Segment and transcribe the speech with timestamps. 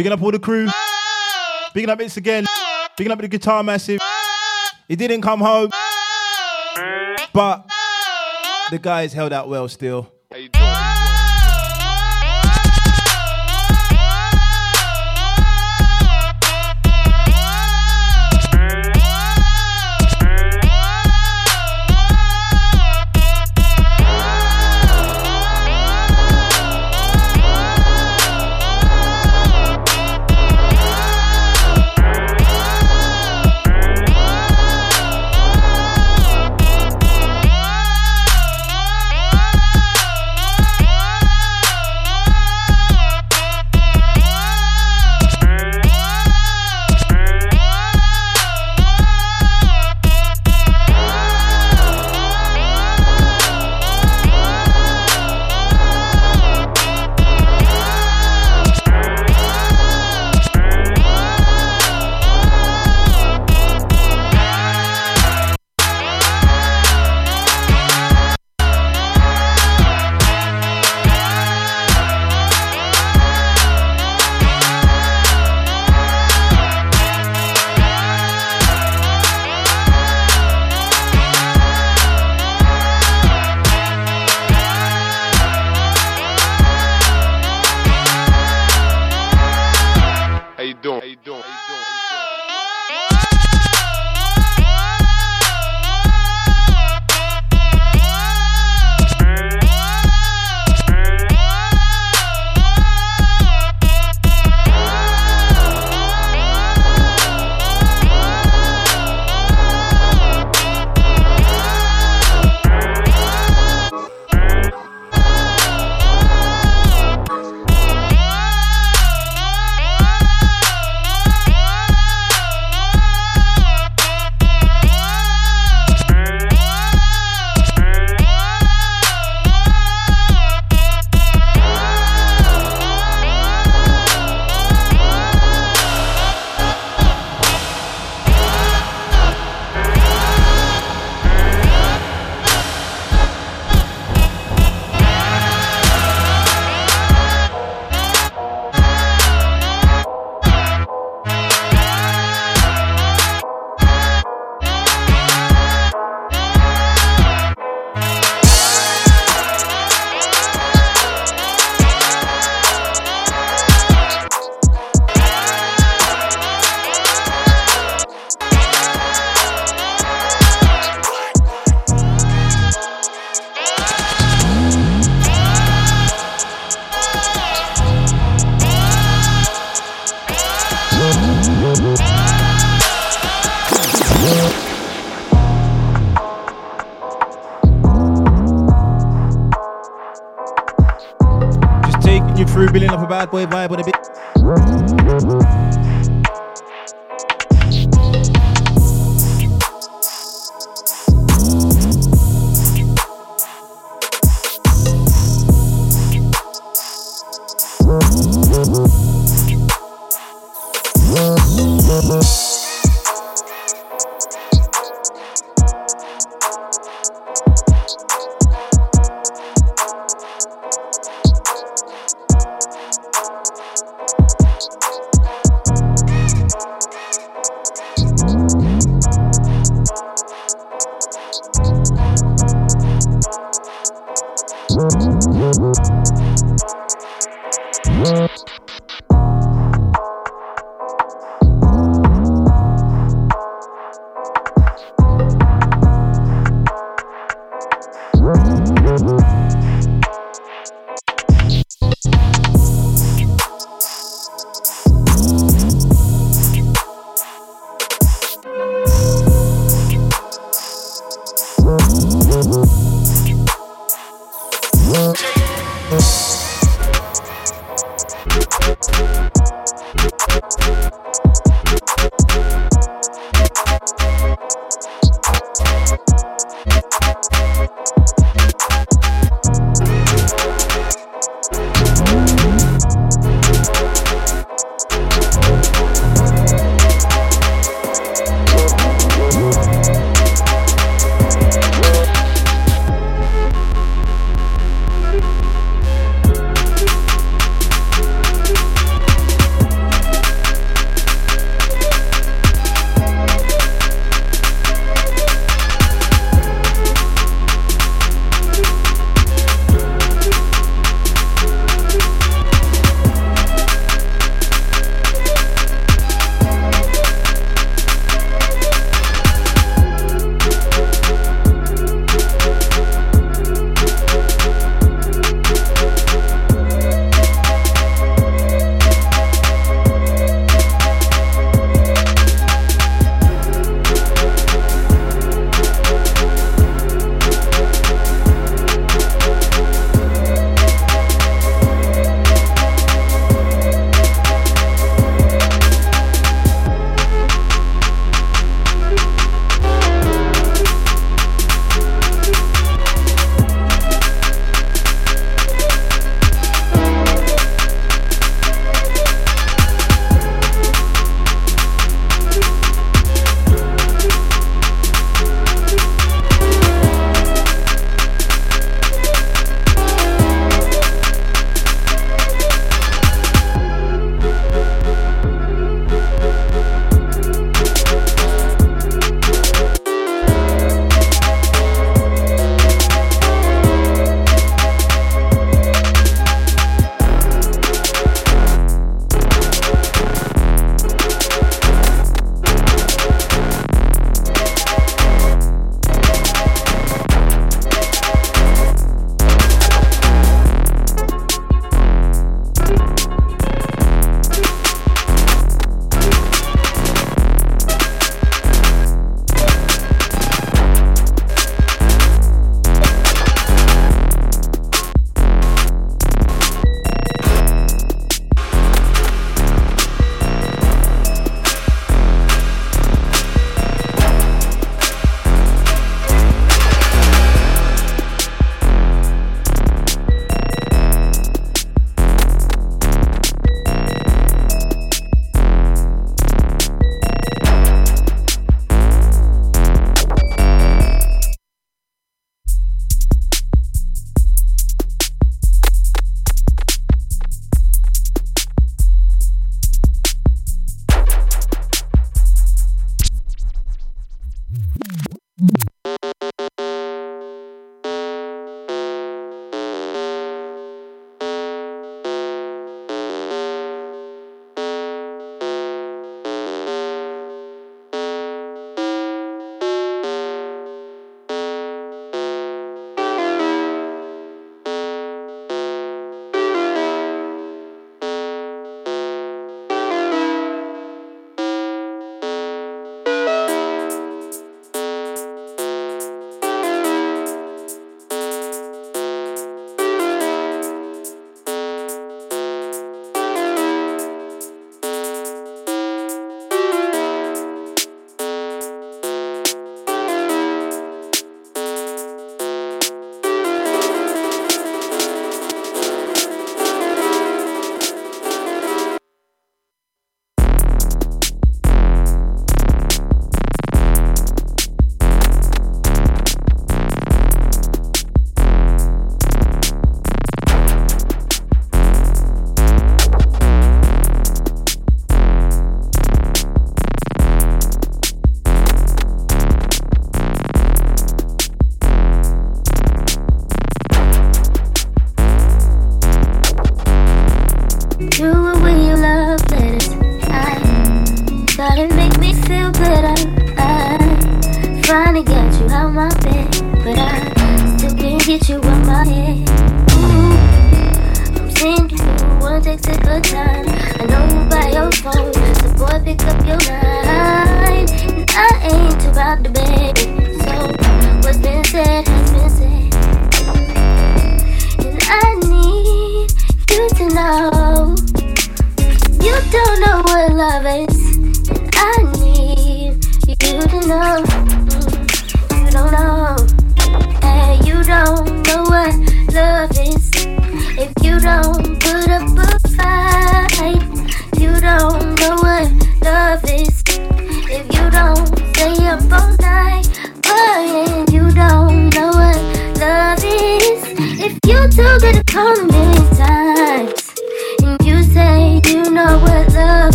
[0.00, 0.66] Picking up all the crew.
[0.66, 1.70] Ah.
[1.74, 2.46] Picking up It's again.
[2.48, 2.88] Ah.
[2.96, 3.98] Picking up the guitar massive.
[4.00, 4.72] Ah.
[4.88, 5.68] He didn't come home.
[7.34, 7.68] But
[8.70, 10.10] the guys held out well still.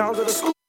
[0.00, 0.59] sounds of the school.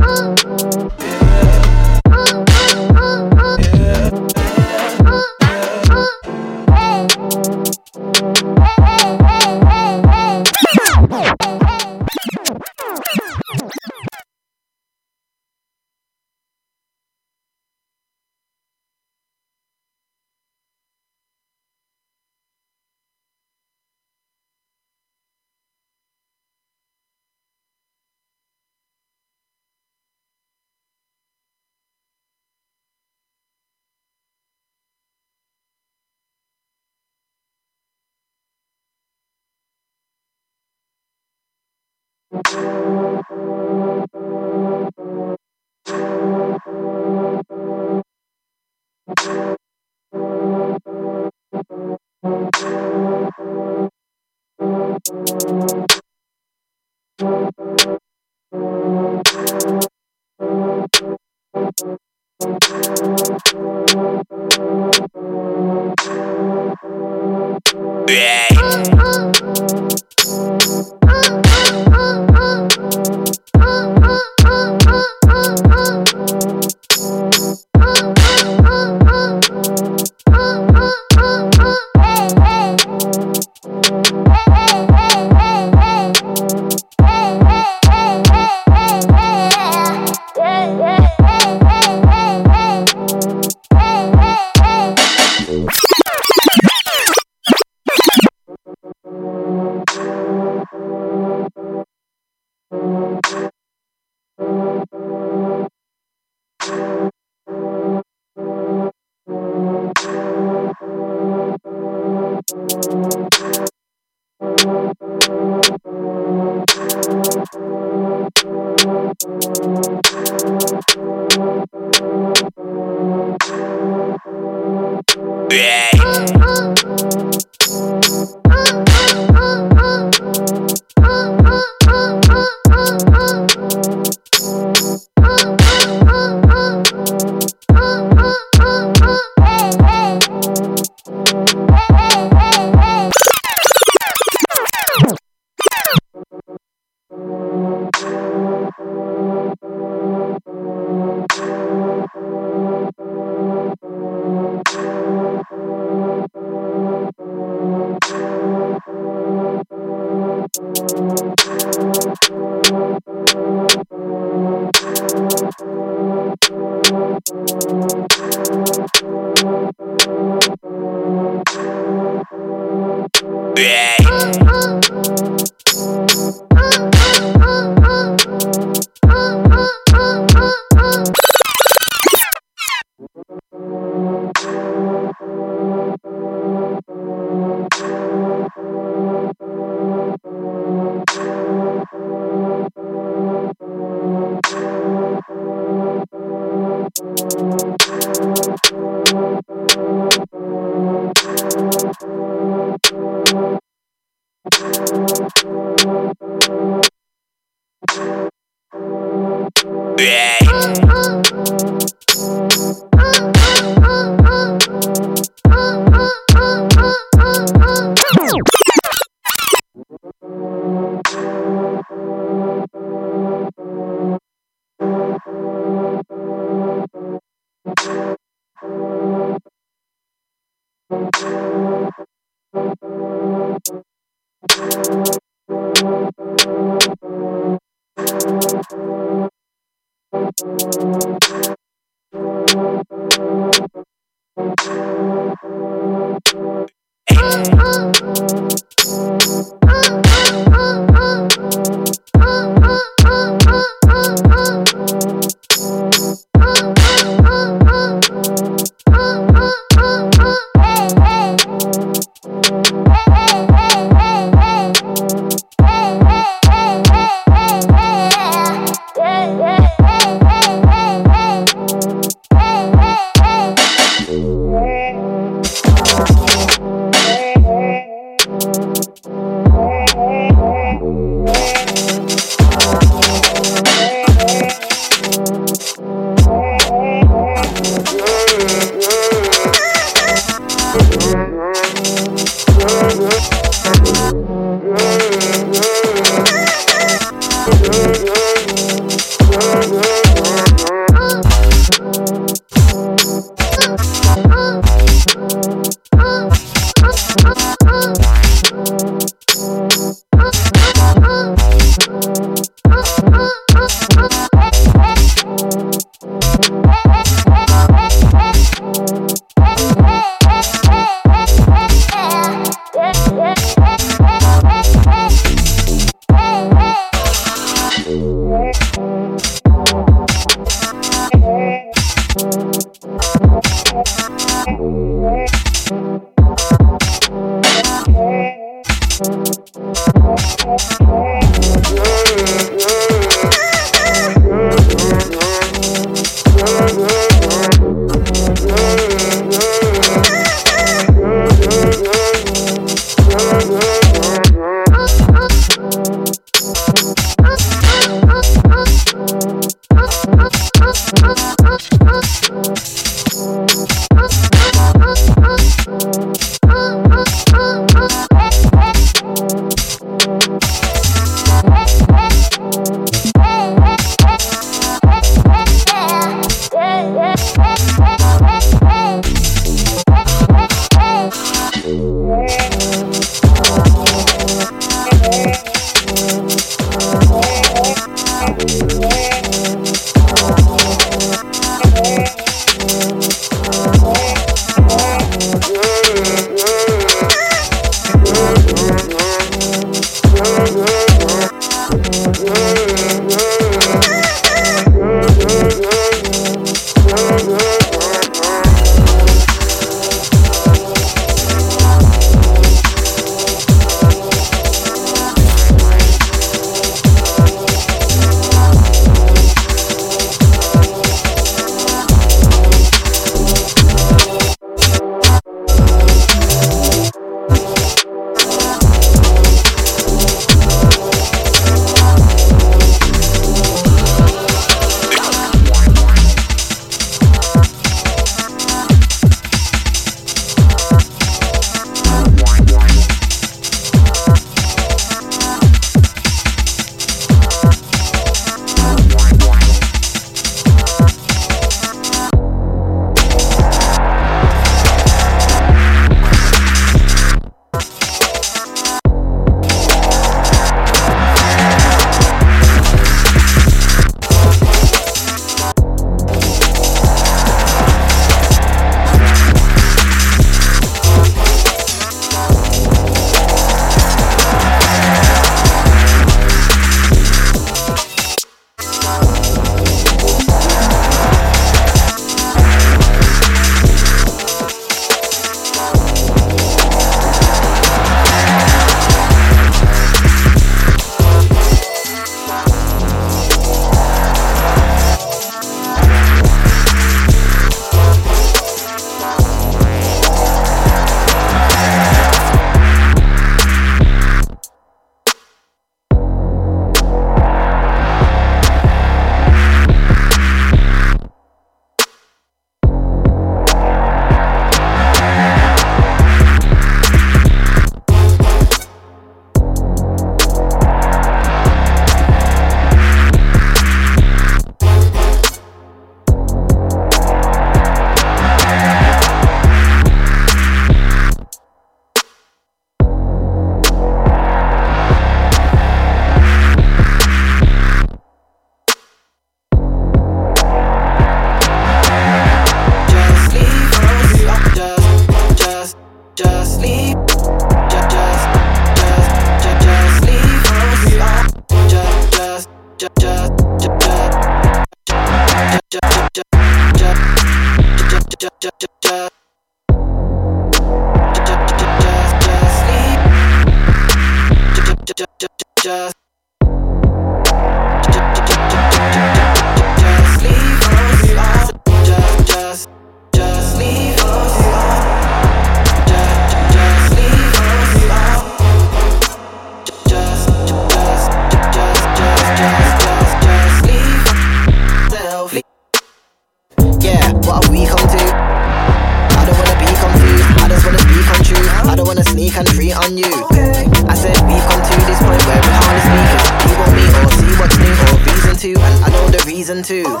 [599.63, 599.83] too.
[599.83, 600.00] two.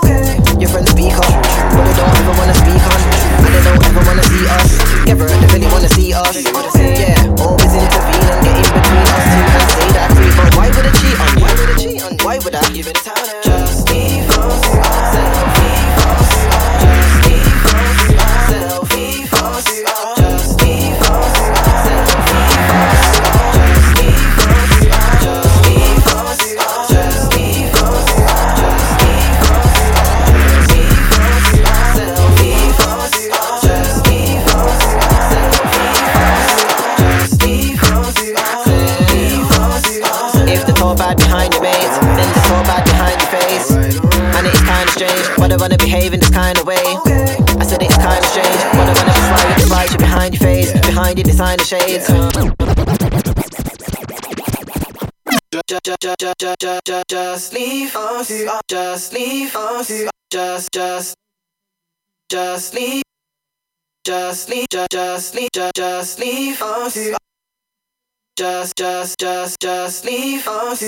[57.09, 58.31] Just leave us,
[58.69, 59.91] just leave us,
[60.31, 61.15] just, just,
[62.29, 63.03] just leave,
[64.05, 67.30] just leave, just leave, just leave us.
[68.41, 70.79] Just, just, just, just leave us.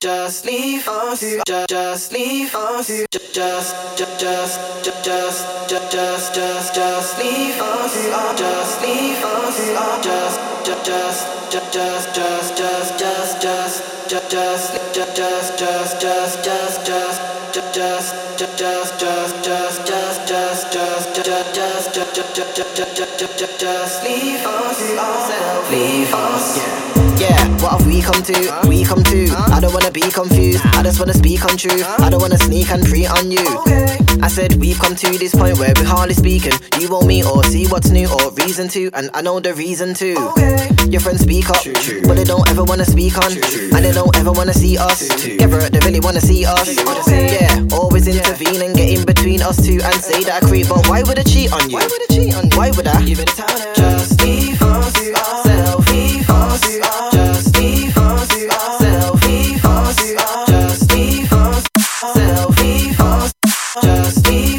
[0.00, 1.20] Just leave us.
[1.46, 2.86] Just, just leave us.
[3.12, 8.38] Just, just, just, just, just, just, just, just leave us.
[8.38, 9.58] Just leave us.
[10.02, 16.42] Just, just, just, just, just, just, just, just just just just just just just just
[16.42, 17.20] just just just
[17.74, 19.61] just just just just
[22.74, 28.68] just leave us leave us yeah, what have we come to?
[28.68, 29.30] We come to.
[29.54, 30.60] I don't wanna be confused.
[30.74, 31.86] I just wanna speak on truth.
[32.00, 33.44] I don't wanna sneak and pre on you.
[34.20, 36.52] I said we've come to this point where we're hardly speaking.
[36.80, 39.94] You won't meet or see what's new or reason to, and I know the reason
[39.94, 40.18] too.
[40.90, 41.62] Your friends speak up,
[42.06, 45.08] but they don't ever wanna speak on, and they don't ever wanna see us.
[45.38, 46.74] Ever they really wanna see us.
[47.06, 50.68] Yeah, always intervene and get in between us two and say that I creep.
[50.68, 51.76] But why would I cheat on you?
[51.76, 52.51] Why would I cheat on you?
[52.54, 53.02] Why would I?
[53.04, 53.74] Give it a time?
[53.74, 56.78] Just divorce yourself, divorce
[57.12, 59.96] Just divorce yourself, divorce
[60.46, 62.56] Just yourself,
[63.82, 64.51] Just be.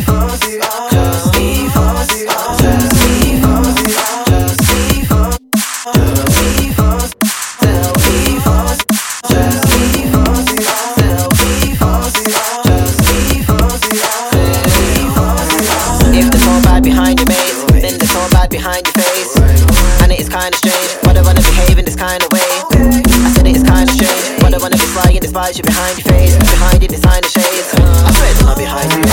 [18.63, 20.30] Leave us, selfie us.
[20.30, 20.91] kinda strange.
[21.04, 22.39] Why they wanna behave in this kind of way?
[22.39, 24.41] I said it is kinda strange.
[24.41, 26.36] Why they wanna be flying despite you behind your face?
[26.38, 27.73] Behind you, designer shades.
[27.76, 29.04] Uh, I swear it's not behind you.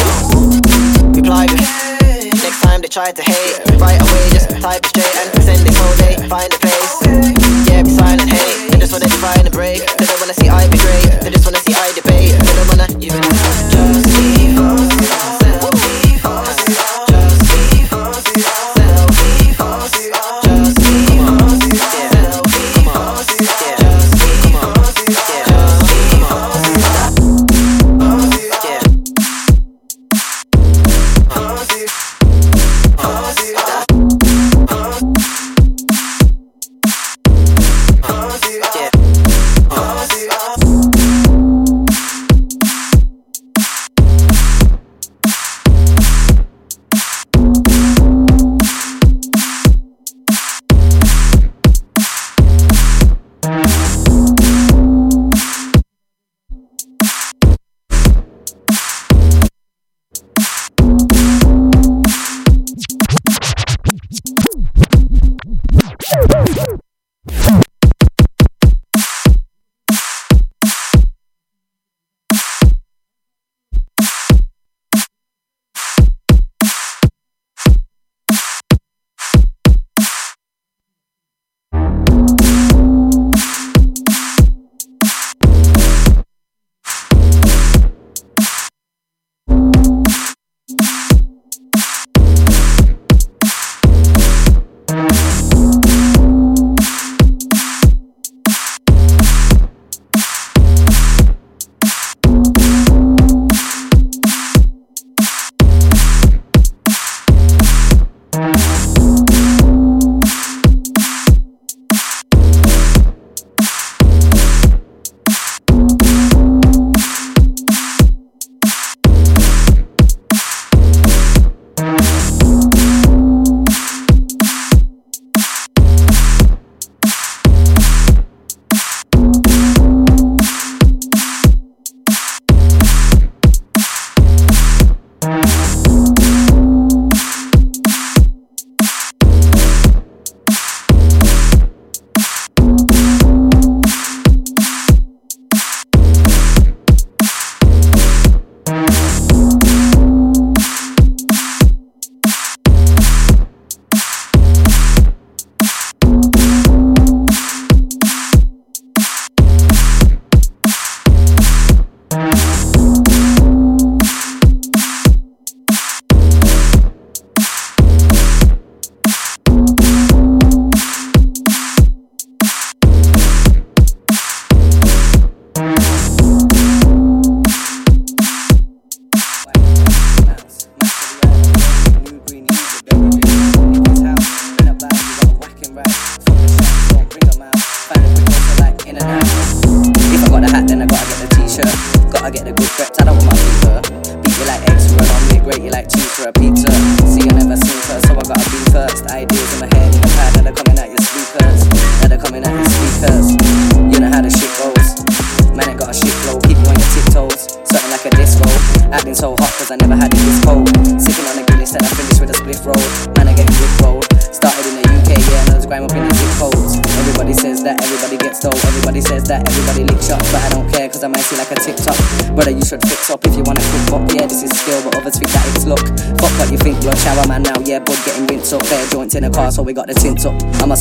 [1.18, 1.46] Reply
[2.30, 5.76] Next time they try to hate, right away just type it straight and send it
[5.82, 6.14] all day.
[6.28, 6.94] Find a place.
[7.66, 8.70] Yeah, be silent, hate.
[8.70, 9.82] They just wanna divide and break.
[9.98, 11.09] They don't wanna see I be great.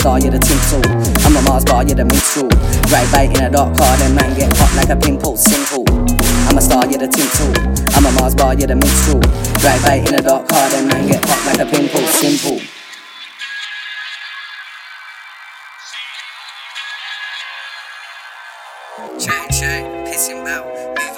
[0.09, 0.81] Star, you're the tinsel.
[1.25, 2.49] I'm a Mars bar, you're the minstrel.
[2.89, 5.85] Right bite in a dark car, then man get hot like a pimple, simple.
[6.49, 7.53] I'm a star, you're the tinsel.
[7.93, 9.19] I'm a Mars bar, you're the minstrel.
[9.61, 12.57] Right bite in a dark car, then man get hot like a pimple, simple.
[19.19, 21.08] Chat chat, pissing bout.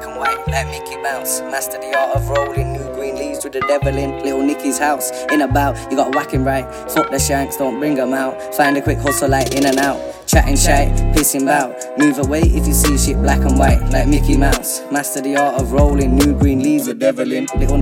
[0.00, 0.48] Black and white.
[0.48, 1.40] Let Mickey bounce.
[1.40, 2.72] Master the art of rolling.
[2.72, 4.22] New green leaves with the devil in.
[4.22, 5.10] Little Nicky's house.
[5.30, 6.64] In about, you got whacking right.
[6.90, 8.54] Fuck the shanks, don't bring 'em out.
[8.54, 10.00] Find a quick hustle like in and out.
[10.26, 11.74] Chatting shit, pissing bout.
[11.98, 13.80] Move away if you see shit black and white.
[13.90, 14.82] Like Mickey Mouse.
[14.90, 16.16] Master the art of rolling.
[16.16, 17.46] New green leaves with the devil in.
[17.56, 17.80] Little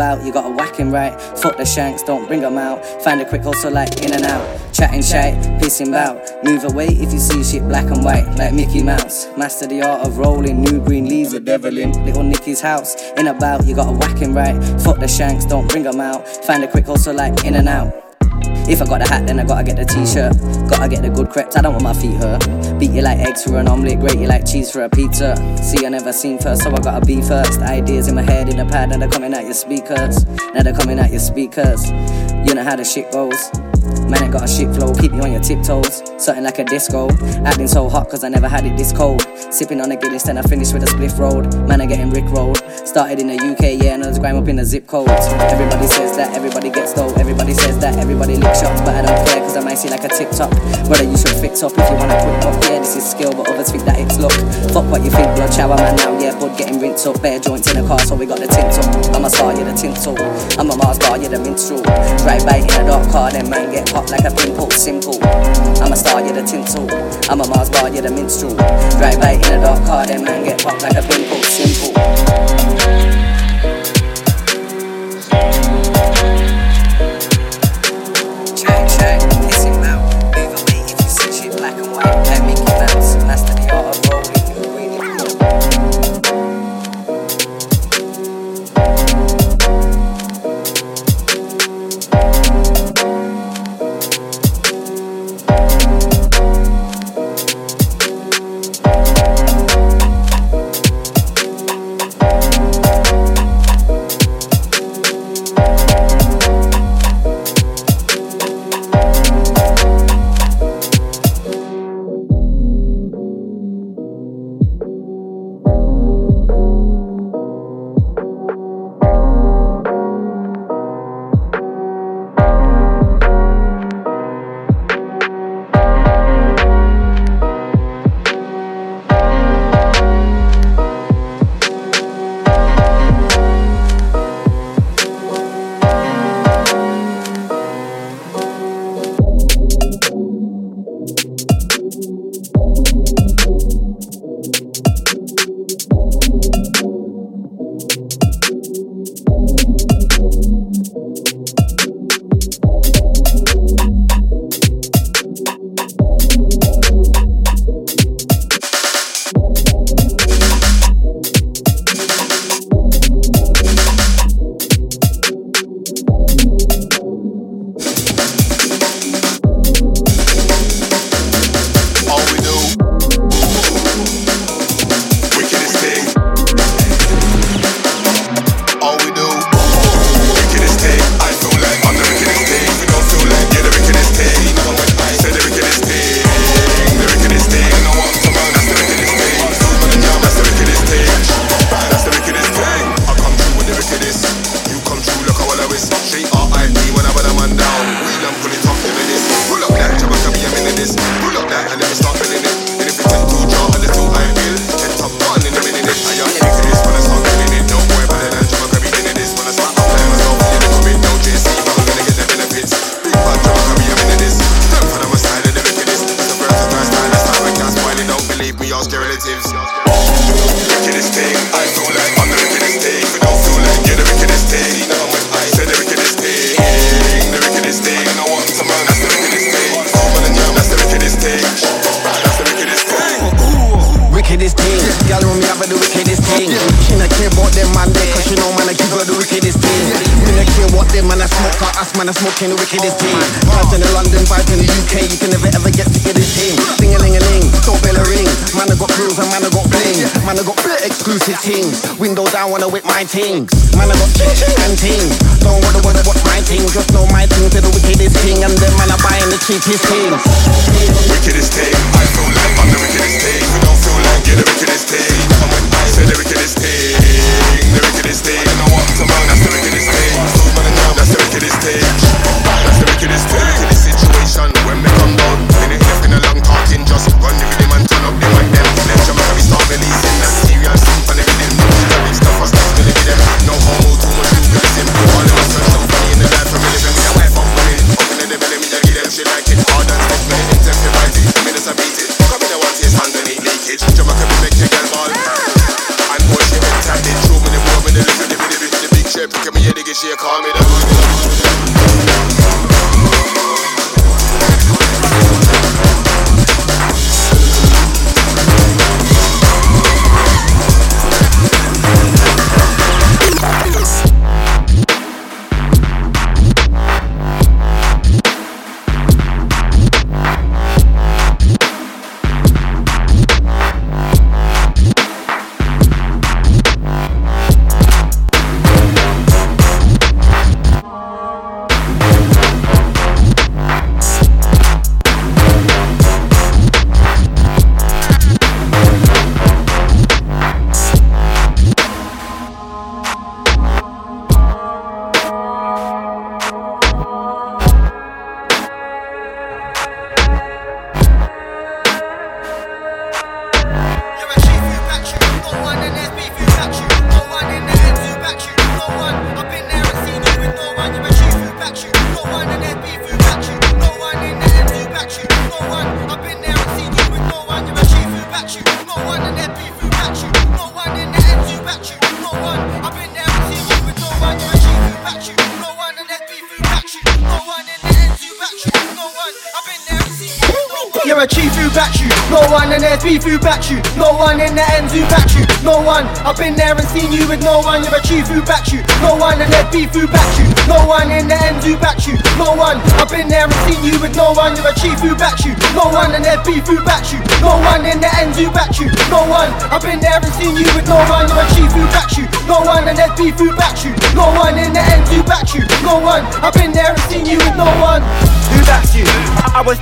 [0.00, 1.14] about, you gotta whack him right.
[1.38, 2.84] Fuck the shanks, don't bring bring 'em out.
[3.02, 4.44] Find a quick hustle like in and out.
[4.72, 6.16] Chatting shit, pissing bout.
[6.44, 9.28] Move away if you see shit black and white, like Mickey Mouse.
[9.36, 12.96] Master the art of rolling, new green leaves with devil in little Nicky's house.
[13.18, 14.56] In about, you gotta whack him right.
[14.80, 16.26] Fuck the shanks, don't bring bring 'em out.
[16.46, 17.99] Find a quick hustle like in and out.
[18.70, 20.32] If I got the hat, then I gotta get the t-shirt.
[20.70, 22.46] Gotta get the good crepes, I don't want my feet hurt.
[22.78, 25.34] Beat you like eggs for an omelette, grate you like cheese for a pizza.
[25.60, 27.60] See, I never seen first, so I gotta be first.
[27.60, 30.24] Ideas in my head, in the pad, now they're coming out your speakers.
[30.54, 31.90] Now they're coming out your speakers.
[31.90, 33.50] You know how the shit goes.
[34.06, 36.02] Man, got a shit flow, keep you on your tiptoes.
[36.22, 37.10] Something like a disco.
[37.44, 39.26] Acting so hot, cause I never had it this cold.
[39.50, 41.52] Sipping on a Guinness, then I finished with a spliff rolled.
[41.68, 42.58] Man, I getting Rick rolled.
[42.84, 45.10] Started in the UK, yeah, and I was grime up in the zip codes.
[45.50, 47.12] Everybody says that, everybody gets stole.
[47.18, 50.04] Everybody says that, everybody lick shots, but I don't care, cause I might see like
[50.04, 50.50] a TikTok.
[50.86, 52.62] Brother, you should fix up if you wanna quick up.
[52.64, 54.34] Yeah, this is skill, but others think that it's luck.
[54.72, 57.20] Fuck what you think, blood shower man now, yeah, bud getting rinsed up.
[57.22, 59.16] Bare joints in the car, so we got the tint up.
[59.16, 60.14] I'm a star, you're the tinsel.
[60.58, 61.82] I'm a Mars bar, you're the minstrel.
[62.22, 65.18] Right bite in a dark car, then man get hot like a pimple, simple.
[65.82, 66.86] I'm a star, you're the tinsel.
[67.30, 68.54] I'm a Mars bar, you're the minstrel.
[69.00, 72.89] Right bite in a dark car, then man get hot like a pimple, simple.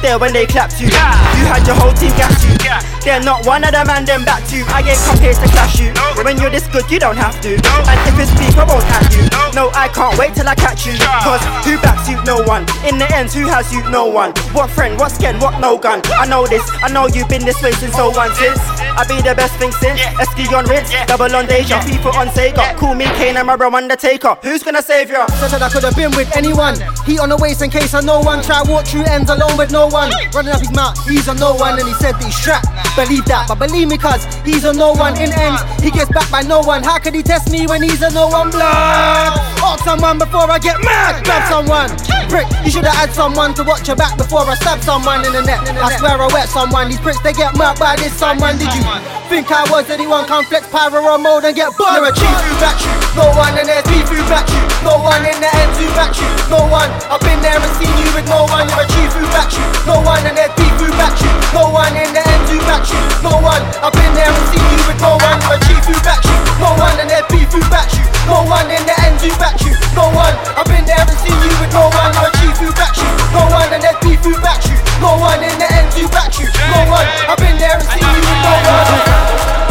[0.09, 0.89] There when they clapped you.
[0.89, 2.57] You had your whole team gas you.
[3.05, 4.65] They're not one of them and them back to.
[4.73, 5.93] I ain't come here to clash you.
[6.25, 7.53] When you're this good, you don't have to.
[7.53, 9.29] And if it's beef, I won't at you.
[9.53, 10.97] No, I can't wait till I catch you.
[11.21, 12.17] Cause who backs you?
[12.25, 12.65] No one.
[12.89, 13.85] In the end, who has you?
[13.91, 14.33] No one.
[14.57, 14.99] What friend?
[14.99, 15.39] What skin?
[15.41, 16.01] What no gun?
[16.17, 16.65] I know this.
[16.83, 18.61] I know you've been this way since so one since.
[18.97, 20.01] I be the best thing since.
[20.17, 22.77] Esky on Ritz, double on Deja, FIFA on Sega.
[22.77, 24.37] Call me Kane and my bro Undertaker.
[24.43, 25.27] Who's gonna save ya?
[25.49, 26.77] Said I could have been with anyone.
[27.09, 28.45] Heat on the waist in case of no one.
[28.45, 30.13] Try walk through ends alone with no one.
[30.37, 32.69] Running up his mouth, he's a no one, and he said that he's strapped.
[33.01, 35.65] Believe that, but believe me, cuz he's a no one in ends.
[35.81, 36.85] He gets back by no one.
[36.85, 39.41] How could he test me when he's a no one blood?
[39.65, 41.25] Ask someone before I get mad.
[41.25, 41.89] Grab someone.
[42.29, 45.33] Prick, you should have had someone to watch your back before I stab someone in
[45.33, 45.65] the neck.
[45.81, 46.93] I swear I wet someone.
[46.93, 48.61] These pricks, they get murked by this someone.
[48.61, 48.85] Did you
[49.33, 50.29] think I was anyone?
[50.29, 51.97] Come flex pyro or mode and get bugged.
[51.97, 52.93] You're a chief who backs you.
[53.17, 54.68] No one and there's beef who backs you.
[54.87, 56.29] No one in the ends who backs you.
[56.47, 56.91] No one.
[57.11, 58.67] I've been there and seen you with no one.
[58.71, 59.65] You're a chief who backs you.
[59.87, 61.33] No one and there's beef who backs you.
[61.51, 63.01] No one in the ends who backs you.
[63.23, 63.63] No one.
[63.83, 65.39] I've been there and seen you with no one.
[65.47, 66.39] You're a chief who backs you.
[66.63, 68.05] No one and there's beef who backs you.
[68.31, 69.75] No one in the ends who backs you.
[69.99, 70.35] No one.
[70.55, 72.11] I've been there and seen you with no one.
[72.15, 73.11] You're a chief who backs you.
[73.35, 74.79] No one and there's beef who backs you.
[75.03, 76.49] No one in the ends who backs you.
[76.71, 77.07] No one.
[77.27, 79.68] I've been there and seen you with no one.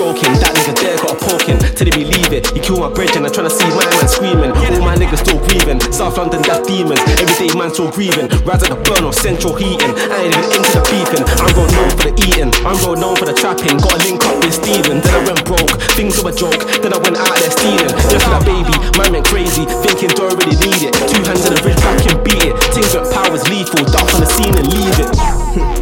[0.00, 0.32] Joking?
[0.40, 1.60] That nigga there got a poking.
[1.76, 2.48] Till they believe it.
[2.56, 4.48] You kill my bridge and I'm trying to see my man screaming.
[4.56, 5.76] All my niggas still grieving.
[5.92, 7.04] South London, that's demons.
[7.20, 8.32] Everyday man still grieving.
[8.48, 9.92] Rise at the burn of central heating.
[10.08, 11.24] I ain't even into the beefing.
[11.44, 12.48] I'm road known for the eating.
[12.64, 13.76] I'm road known for the trapping.
[13.76, 15.04] Got a link up with Steven.
[15.04, 15.76] Then I went broke.
[15.92, 16.64] Things were a joke.
[16.80, 17.92] Then I went out there stealing.
[18.08, 19.68] Just that baby, man went crazy.
[19.84, 20.96] Thinking don't really need it.
[20.96, 22.56] Two hands in the ridge back and beat it.
[22.72, 23.84] Things with powers lethal.
[23.92, 25.12] Duck on the scene and leave it.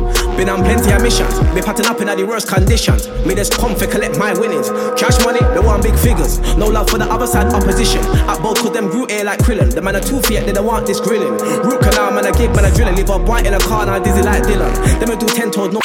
[0.39, 3.09] Been on plenty of missions, been patting up in the worst conditions.
[3.27, 4.71] Me just come for collect my winnings.
[4.95, 6.39] Cash money, they want big figures.
[6.57, 8.01] No love for the other side opposition.
[8.31, 9.75] I both cause them root air like Krillin.
[9.75, 11.33] The man are too fiat, they don't want this grilling.
[11.67, 12.95] Root canal, man, I give, man, I drilling.
[12.95, 14.73] Leave a white in a car, now dizzy like Dylan.
[15.01, 15.81] Them a do ten toes, no.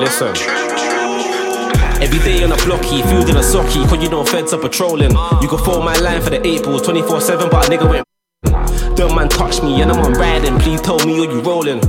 [0.00, 0.34] Listen.
[2.00, 5.10] Every day on a blocky, food in a socky, cause you know feds are patrolling.
[5.42, 8.06] You can phone my line for the 8 balls 24 7, but a nigga went.
[8.96, 11.80] Don't man touch me and I'm on riding, please tell me are you rolling?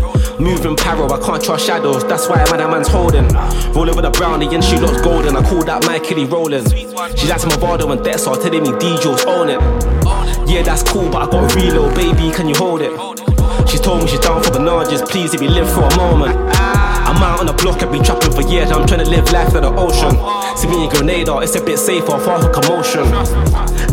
[0.41, 3.30] Moving paro, I can't trust shadows, that's why man, that man's holding.
[3.74, 6.70] Rolling with a brownie and she looks golden, I call that my kitty rolling.
[7.16, 10.51] She likes Movado and Dexa, telling me DJs own it.
[10.51, 12.91] Yeah, that's cool, but I got reload, baby, can you hold it?
[13.70, 16.36] She's told me she's down for the nudges, please if you live for a moment.
[17.12, 18.72] I'm out on the block, I've been trapping for years.
[18.72, 20.16] I'm trying to live life at the ocean.
[20.55, 23.03] See me in Grenada, it's a bit safer, far from commotion.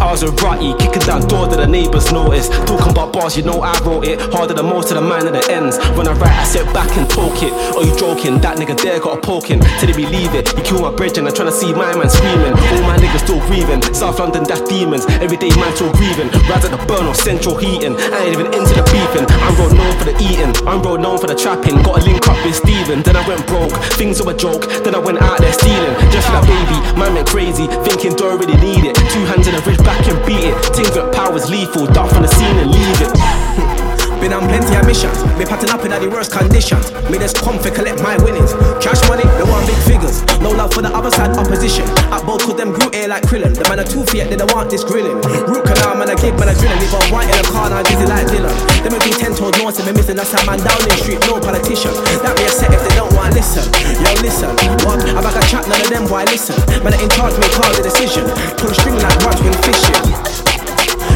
[0.01, 2.49] I was a ratty, kicking down doors that the neighbours notice.
[2.71, 4.21] Talking about bars, you know I wrote it.
[4.33, 5.77] Harder than most of the man at the ends.
[5.99, 7.53] When I write, I sit back and talk it.
[7.75, 8.39] Are you joking?
[8.39, 9.61] That nigga there got a poking.
[9.83, 10.55] Till they believe it.
[10.55, 12.55] You kill my bridge and I'm trying to see my man screaming.
[12.55, 13.83] All my niggas still grieving.
[13.91, 15.05] South London, that's demons.
[15.19, 16.31] Everyday man still grieving.
[16.47, 17.99] Rise at the burn of central heating.
[17.99, 19.27] I ain't even into the beefing.
[19.27, 20.55] I'm road known for the eating.
[20.63, 21.83] I'm road known for the trapping.
[21.83, 23.03] Got a link up with Steven.
[23.03, 23.75] Then I went broke.
[23.99, 24.63] Things were a joke.
[24.87, 25.95] Then I went out there stealing.
[26.15, 27.67] Just like baby, man went crazy.
[27.83, 28.95] Thinking don't really need it.
[29.11, 30.95] Two hands in the bridge, back and beat it.
[30.95, 31.87] Went powers lethal.
[31.87, 33.85] Duck from the scene and leave it.
[34.19, 36.91] Been on plenty of missions, me patting up in the worst conditions.
[37.07, 38.51] Me just come for collect my winnings.
[38.83, 40.27] Cash money, they want big figures.
[40.43, 41.87] No love for the other side opposition.
[42.11, 43.55] At both cause them grew air like Krillin.
[43.55, 45.23] The man are too fiat, they don't want this grilling.
[45.47, 46.83] Root canal, man, I gig, man, I drilling.
[46.83, 48.51] Leave a white in a car, now dizzy like Dylan.
[48.83, 50.19] Them a do ten told no, so me missing.
[50.19, 51.95] That's a man down the street, no politician.
[52.27, 53.63] That be a set if they don't want listen.
[54.03, 54.51] Yo, listen,
[54.83, 54.99] what?
[55.15, 56.59] I'm back a chat, none of them, why listen?
[56.83, 58.27] Man, in charge, make all the decision.
[58.59, 60.03] Pull a string like rods when fishing.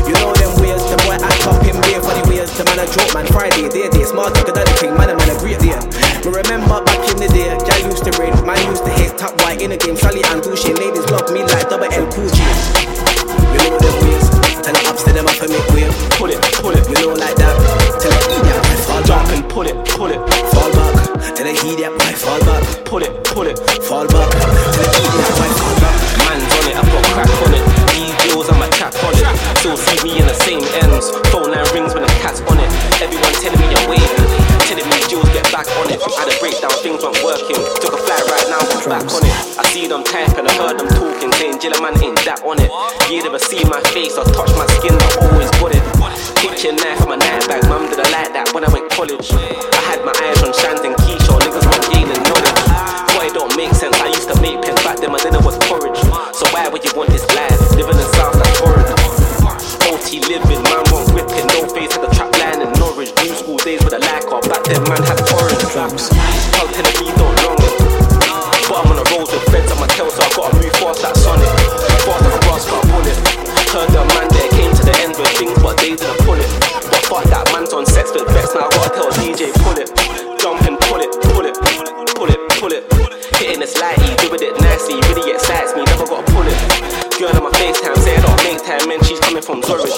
[0.07, 0.41] You know
[2.49, 3.26] for the man a joke, man.
[3.30, 5.76] Friday, day, day, smart than the king, man, a man a great day.
[6.26, 9.34] Me remember back in the day, gal used to rain, man used to hate top
[9.43, 9.95] white in the game.
[9.95, 12.38] Sally and Dushin, ladies love me like double L cool G.
[12.43, 14.26] You know them ways,
[14.64, 15.86] tell the ups to them up and make way.
[16.18, 16.82] Pull it, pull it.
[16.88, 17.55] You know like that,
[18.01, 19.36] tell the idiot, boy, fall Jump back.
[19.38, 20.20] and pull it, pull it.
[20.51, 20.95] Fall back,
[21.36, 22.62] tell the idiot, boy, fall back.
[22.88, 23.57] Pull it, pull it.
[23.86, 25.97] Fall back, tell the idiot, boy, fall back.
[26.26, 27.82] Man's on it, I've got crack on it.
[28.83, 29.22] Tap on it.
[29.62, 31.07] Still see me in the same ends.
[31.30, 32.66] Phone line rings when the cat's on it.
[32.99, 34.26] Everyone telling me I'm waiting.
[34.66, 36.03] Telling me Jules get back on it.
[36.03, 37.62] Had a breakdown, things weren't working.
[37.78, 39.35] Took a flight right now, I'm back on it.
[39.55, 42.74] I see them typing, I heard them talking, saying Jilla ain't that on it.
[43.07, 45.85] You never see my face or touch my skin, I always got it.
[46.43, 49.30] Kitchen knife on my night bag, mum did I like that when I went college.
[49.30, 52.59] I had my eyes on Shans and Keyshaw, niggas weren't gaining knowledge.
[53.14, 53.95] Boy, it don't make sense.
[54.03, 56.03] I used to make pens back then, my dinner was porridge.
[56.35, 57.78] So why would you want this life?
[57.78, 58.12] Living in.
[60.13, 63.09] OT living, man won't whipping, no face at the trap line in Norwich.
[63.25, 65.65] New school days with a like or back then, man had orange.
[65.73, 67.73] Tell telling me don't long it.
[68.69, 71.01] But I'm on the roads with feds on my tail, so I gotta move fast
[71.01, 71.49] like Sonic.
[72.05, 73.19] Fast like a brass car bullet.
[73.73, 76.51] Heard the man there came to the end with things, but they didn't pull it.
[76.93, 79.89] But fuck that man's on sex with Bex, now I gotta tell DJ pull it.
[80.37, 81.57] Jump and pull it, pull it,
[82.13, 82.85] pull it, pull it.
[83.41, 86.59] Hitting this lighty, doing it nicely, really excites me, never gotta pull it.
[87.17, 88.02] Girl on my FaceTime,
[89.01, 89.97] say I don't make time, man, she's coming from Zorich.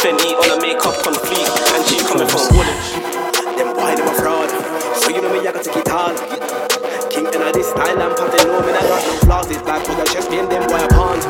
[0.00, 2.88] Fendi on the makeup on fleek, and she's coming from Woolwich.
[3.56, 4.50] Them boy, them a fraud.
[4.96, 6.16] So you know me, I got to it hard.
[7.10, 9.50] King in this style, I'm pumping no me, I got no flaws.
[9.50, 11.22] It's black with the chest, me and them boy a pond.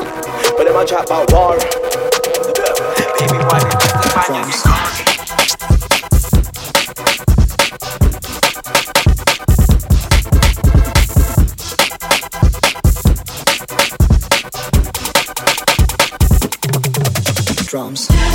[0.57, 1.59] But them a chat about war.
[3.19, 4.82] Baby, why they just man you
[17.73, 18.32] Drums.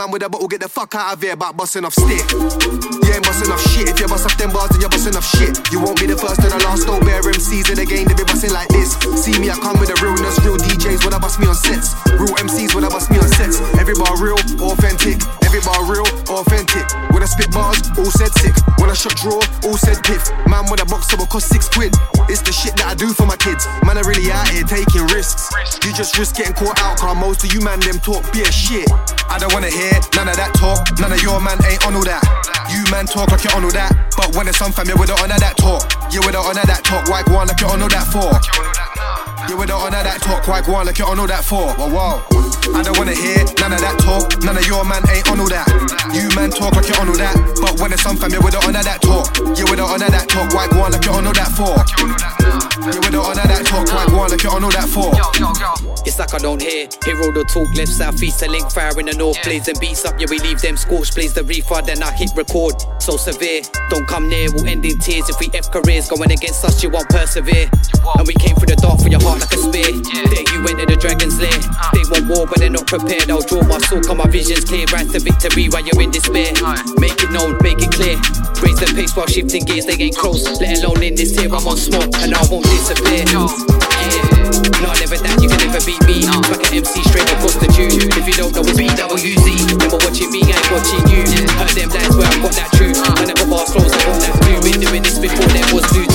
[0.00, 0.48] Man with a bottle.
[0.48, 2.24] Get the fuck out of here about busting off stick.
[2.32, 3.92] You ain't busting off shit.
[3.92, 5.60] If you bust off them bars, then you're busting off shit.
[5.68, 6.88] You won't be the first and the last.
[6.88, 8.08] Don't bear MCs in the game.
[8.08, 8.96] They be busting like this.
[9.20, 10.40] See me, I come with a realness.
[10.40, 11.92] Real DJs when I bust me on sets.
[12.16, 13.60] Real MCs when I bust me on sets.
[13.90, 14.38] Every bar real,
[14.70, 15.18] authentic.
[15.42, 16.86] Every bar real, authentic.
[17.10, 18.54] When I spit bars, all said sick.
[18.78, 20.30] When I shot draw, all said piff.
[20.46, 21.90] Man, when I box up, will cost six quid.
[22.30, 23.66] It's the shit that I do for my kids.
[23.82, 25.50] Man, I really out here taking risks.
[25.82, 28.86] You just risk getting caught out, car most of you man them talk beer shit.
[29.26, 30.86] I don't wanna hear none of that talk.
[31.02, 32.22] None of your man ain't on all that.
[32.70, 33.90] You man talk like you're on all that.
[34.14, 35.82] But when it's on fam, you with the honor that talk.
[36.14, 37.10] You with the honor that talk.
[37.10, 38.30] Why go on like you're on all that for?
[39.48, 40.46] You with the honor that talk.
[40.46, 41.72] Why go on like you're on all that for?
[41.74, 42.22] Whoa, whoa.
[42.74, 44.42] I don't wanna hear none of that talk.
[44.44, 45.66] None of your man ain't on all that.
[46.14, 47.34] You man talk like you're on all that.
[47.60, 49.26] But when it's on fam, you with the honor that talk.
[49.58, 50.54] You with the honor that talk.
[50.54, 51.74] Why go on like you're on all that for?
[52.94, 53.90] You with the honor that talk.
[53.90, 55.10] Why go on like you're on all that for?
[56.06, 56.88] It's like I don't hear.
[57.04, 59.42] Hear all the talk left, south, east, and link fire in the north.
[59.42, 61.14] Plays and beats up, yeah, we leave them scorched.
[61.14, 62.78] Plays the reefer, then I hit record.
[63.02, 65.28] So severe, don't come near, we'll end in tears.
[65.28, 67.68] If we F careers going against us, you won't persevere.
[68.16, 69.90] And we came through the dark for your heart like a spear.
[70.30, 71.56] There you enter the dragon's lair.
[71.96, 73.30] They want war, but they're not prepared.
[73.30, 74.84] I'll draw my sword, come my visions clear.
[74.92, 76.52] Rise to victory while you're in despair.
[77.00, 78.16] Make it known, make it clear.
[78.60, 80.44] Raise the pace while shifting gears, they ain't close.
[80.60, 83.24] Let alone in this here, I'm on smoke, and I won't disappear.
[83.28, 84.39] Yeah.
[84.82, 86.26] No, never that, you can never beat me.
[86.26, 87.94] Like an MC straight across the tube.
[88.14, 89.46] If you don't know, it's BWZ.
[89.76, 91.22] Remember watching me, I ain't watching you.
[91.60, 92.98] Heard them lines where I got that truth.
[92.98, 94.58] I never pass close, I got that blue.
[94.60, 96.10] Been doing this before there was blue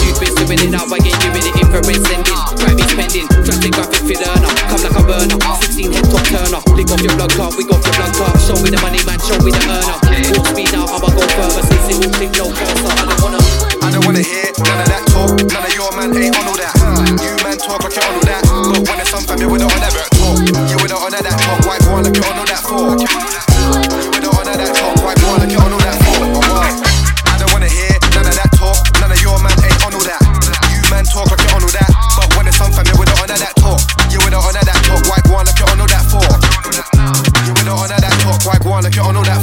[0.45, 2.37] Spread it out, I get you with it infrared sending.
[2.61, 4.51] Grab it spending, drastic graphic learner.
[4.69, 6.61] Come like a burner, 16 head top turner.
[6.77, 8.37] Lick off your blood clot, we got your blood clot.
[8.45, 9.97] Show me the money, man, show me the earner.
[10.37, 11.65] Full speed now, I'ma go further.
[11.65, 12.93] Since it will click no cursor.
[12.93, 13.41] I don't wanna.
[13.81, 15.33] I don't wanna hear none of that talk.
[15.33, 16.77] None of your man ain't on all that.
[17.17, 17.33] You
[17.81, 18.43] talk you're on all that.
[18.71, 20.07] But when it's some family, we don't on that talk.
[20.15, 21.59] You the honor that talk.
[21.67, 22.95] Why go on like you're on all that for?
[22.95, 24.95] You the honor that talk.
[25.03, 26.23] Why go on like you're on all that for?
[26.23, 28.79] I don't wanna hear none of that talk.
[29.01, 30.21] None of your man ain't on all that.
[30.71, 31.89] You man talk like you're on all that.
[32.15, 33.79] But when it's some family, we don't honor that talk.
[34.07, 35.03] You the honor that talk.
[35.11, 36.23] Why go on like you're on all that for?
[37.43, 38.39] You the honor that talk.
[38.47, 39.34] Why go on like you're on all that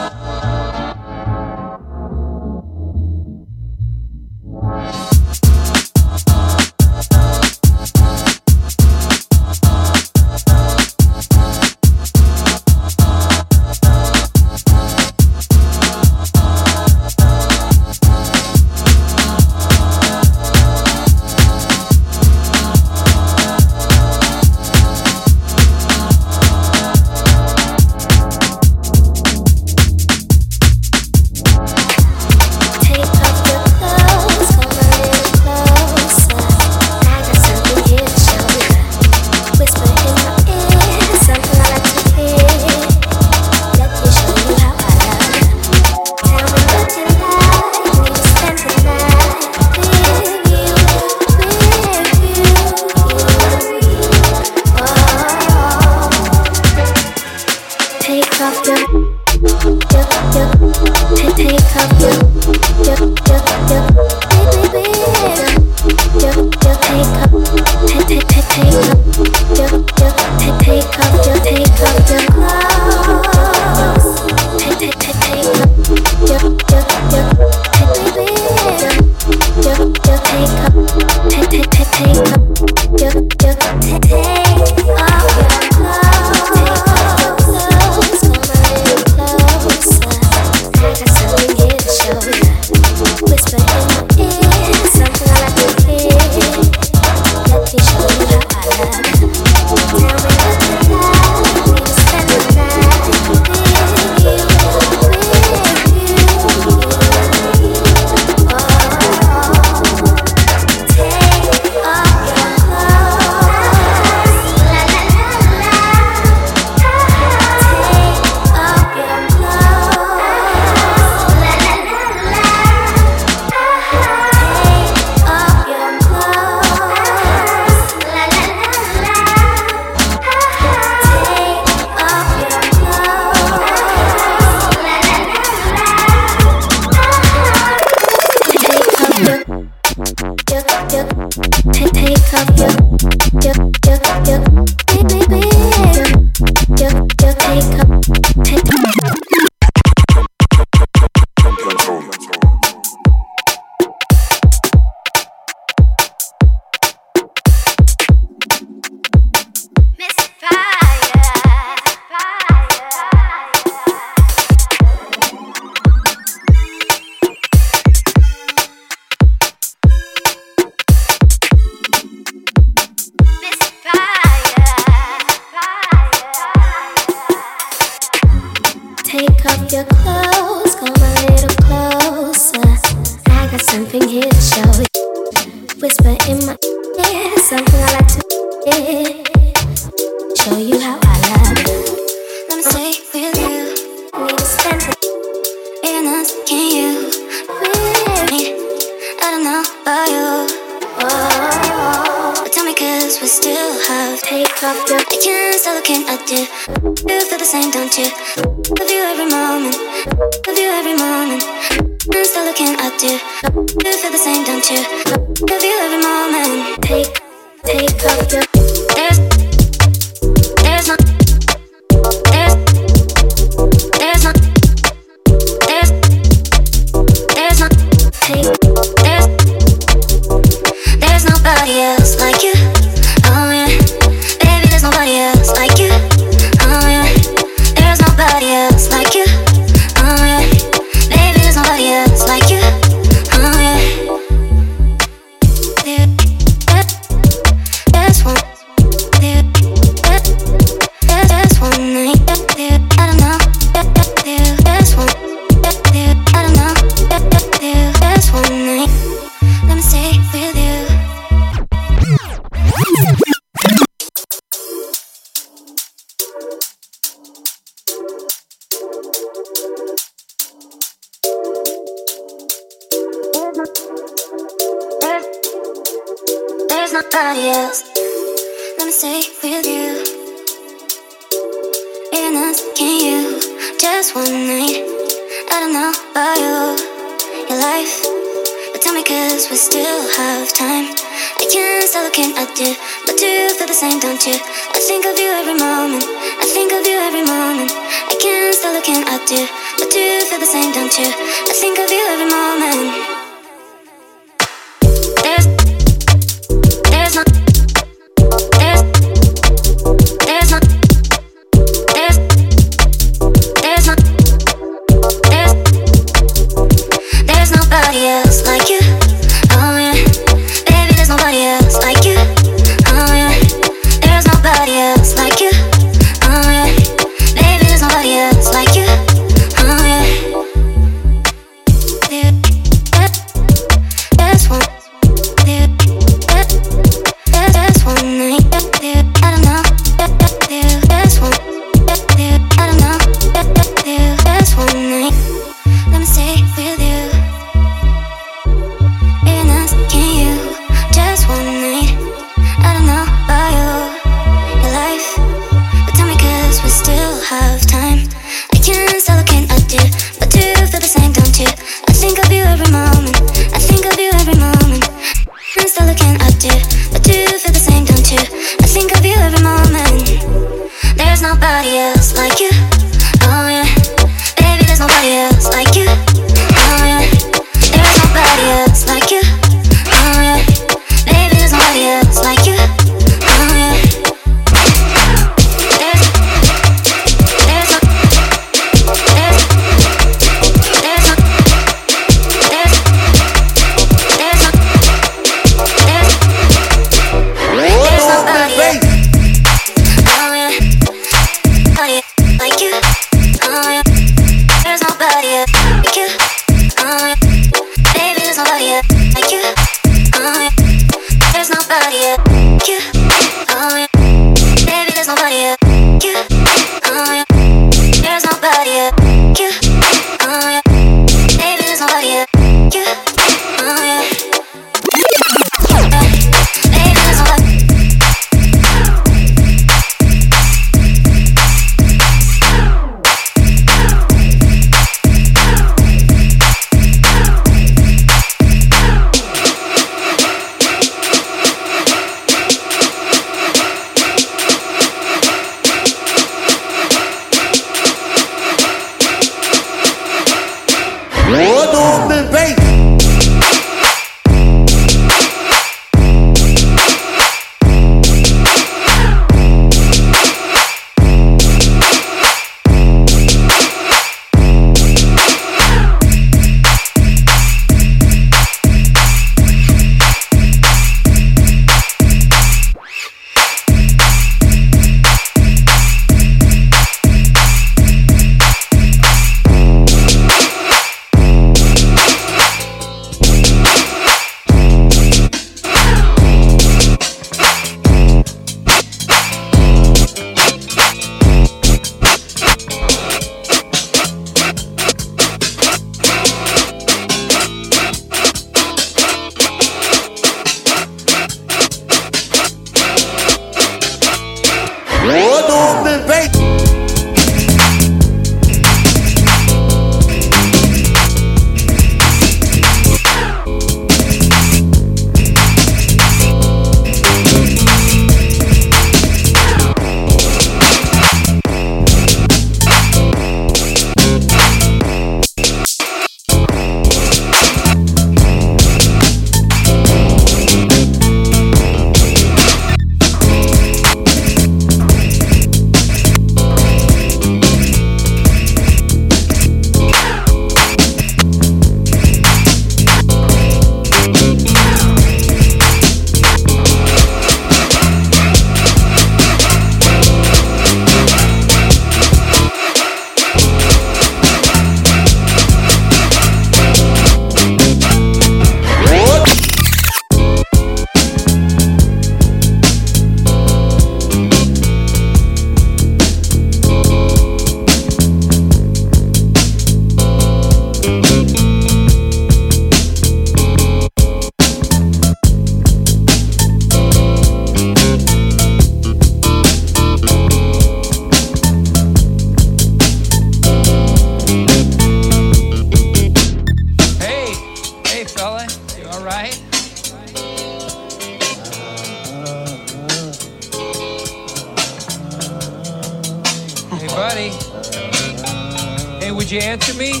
[599.36, 600.00] you answer me?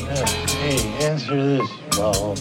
[0.60, 2.38] Hey, answer this, Bob.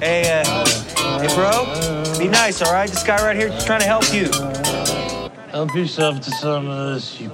[0.00, 0.66] Hey, uh,
[1.20, 2.18] hey, bro.
[2.18, 2.88] Be nice, all right?
[2.88, 4.30] This guy right here is trying to help you.
[5.50, 7.30] Help yourself to some of this, you.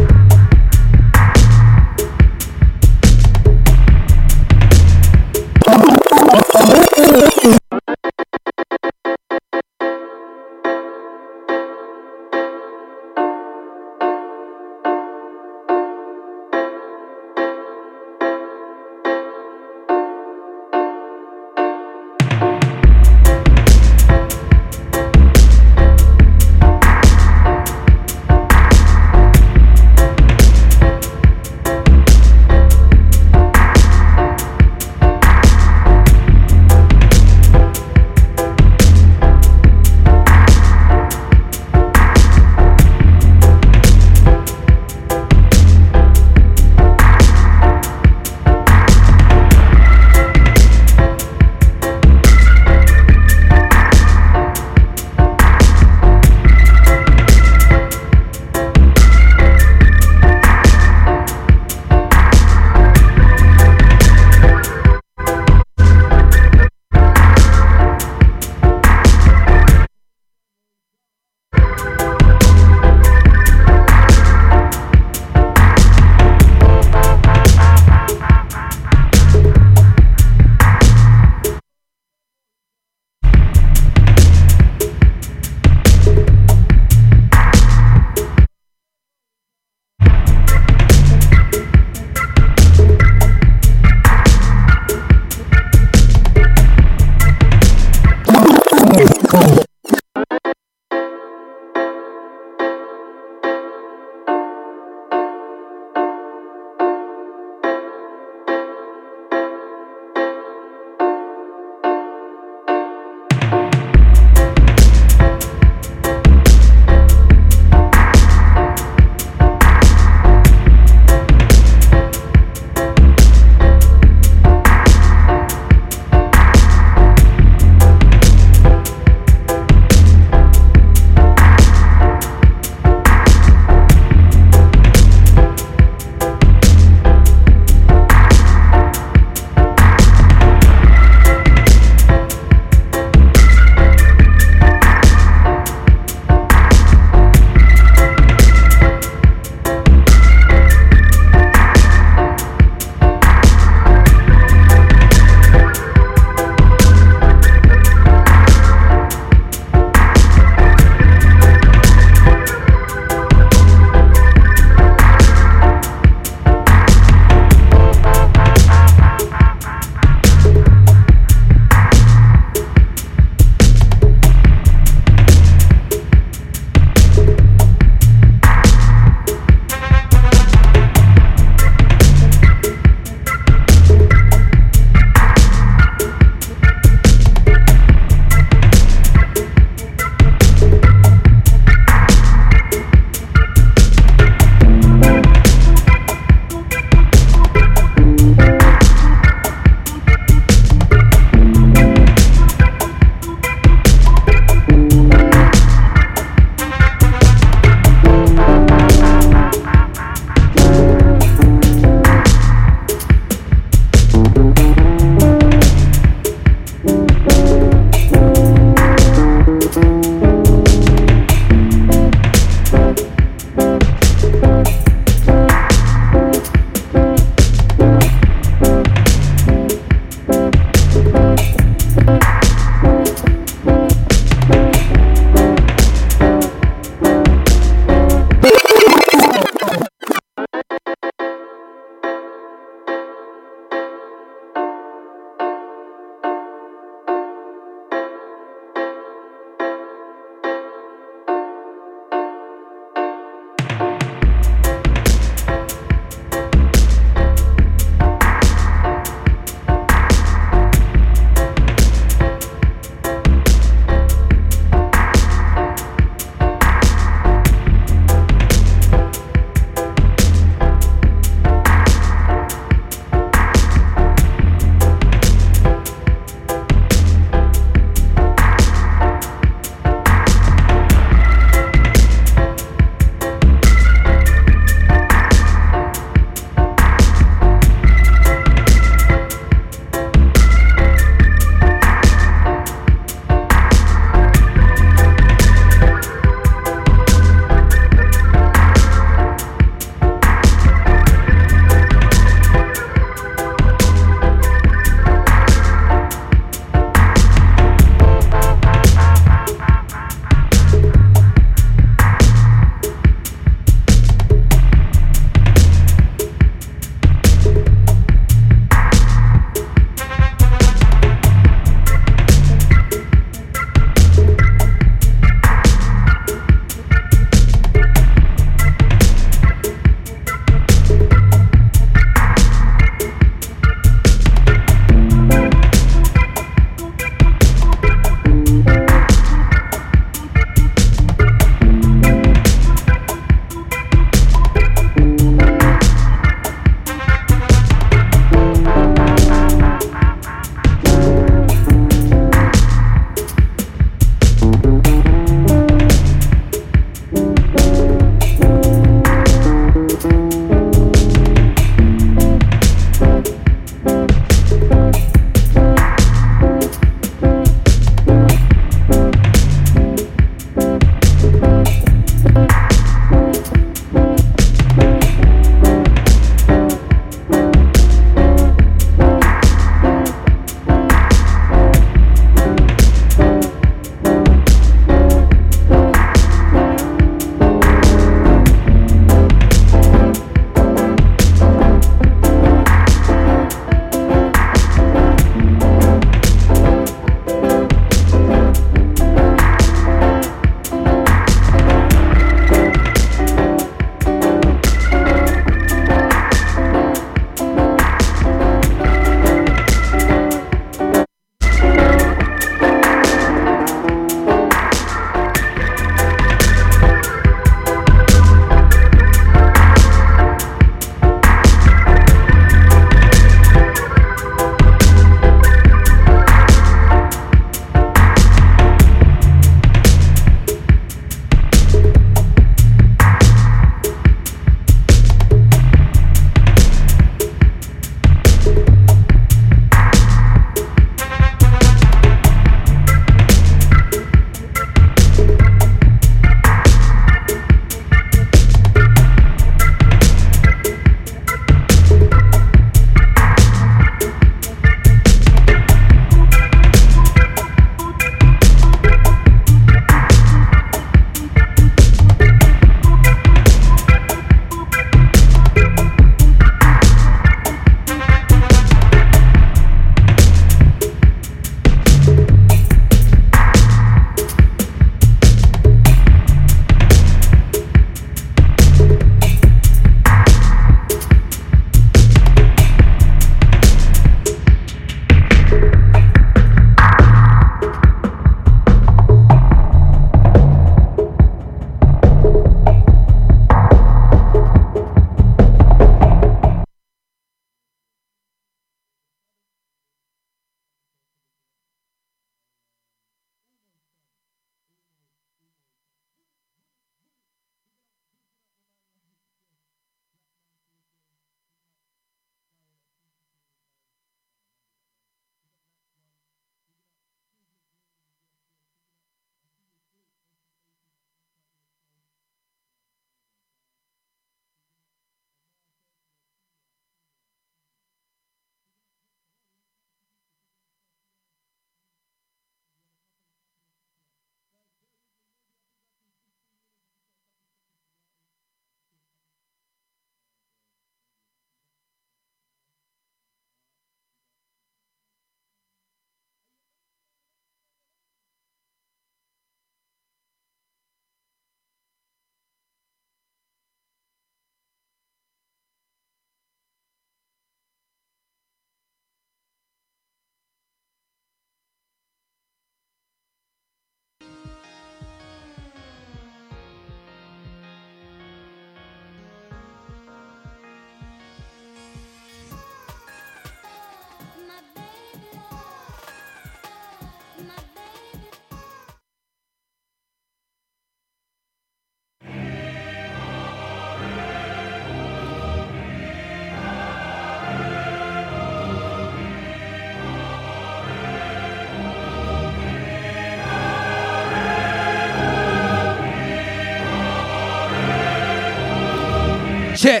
[599.76, 600.00] Check.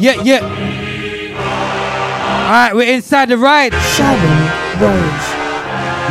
[0.00, 0.42] Yeah, yeah.
[2.44, 3.72] Alright, we're inside the ride.
[3.72, 4.20] Sharon
[4.80, 5.42] Rose.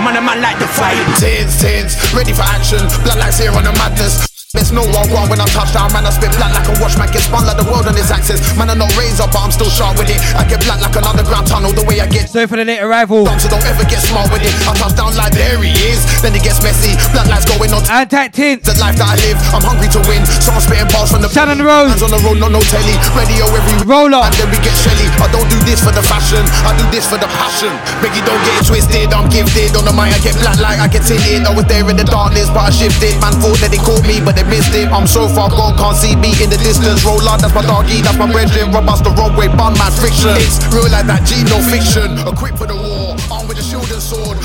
[0.04, 0.96] Man, a man like the fire.
[1.18, 2.80] Tins, tins, ready for action.
[3.04, 4.31] Blood lights here on the madness.
[4.52, 6.04] There's no one wrong when I touch down, man.
[6.04, 7.08] I spit black like a wash, man.
[7.08, 8.44] Get spun like the world on its axis.
[8.60, 10.20] Man, I'm not razor, but I'm still sharp with it.
[10.36, 11.72] I get black like an underground tunnel.
[11.72, 12.28] The way I get.
[12.28, 13.24] Sorry for the late arrival.
[13.40, 14.52] So don't ever get smart with it.
[14.68, 16.04] I touch down like there he is.
[16.20, 17.00] Then it gets messy.
[17.16, 17.80] Black lights going on.
[17.88, 18.68] Anti tint.
[18.68, 19.40] The life that I live.
[19.56, 20.20] I'm hungry to win.
[20.44, 21.32] So I'm spitting bars from the.
[21.32, 21.88] Shannon Rose.
[21.96, 23.00] Hands on the road, no no telly.
[23.16, 24.20] Radio every roller.
[24.20, 25.08] And then we get shelly.
[25.24, 26.44] I don't do this for the fashion.
[26.68, 27.72] I do this for the passion.
[28.04, 29.16] Biggie, don't get it twisted.
[29.16, 29.80] I'm gifted.
[29.80, 31.48] On the mic, I get black like I get tinted.
[31.48, 33.16] I was there in the darkness, but I shifted.
[33.24, 34.88] Man thought that they caught me, but they missed it.
[34.92, 37.04] I'm so far gone, can't see me in the distance.
[37.04, 38.72] Roll on, that's my doggy, that's my brethren.
[38.72, 40.38] Rub us the wrong way, bun man friction.
[40.38, 42.20] It's real like that G, no fiction.
[42.28, 43.01] Equipped for the war,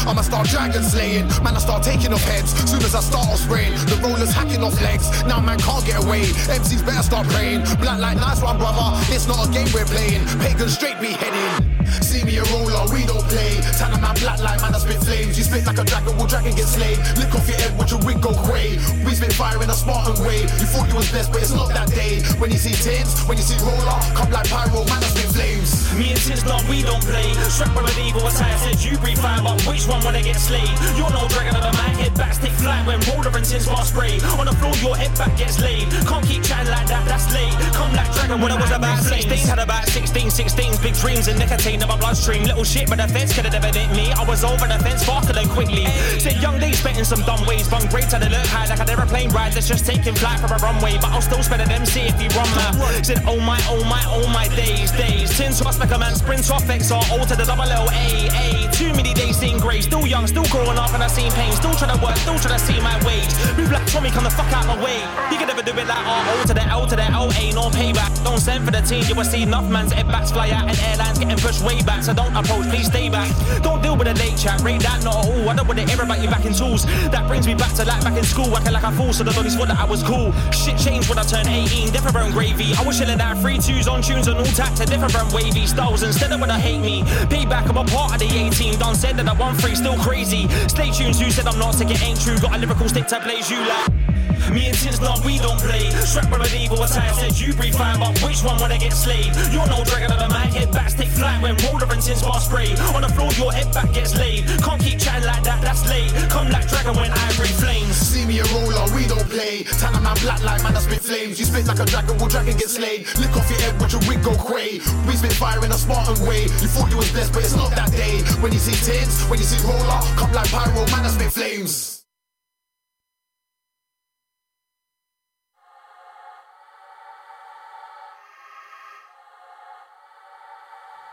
[0.06, 1.26] I'ma start dragon slaying.
[1.42, 2.54] Man, I start taking off heads.
[2.70, 5.10] Soon as I start off spraying, the rollers hacking off legs.
[5.24, 6.22] Now man can't get away.
[6.46, 7.62] MCs better start praying.
[7.82, 8.94] Black like nice one, brother.
[9.10, 10.22] It's not a game we're playing.
[10.38, 11.76] Pagan straight be heading.
[12.02, 13.58] See me a roller, we don't play.
[13.78, 15.38] Tanner man black like man, I spit flames.
[15.38, 16.98] You spit like a dragon, will dragon get slain.
[17.18, 18.78] Lick off your head, watch your wig go cray.
[19.04, 20.42] We spit fire in a Spartan way.
[20.42, 22.22] You thought you was blessed, but it's not that day.
[22.38, 25.86] When you see tins, when you see roller, come like pyro, man, I spit flames.
[25.94, 27.32] Me and Tins, no, we don't play.
[27.48, 30.68] Strap with an evil attire, said you breathe fire, but which one wanna get slayed?
[30.96, 33.84] You're no dragon of the man, head back, stick flat when roller and Tins bar
[33.84, 34.18] spray.
[34.38, 35.88] On the floor, your head back gets laid.
[36.06, 37.52] Can't keep chatting like that, that's late.
[37.72, 41.38] Come like dragon when I was about 16, had about 16, 16, big dreams and
[41.38, 42.44] nicotine in my bloodstream.
[42.44, 44.12] Little shit, but the fence could have never hit me.
[44.12, 45.86] I was over the fence faster than quickly.
[46.18, 47.68] Said young days spent in some dumb ways.
[47.68, 50.52] Bung grades and they look high like an aeroplane ride that's just taking flight from
[50.52, 50.98] a runway.
[50.98, 53.00] But I'll still spend an MC if you run my.
[53.02, 55.36] Said, oh my, oh my, oh my days, days.
[55.36, 58.70] Tins off like a man, sprints off XR, to the double L, A, A.
[58.72, 59.80] Too many days seen grey.
[59.86, 61.52] Still young, still growing up, and I seen pain.
[61.52, 63.30] Still trying to work, still trying to see my wage.
[63.56, 64.98] Move like Tommy, come the fuck out my way.
[65.30, 67.44] You can never do it like R, O to the L to the L, A,
[67.54, 68.10] no payback.
[68.24, 70.76] Don't send for the team, you will see enough man's head backs fly out and
[70.90, 72.02] airlines getting pushed way back.
[72.02, 73.30] So don't approach, please stay back.
[73.62, 75.48] Don't deal with a late chat, rate that not at all.
[75.48, 76.84] I don't want to hear about you back in tools.
[77.14, 79.12] That brings me back to like back in school, acting like a fool.
[79.12, 80.32] So the doggies thought that I was cool.
[80.50, 82.74] Shit changed when I turned 18, different from gravy.
[82.74, 85.66] I was chilling out three twos on tunes and all tapped to different from wavy
[85.66, 86.02] styles.
[86.02, 88.78] Instead of when I hate me, payback, I'm a part of the 18.
[88.78, 90.48] Don said that I won free, still crazy.
[90.68, 92.38] Stay tuned, who said I'm not sick, it ain't true.
[92.38, 94.15] Got a lyrical stick to blaze you like.
[94.52, 95.90] Me and Tins, no, we don't play.
[96.06, 99.34] Strap an evil attire, said you breathe fire, but which one wanna get slayed?
[99.50, 102.40] You're no dragon of the man, head back, stick flat when roller and Tins bar
[102.40, 102.70] spray.
[102.94, 104.46] On the floor, your head back gets laid.
[104.62, 106.12] Can't keep chatting like that, that's late.
[106.30, 107.96] Come like dragon when I breathe flames.
[107.96, 109.64] See me a roller, we don't play.
[109.78, 111.38] Tanner man black like man, I spit flames.
[111.38, 113.06] You spit like a dragon, will dragon get slayed.
[113.18, 114.78] Lick off your head, watch your wig go cray.
[115.06, 116.44] We spit fire in a Spartan way.
[116.62, 118.22] You thought you was blessed, but it's not that day.
[118.38, 121.95] When you see tins, when you see roller, come like pyro, man, I spit flames.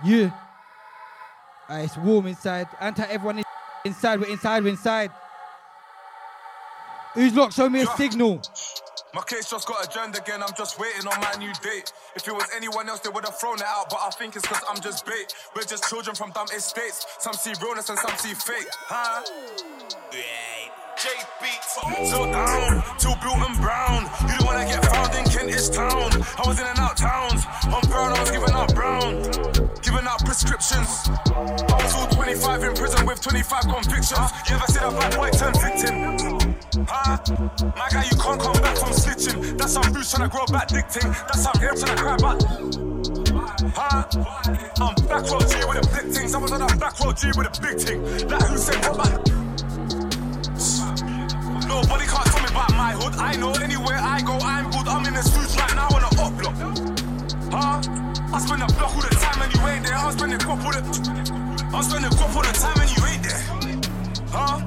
[0.05, 0.31] Yeah.
[1.69, 2.67] Ah, it's warm inside.
[2.79, 3.45] Anti everyone is
[3.85, 4.19] inside.
[4.19, 4.63] We're inside.
[4.63, 5.11] We're inside.
[7.13, 7.53] Who's locked?
[7.53, 8.41] Show me a signal.
[9.13, 11.93] My case just got adjourned again, I'm just waiting on my new date.
[12.15, 14.47] If it was anyone else, they would have thrown it out, but I think it's
[14.47, 15.35] cause I'm just bait.
[15.55, 17.05] We're just children from dumb estates.
[17.19, 18.67] Some see realness and some see fake.
[18.71, 19.21] Huh?
[20.95, 21.09] J
[21.41, 21.73] beats,
[22.11, 24.03] so down, too blue and brown.
[24.29, 26.11] You don't wanna get found in Kentish town.
[26.37, 27.45] I was in and out towns.
[27.65, 29.23] On brown, I was giving out brown.
[29.81, 31.09] Giving out prescriptions.
[31.35, 34.31] I was all 25 in prison with 25 convictions.
[34.47, 36.85] You ever see that black boy turn victim?
[36.87, 37.17] Huh?
[37.75, 39.57] My guy, you can't come back from snitching.
[39.57, 41.09] That's some roots trying to grow back dicting.
[41.09, 42.39] That's some hair trying to cry back.
[43.73, 44.03] Huh?
[44.79, 46.35] I'm back row G with the big things.
[46.35, 48.29] I was on that back row G with a big thing.
[48.29, 49.42] Like who said what back?
[51.73, 53.15] Nobody can't tell me about my hood.
[53.17, 54.87] I know anywhere I go, I'm good.
[54.87, 56.53] I'm in this roots right now on a up block.
[57.49, 57.81] Huh?
[58.29, 59.97] I spend a block all the time and you ain't there.
[59.97, 60.81] I'm spending crop all the.
[61.73, 63.41] I'm spending crop all the time and you ain't there.
[64.29, 64.61] Huh?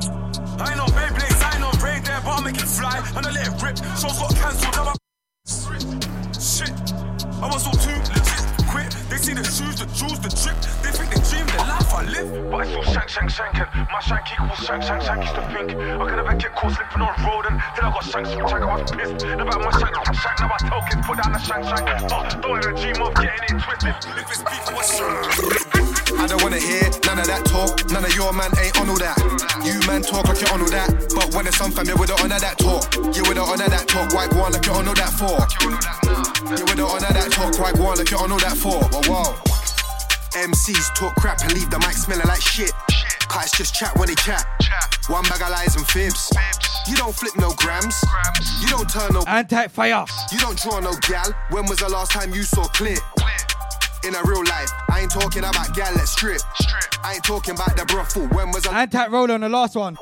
[0.59, 3.25] I ain't no Beyblades, I ain't no raid there, but I make it fly and
[3.25, 3.77] I let it rip.
[3.95, 4.95] Shows got cancelled, now I.
[6.35, 6.75] Shit.
[7.39, 8.16] I was all too.
[9.09, 10.59] They see the shoes, the jewels, the drip.
[10.83, 12.51] They think they dream the life I live.
[12.51, 13.71] But I still shank, shank, shanking.
[13.93, 15.23] My shank equals shank, shank, shank.
[15.23, 17.47] Used to think I could never get caught slipping on road.
[17.47, 19.23] And then I got shanked, so shank, I was pissed.
[19.23, 20.39] About my shank, shank.
[20.43, 21.87] Now I tell kids, put down the shank, shank.
[22.11, 23.95] But don't ever dream of getting it twisted.
[24.19, 27.91] If it's beef, what's I don't wanna hear none of that talk.
[27.91, 29.19] None of your man ain't on all that.
[29.65, 31.13] You man talk like you're on all that.
[31.15, 32.83] But when it's some fam, you're with the honor that talk.
[33.15, 34.13] You with the honor that talk.
[34.13, 35.37] Why go on like you're on all that for?
[36.57, 37.59] You with the honor that talk.
[37.59, 38.81] Why go on like you're on all that for?
[38.81, 39.57] Oh, whoa.
[40.37, 42.73] MCs talk crap and leave the mic smelling like shit.
[43.29, 44.45] Cause it's just chat when they chat.
[45.09, 46.31] One bag of lies and fibs.
[46.89, 47.97] You don't flip no grams.
[48.61, 49.23] You don't turn no.
[49.27, 50.05] Anti fire.
[50.31, 51.33] You don't draw no gal.
[51.51, 52.97] When was the last time you saw clear?
[54.05, 56.41] In a real life, I ain't talking about gal let's strip.
[57.03, 58.27] I ain't talking about the brothel.
[58.29, 59.97] When was the Anti roll on the last one.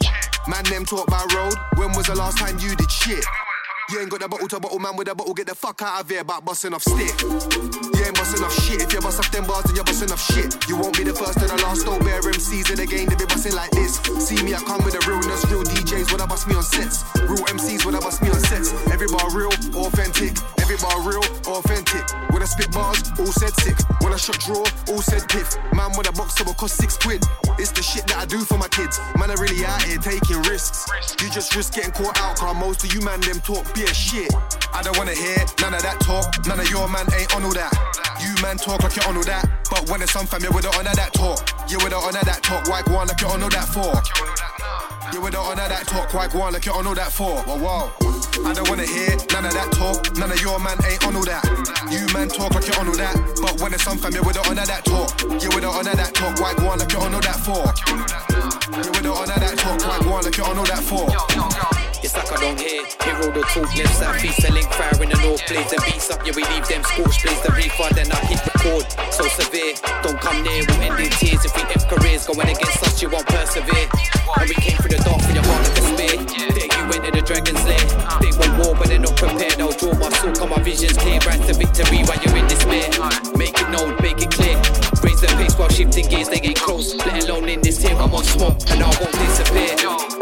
[0.48, 1.54] man them talk about road?
[1.76, 3.24] When was the last time you did shit?
[3.90, 6.00] You ain't got the bottle to bottle, man with a bottle, get the fuck out
[6.00, 7.12] of here about busting off stick.
[7.20, 8.80] You ain't busting off shit.
[8.80, 10.56] If you bust off them bars, then you're busting off shit.
[10.68, 11.84] You won't be the first and the last.
[11.84, 14.00] Don't bear MCs in the game, they be busting like this.
[14.24, 15.44] See me, I come with the realness.
[15.52, 17.04] Real DJs when I bust me on sets.
[17.28, 18.72] Real MCs when I bust me on sets.
[18.88, 19.52] Every bar real,
[19.86, 20.36] authentic.
[20.60, 22.04] Every bar real, authentic.
[22.32, 23.76] When I spit bars, all said sick.
[24.00, 25.56] When I shot draw, all said piff.
[25.72, 27.22] Man with a box that will cost six quid.
[27.58, 28.98] It's the shit that I do for my kids.
[29.18, 30.86] Man, I really out here taking risks.
[31.22, 34.32] You just risk getting caught out, cause most of you man them talk beer shit.
[34.72, 36.32] I don't wanna hear none of that talk.
[36.46, 37.72] None of your man ain't on all that.
[38.20, 39.46] You man talk like you're on all that.
[39.70, 41.44] But when it's some fam, you with the honor that talk.
[41.68, 42.68] You with the honor that talk.
[42.68, 44.53] Why go on like you're on all that for?
[45.14, 46.12] You with the honor that talk.
[46.12, 47.38] Why one, like you're on all that for?
[47.46, 47.92] Whoa, whoa.
[48.44, 50.10] I don't wanna hear none of that talk.
[50.18, 51.46] None of your man ain't on all that.
[51.86, 53.14] You man talk like you're on all that.
[53.40, 55.14] But when it's some fam, you with the honor that talk.
[55.22, 56.40] You with the honor that talk.
[56.40, 57.62] Why one, like you're on all that for?
[58.74, 59.78] You with the honor that talk.
[59.86, 61.83] Why one, like you're on all that for?
[62.04, 62.84] It's like I don't hear.
[63.00, 65.40] Hero the talk, left side, feast, selling fire in the north.
[65.48, 67.24] Plays and beats up, yeah, we leave them scorched.
[67.24, 68.84] Plays the refund, then I hit record.
[69.08, 69.72] So severe,
[70.04, 71.40] don't come near, we'll end in tears.
[71.48, 73.88] If we F careers going against us, you won't persevere.
[74.36, 76.16] And we came through the dark for your heart like a spear.
[76.52, 77.80] There you went to the dragon's lair.
[78.20, 79.56] They want war, but they're not prepared.
[79.56, 81.24] I'll draw my sword, come my visions clear.
[81.24, 82.92] Right to victory while you're in despair.
[83.32, 84.60] Make it known, make it clear.
[85.00, 86.92] Raise the pace while shifting gears, they get close.
[87.00, 90.13] Let alone in this team, I'm on and I won't disappear.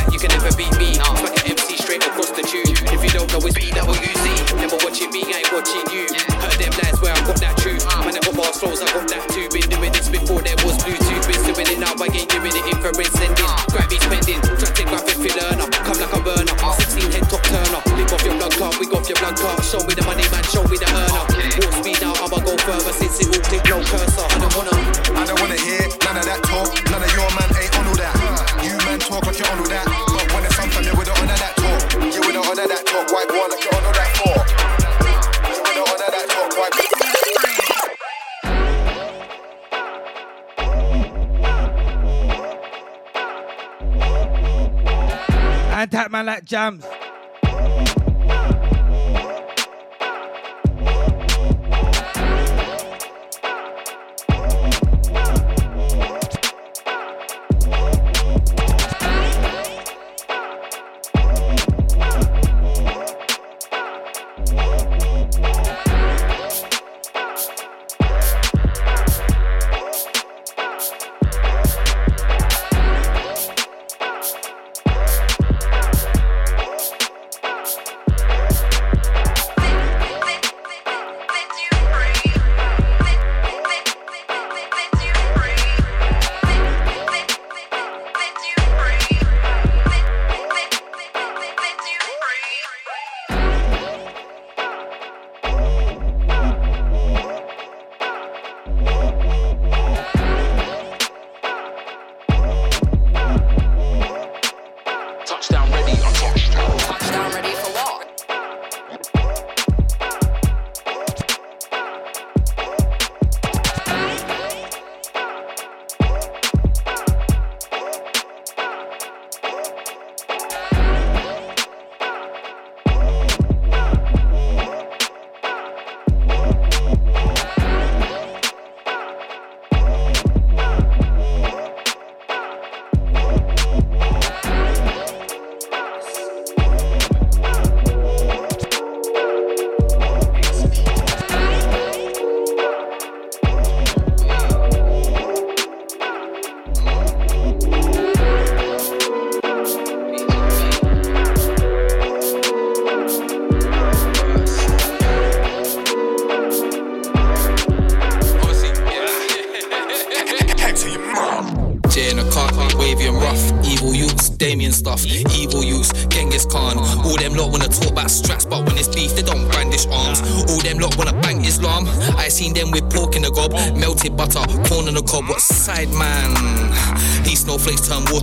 [0.00, 0.96] Yeah, that, you can never beat me.
[0.96, 2.72] Like an MC straight across the tube.
[2.88, 4.56] If you don't know, it's BWZ.
[4.56, 6.08] Never watching me, I ain't watching you.
[6.40, 7.84] Heard them lines where I got that truth.
[8.00, 9.48] Man, never bars flows, I got that too.
[9.52, 11.24] Been doing this before there was Bluetooth.
[11.28, 13.50] Been doing it now, I ain't doing it infrared sending.
[13.68, 15.68] Grab me spending, grab it, feel learner.
[15.68, 16.54] Come like a burner.
[16.56, 17.80] 16 head top turner.
[17.96, 19.60] Lick off your blood clot, wig off your blood clot.
[19.64, 21.29] Show me the money, man, show me the earner.
[46.44, 46.84] Jams.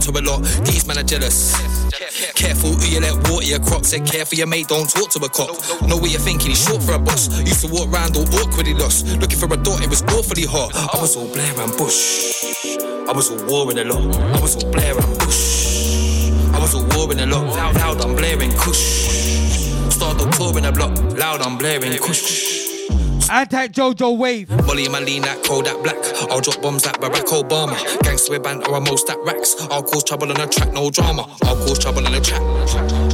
[0.08, 0.44] Water a lot.
[0.66, 1.56] These men are jealous.
[2.34, 3.86] Careful who you let water your crop.
[3.86, 5.50] Said careful your mate, don't talk to a cop.
[5.88, 7.30] Know what you're thinking, he's short for a boss.
[7.42, 9.08] Used to walk round all awkwardly lost.
[9.20, 10.74] Looking for a door, it was awfully hot.
[10.76, 12.34] I was all Blair and Bush.
[13.08, 14.16] I was all war in a lot.
[14.16, 16.32] I was all Blair and Bush.
[16.54, 19.08] I was was a war in the lot, loud, loud, I'm blaring kush.
[19.90, 22.37] Start the tour in the block, loud, I'm blaring kush.
[23.30, 24.50] Anti Jojo Wave.
[24.66, 25.98] Molly in my lean like Kodak Black.
[26.30, 27.76] I'll drop bombs like Barack Obama.
[28.04, 29.56] Gangster band or a most at racks.
[29.70, 31.24] I'll cause trouble on the track, no drama.
[31.44, 32.42] I'll cause trouble on the track.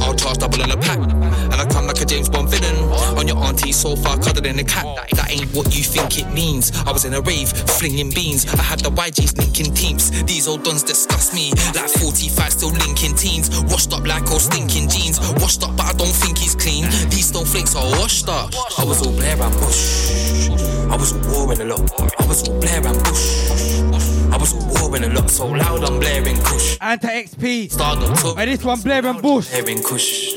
[0.02, 0.98] I'll charge double on the pack.
[0.98, 2.76] And I come like a James Bond villain.
[3.18, 4.84] On your auntie sofa, cuddled in a cat.
[4.96, 6.72] That ain't what you think it means.
[6.86, 7.48] I was in a rave,
[7.78, 8.46] flinging beans.
[8.46, 10.10] I had the YGs linking teams.
[10.24, 11.52] These old dons disgust me.
[11.74, 13.50] Like 45 still linking teens.
[13.70, 15.20] Washed up like old stinking jeans.
[15.40, 16.84] Washed up, but I don't think he's clean.
[17.10, 18.50] These snowflakes are washed up.
[18.78, 20.50] I was all Blair and Bush.
[20.90, 21.80] I was all war in a lot.
[22.20, 23.80] I was all Blair and Bush.
[24.32, 25.30] I was all war in a lot.
[25.30, 26.78] So loud, I'm blaring Kush.
[26.80, 27.70] Anti XP.
[27.70, 28.34] Stardom tour.
[28.38, 29.50] And this one Blair and Bush.
[29.50, 30.33] Blaring Kush.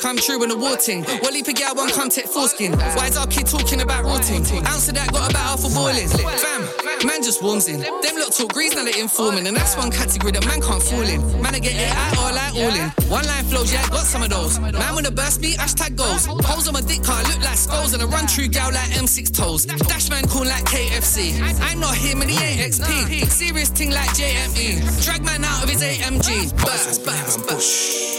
[0.00, 1.04] Come true in the war ting.
[1.32, 2.72] Leap a gal won't come take foreskin.
[2.96, 4.42] Why is our kid talking about rotting?
[4.42, 6.08] Of that got about half a boiling.
[6.08, 6.62] Fam,
[7.06, 7.80] man just warms in.
[7.80, 9.46] Them lot talk grease now they informing.
[9.46, 11.20] And that's one category that man can't fall in.
[11.40, 12.88] Man, I get it out or like all in.
[13.10, 14.60] One line flows, yeah, got some of those.
[14.60, 16.26] Man, when the burst me, hashtag goals.
[16.26, 17.92] Holes on my dick can't look like skulls.
[17.94, 19.64] And I run through gal like M6 toes.
[19.66, 21.40] Dash man cool like KFC.
[21.62, 23.26] I'm not him and he ain't XP.
[23.30, 25.04] Serious ting like JME.
[25.04, 26.52] Drag man out of his AMG.
[26.64, 28.11] Burst, burst, burst.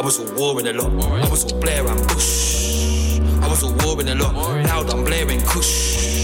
[0.00, 0.90] I was all war in a lot.
[1.22, 3.20] I was all Blair and Bush.
[3.20, 4.34] I was all war a lot.
[4.64, 6.16] Loud, I'm blaring Kush.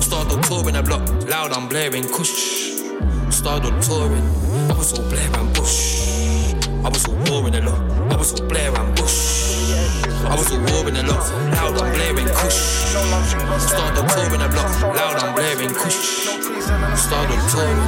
[0.00, 1.08] Stardom touring a block.
[1.28, 2.82] Loud, I'm blaring Kush.
[3.30, 4.26] Stardom touring.
[4.68, 6.56] I was all Blair and Bush.
[6.82, 8.10] I was all war a lot.
[8.10, 9.70] I was all Blair and Bush.
[10.26, 11.22] I was all war in a lot.
[11.54, 12.58] Loud, I'm blaring Kush.
[13.70, 14.82] Stardom touring a block.
[14.82, 16.26] Loud, I'm blaring Kush.
[16.98, 17.86] Stardom touring.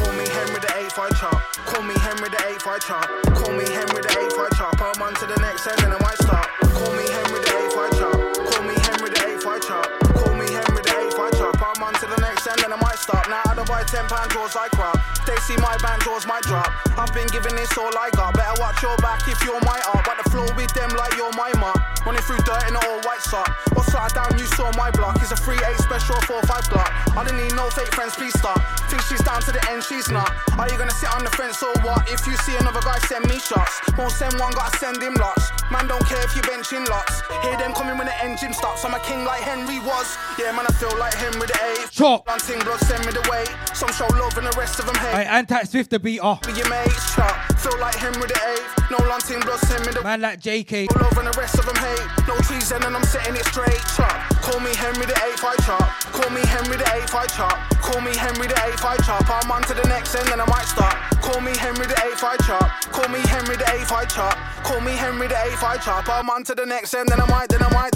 [0.00, 1.49] Call me Henry the 8 5 chart.
[1.70, 3.06] Call me Henry the 8 5 chart.
[3.30, 4.74] Call me Henry the 8 5 chart.
[4.82, 6.50] I'm on to the next end and I might start.
[6.74, 8.18] Call me Henry the 8 5 chart.
[8.50, 9.88] Call me Henry the 8 5 chart.
[10.18, 11.54] Call me Henry the 8 5 chart.
[11.62, 13.30] I'm on to the next end and I might start.
[13.30, 14.96] Now I don't 10 pound draws I crop.
[15.28, 16.72] They see my band draws my drop.
[16.96, 18.32] I've been giving this all I got.
[18.32, 20.00] Better watch your back if you're my art.
[20.08, 21.76] But the flow with them like you're my mark.
[22.06, 23.52] Running through dirt in an all white sock.
[23.76, 24.32] What's that down?
[24.40, 25.20] You saw my block.
[25.20, 26.88] It's a 3 8 special 4 5 block.
[27.12, 28.56] I don't need no fake friends, please stop.
[28.88, 30.32] Think she's down to the end, she's not.
[30.56, 32.08] Are you gonna sit on the fence or what?
[32.08, 33.76] If you see another guy, send me shots.
[34.00, 35.52] Won't send one, gotta send him lots.
[35.68, 37.20] Man, don't care if you benching lots.
[37.44, 38.84] Hear them coming when the engine stops.
[38.84, 40.16] I'm a king like Henry was.
[40.38, 41.90] Yeah, man, I feel like Henry the 8th.
[41.92, 42.24] Chop.
[42.24, 43.44] Blood, send me the way.
[43.74, 45.14] Some show love and the rest of them hate.
[45.14, 46.42] Hey, Anti Swift the beat off.
[46.42, 47.32] Be your mates, chop.
[47.58, 48.90] Feel like Henry the 8th.
[48.90, 50.90] No lanting blood, send me the Man like JK.
[51.00, 52.06] Love and the rest of them hate.
[52.26, 54.12] No treason and I'm setting it straight, chop.
[54.42, 55.86] Call me Henry the 8th, I chop.
[56.12, 57.56] Call me Henry the 8th, I chop.
[57.80, 59.24] Call me Henry the 8th, I chop.
[59.30, 60.94] I'm on to the next end and I might stop.
[61.22, 62.68] Call me Henry the 8th, I chop.
[62.92, 64.36] Call me Henry the 8th, I chop.
[64.64, 66.08] Call me Henry the 8th, I chop.
[66.08, 67.89] I'm on to the next end, then I might, then I might,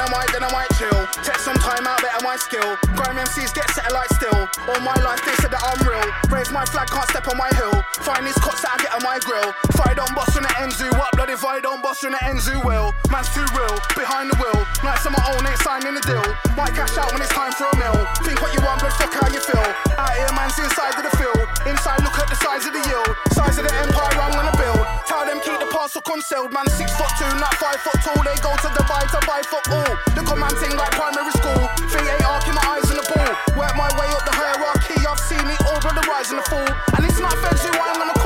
[0.00, 1.00] then I might, then I might, chill.
[1.20, 2.76] Take some time out, better my skill.
[2.96, 4.48] Grime MCs get satellite still.
[4.64, 6.00] All my life they said that I'm real.
[6.32, 7.84] Raise my flag, can't step on my hill.
[8.00, 9.52] Find these cuts that I get on my grill.
[9.84, 12.94] I don't bust on the Enzu, what bloody I don't bust on the Enzu will?
[13.10, 14.62] Man's too real, behind the wheel.
[14.86, 16.24] Nights on my own, ain't signing the deal.
[16.54, 17.98] Might cash out when it's time for a meal.
[18.22, 19.68] Think what you want, but fuck how you feel.
[19.98, 21.42] Out here, man's inside of the field.
[21.66, 23.10] Inside, look at the size of the yield.
[23.34, 25.09] Size of the empire I'm gonna build.
[25.10, 26.54] Tell them keep the parcel concealed.
[26.54, 28.22] Man, six foot two, not five foot tall.
[28.22, 29.90] They go to Dubai to buy football.
[30.14, 31.66] The command thing like primary school.
[31.90, 33.58] V8 arcing my eyes on the ball.
[33.58, 35.02] Work my way up the hierarchy.
[35.02, 36.70] I've seen it all, but the rise and the fall.
[36.94, 38.19] And it's not feds who I'm gonna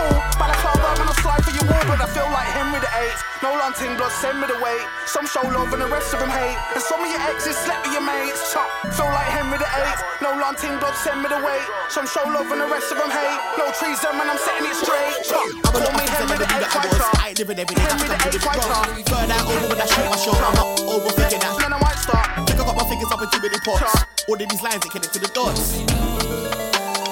[1.66, 3.20] gonna slide for your wall, but I feel like Henry the 8th.
[3.42, 4.84] No lanting blood, send me the weight.
[5.06, 6.56] Some show love and the rest of them hate.
[6.74, 8.52] And some of your exes slept with your mates.
[8.52, 10.00] Chop, feel like Henry the 8th.
[10.22, 11.66] No lanting blood, send me the weight.
[11.88, 13.40] Some show love and the rest of them hate.
[13.58, 15.12] No treason, man, I'm setting it straight.
[15.24, 18.54] Chop, call me Henry the 8th, I ain't living every day, Henry the 8th, I
[18.60, 18.84] chop.
[19.08, 20.40] Burn out over when I shoot my shot.
[20.40, 21.54] I'm not overthinking that.
[21.60, 22.28] Then I might start.
[22.48, 24.04] Think I got my fingers up in too many pots.
[24.28, 25.80] All of these lines that connect to the dots.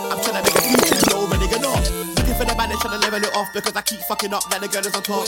[0.08, 2.01] I'm trying to make a future, know, nigga not.
[2.62, 4.46] Looking for the man that's trying to level it off because I keep fucking up
[4.50, 5.26] like the girl is on top.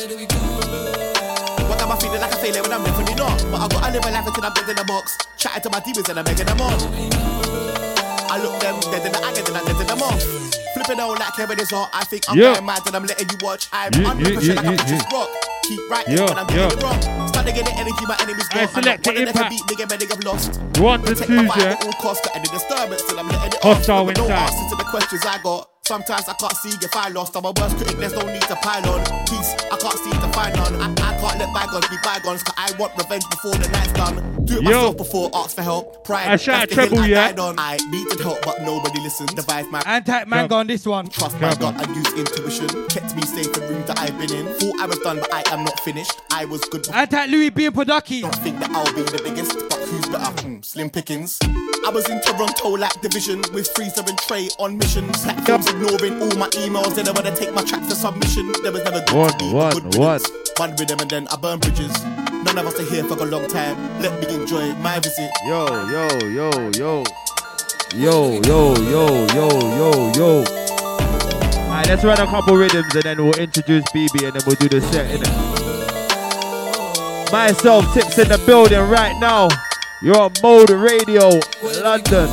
[1.66, 3.42] What am I feeling like a failure when I'm definitely not?
[3.50, 5.18] But I gotta live a life until I'm dead in the box.
[5.36, 6.78] Chatting to my demons and I'm making them up.
[8.30, 10.22] I look them dead in the eye and then I'm dead in them off.
[10.74, 11.90] Flipping out like Kevin is hot.
[11.92, 12.54] I think I'm Yeah.
[12.54, 13.68] going mad and I'm letting you watch.
[13.72, 15.16] I'm Yeah, under yeah, pressure yeah, like yeah, I'm just yeah.
[15.18, 15.30] rock.
[15.64, 16.76] Keep right Yeah, when I'm getting yeah.
[16.76, 17.28] it wrong.
[17.28, 18.76] Start to get the energy my enemies I got.
[18.76, 19.50] I'm select not the one of them impact.
[19.50, 20.60] beat nigga, man, nigga, lost.
[20.80, 21.72] One to Protect two, my vibe yeah.
[21.72, 24.06] at all costs, got any disturbance till I'm letting it Hostile off.
[24.08, 24.38] But no inside.
[24.50, 25.70] answer to the questions I got.
[25.86, 27.36] Sometimes I can't see if I lost.
[27.36, 29.04] I'm a worst critic, there's no need to pile on.
[29.28, 30.74] Peace, I can't seem to find none.
[30.80, 34.16] I, I can't let bygones be bygones, cause I want revenge before the night's done.
[34.46, 34.68] Do it Yo.
[34.70, 36.04] myself before ask for help.
[36.04, 37.28] Pride, I shout that's the treble, hill I yeah.
[37.28, 37.54] died on.
[37.58, 39.30] I needed help, but nobody listened.
[39.44, 41.06] Devised my Anti Mango on this one.
[41.08, 42.66] Trust my gut and use intuition.
[42.88, 44.46] Kept me safe in rooms that I've been in.
[44.54, 46.12] Thought I was done, but I am not finished.
[46.30, 46.88] I was good.
[46.88, 47.68] Anti Louis B.
[47.68, 48.22] Podaki.
[48.22, 50.24] Don't think that I'll be the biggest, but who's better.
[50.40, 51.38] Hmm, slim pickings.
[51.86, 55.06] I was in Toronto like division with Freezer and Trey on mission.
[55.12, 56.94] Platforms ignoring all my emails.
[56.94, 58.50] They don't wanna take my track to submission.
[58.62, 60.12] There was never good One, to me, one, good one.
[60.14, 60.30] riddance.
[60.56, 61.92] One rhythm and then I burn bridges.
[62.44, 63.76] None of us are here for a long time.
[64.00, 65.30] Let me enjoy my visit.
[65.46, 67.04] Yo, yo, yo, yo.
[67.92, 70.44] Yo, yo, yo, yo, yo, yo.
[70.44, 74.68] Alright, let's run a couple rhythms and then we'll introduce BB and then we'll do
[74.68, 75.32] the set, innit?
[77.30, 79.48] Myself, Tips in the building right now.
[80.02, 81.40] You're on Mode Radio,
[81.82, 82.30] London.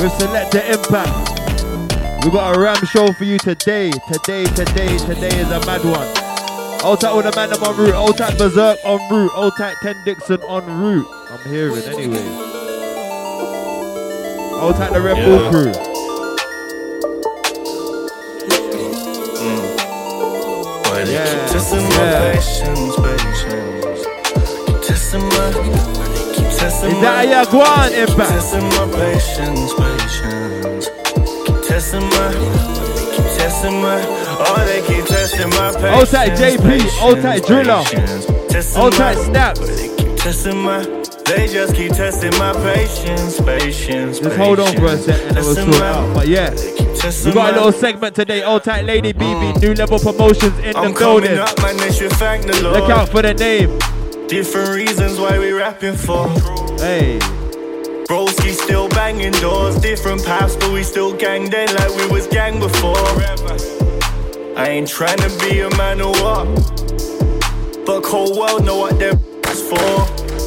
[0.00, 2.24] With Selector Impact.
[2.24, 3.90] we've got a ram show for you today.
[4.12, 6.28] Today, today, today is a mad one.
[6.84, 7.94] Old tight with the man I'm en route.
[7.94, 9.32] Old tight Berserk en route.
[9.34, 11.08] Old tight 10 Dixon on route.
[11.30, 12.67] I'm hearing anyway.
[14.60, 15.50] Old tight the Red Bull Yeah.
[15.50, 15.72] crew.
[21.08, 22.32] Yeah, testing my yeah.
[22.34, 24.02] patience, patience.
[24.86, 25.52] Testing my,
[26.58, 28.30] testing Is that how you go on, Impact?
[28.30, 30.84] testing my patience, patience.
[31.46, 32.32] Keep testing my,
[33.14, 33.98] keep testing my,
[34.40, 35.96] oh they keep testing my patience.
[35.96, 37.02] Old tight JP.
[37.02, 37.82] Old tight Driller.
[38.82, 39.60] Old tight my- Snaps.
[39.96, 40.82] Keep testing my,
[41.28, 44.18] they just keep testing my patience, patience.
[44.20, 46.14] Just hold on for a sec and then we'll sort it out.
[46.14, 48.42] But yeah, we got a little segment today.
[48.42, 49.58] Old tight Lady BB, uh.
[49.58, 51.38] new level promotions in I'm the building.
[51.38, 52.60] up, man, they should thank the.
[52.62, 53.78] Look out for the name.
[54.26, 56.28] Different reasons why we rapping for.
[56.78, 57.18] Hey.
[58.08, 62.58] Broski still banging doors, different paths, but we still gang then like we was gang
[62.58, 62.96] before.
[64.56, 66.46] I ain't trying to be a man or what,
[67.84, 69.18] but whole world know what they're
[69.68, 70.37] for.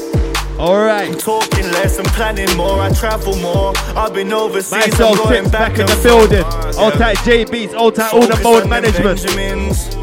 [0.61, 1.09] Alright.
[1.09, 2.79] I'm talking less and planning more.
[2.79, 3.73] I travel more.
[3.97, 4.71] I've been overseas.
[4.71, 6.45] Myself, I'm going back, back in the building.
[6.77, 6.91] Yeah.
[6.91, 9.23] tight J Beats, old tight all the mode management.
[9.23, 9.95] Benjamins.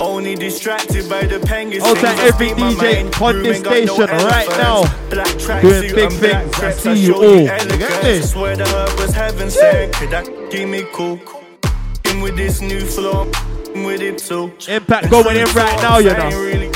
[0.00, 1.84] Only distracted by the penguins.
[1.84, 4.82] Old tight every DJ on this station right now.
[5.60, 6.54] Doing big things.
[6.58, 7.42] I see you all.
[7.42, 8.20] You get me?
[8.20, 9.94] Swear the herb was heaven sent.
[9.94, 11.20] Could that give me cool?
[12.06, 13.30] In with this new flow.
[13.76, 14.52] With it too.
[14.66, 16.67] Impact going in right now, you know.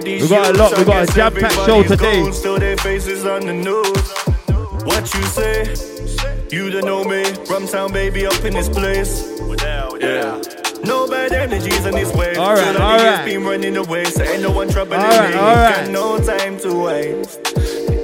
[0.00, 2.30] We got a lot, we got a jam packed show today.
[2.32, 4.08] Still their faces on the news.
[4.86, 5.74] What you say?
[6.50, 7.24] You don't know me.
[7.44, 9.22] Rumtown baby up in this place.
[10.00, 10.40] Yeah.
[10.84, 12.36] No bad energies in this way.
[12.36, 13.24] All right, the all right.
[13.24, 15.36] been running away, so ain't no one troubling All right, me.
[15.36, 15.84] all right.
[15.84, 17.44] Got no time to waste.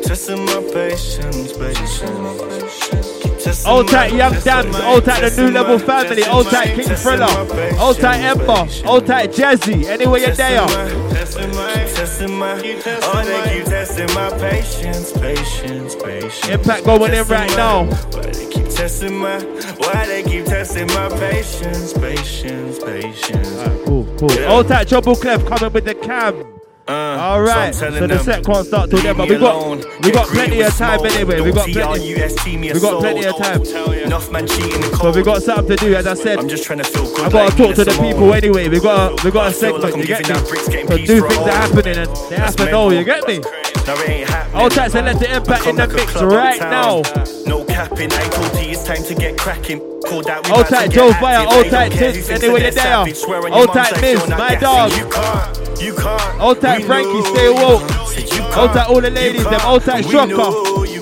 [0.05, 3.08] Testing my patience, patience.
[3.49, 6.51] Testing Old tight my- Young testing Dams, old tight the new level family, old my-
[6.51, 10.67] tight King testing Thriller, my patience, old tight Ember, old tight Jazzy, anywhere you're there.
[10.67, 16.49] Testing my, testing my, oh, they keep testing my patience, patience, patience.
[16.49, 17.85] Impact going in right now.
[17.87, 19.41] Why they keep testing my,
[19.79, 23.85] why they keep testing my patience, patience, patience.
[23.87, 24.31] Cool, cool.
[24.33, 24.53] Yeah.
[24.53, 26.58] Old tight Trouble Clef coming with the cam.
[26.89, 30.27] All right, so so, the set can't start till then, but we got we got
[30.29, 31.41] plenty of time anyway.
[31.41, 32.15] We got plenty.
[32.15, 33.63] We got plenty of time.
[33.63, 36.39] Enough man cheating So we got something to do, as I said.
[36.39, 37.27] I'm just trying to feel good.
[37.27, 38.69] I gotta talk to the people anyway.
[38.69, 39.97] We got a, we got a segment.
[39.97, 40.25] You get me?
[40.25, 41.49] giving out bricks, getting So do things all.
[41.49, 42.69] are happening and they happen.
[42.73, 43.41] Oh, you get me?
[43.89, 44.63] No, it ain't happening.
[44.63, 47.01] Old tight, so let the impact in the mix right now.
[47.47, 49.79] No capping, I told you it's time to get cracking.
[50.03, 51.11] Called out, we Old tight Joe.
[51.15, 52.83] Fire, old tight Tits, anyway you're there.
[52.83, 53.17] savage.
[53.17, 54.93] Swear on your Old tight Miz, my dog.
[54.93, 56.39] You can't, you can't.
[56.39, 57.81] Old tight Frankie, stay woke.
[58.59, 60.98] Old tight all the ladies, them old tight Shocker.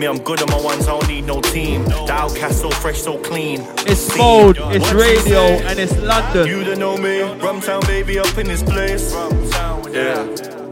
[0.00, 1.84] Me, I'm good on my ones, I don't need no team.
[1.84, 3.60] The outcast so fresh, so clean.
[3.86, 6.46] It's See, it's what radio, and it's London.
[6.46, 9.12] You don't know me, Rumtown baby up in this place.
[9.92, 10.24] Yeah.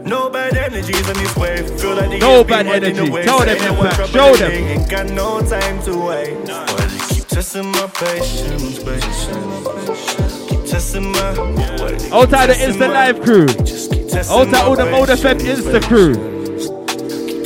[0.03, 1.57] No bad energies on this way.
[1.77, 3.07] Feel like the No bad energy.
[3.07, 3.23] away.
[3.23, 4.09] Tell them, no Impact.
[4.09, 4.51] Show them.
[4.51, 6.45] Ain't got no time to wait.
[6.45, 10.49] They keep testing my patience, patience.
[10.49, 11.33] Keep testing my.
[11.37, 13.45] why they keep Old tight the Insta Live crew.
[13.47, 16.38] testing Old all the Mode FM Insta crew.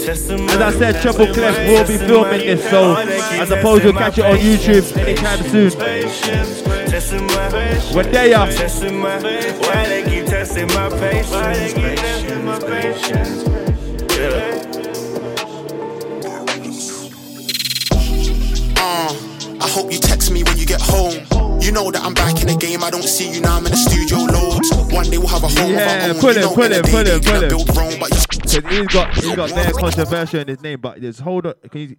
[0.06, 4.26] As I said, Triple Clef will be filming this, so I suppose you'll catch it
[4.26, 5.72] on YouTube anytime soon.
[7.96, 8.38] We're there.
[9.00, 9.18] My.
[9.22, 11.74] Why they keep testing my patience?
[11.74, 13.44] Patience, patience.
[14.18, 14.60] Yeah.
[18.78, 19.16] Uh,
[19.62, 21.33] I hope you text me when you get home.
[21.64, 22.84] You know that I'm back in the game.
[22.84, 23.56] I don't see you now.
[23.57, 24.69] I'm in the studio loads.
[24.94, 26.19] One day we'll have a home Yeah, of our own.
[26.19, 27.49] pull you him, know, pull in him, day pull they him, gonna pull him.
[27.49, 28.10] build Rome, but
[28.73, 31.53] he's got he's got very controversial in his name, but just hold on.
[31.72, 31.95] Can you?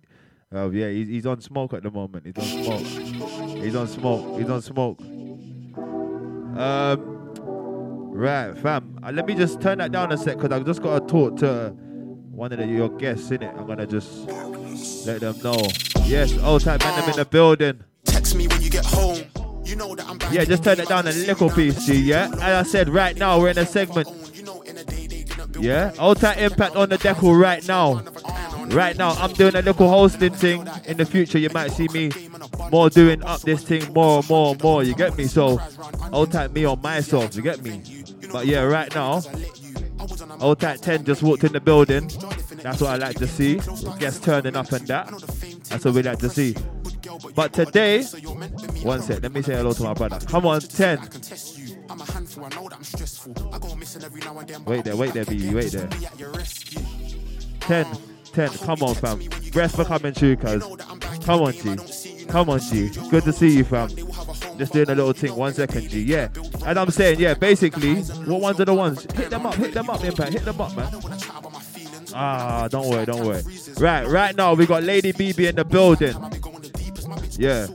[0.53, 2.27] Oh yeah, he's, he's on smoke at the moment.
[2.27, 3.57] He's on smoke.
[3.65, 4.39] He's on smoke.
[4.39, 5.01] He's on smoke.
[6.59, 7.01] Um,
[8.13, 8.99] right, fam.
[9.03, 11.37] Uh, let me just turn that down a sec because I've just got to talk
[11.39, 11.71] to
[12.31, 13.53] one of the, your guests in it.
[13.57, 14.29] I'm gonna just
[15.07, 15.67] let them know.
[16.05, 17.83] Yes, old type man, them in the building.
[18.05, 19.23] text me when you get home.
[19.65, 20.33] You know that I'm back.
[20.33, 21.95] Yeah, just turn it down a little piece, G.
[21.95, 24.09] Yeah, as I said, right now we're in a segment
[25.59, 28.03] Yeah, Tight Impact on the decal right now.
[28.75, 30.67] Right now, I'm doing a little hosting thing.
[30.87, 32.11] In the future, you might see me
[32.71, 34.83] more doing up this thing more and more and more.
[34.83, 35.25] You get me?
[35.25, 35.61] So,
[36.13, 37.37] Old Tight me on myself.
[37.37, 37.83] You get me?
[38.33, 39.23] But yeah, right now,
[40.41, 42.11] Old Tight 10 just walked in the building.
[42.63, 43.61] That's what I like to see.
[43.99, 45.09] Guests turning up and that.
[45.69, 46.55] That's what we like to see.
[47.35, 48.03] But today,
[48.83, 50.25] one sec, let me say hello to my brother.
[50.27, 50.99] Come on, 10.
[54.67, 55.89] Wait there, wait there, BB, wait there.
[57.61, 57.87] 10,
[58.33, 59.21] 10, come on, fam.
[59.53, 60.63] Rest for coming true, cuz.
[61.25, 62.25] Come on, G.
[62.27, 62.91] Come on, G.
[63.11, 63.89] Good to see you, fam.
[64.59, 66.03] Just doing a little thing, one second, G.
[66.03, 66.29] Yeah.
[66.67, 69.03] And I'm saying, yeah, basically, what ones are the ones?
[69.15, 70.93] Hit them up, hit them up, Impact, hit them up, man.
[72.15, 73.43] Ah, don't worry, don't worry.
[73.79, 76.15] Right, right now we got Lady BB in the building.
[77.39, 77.67] Yeah.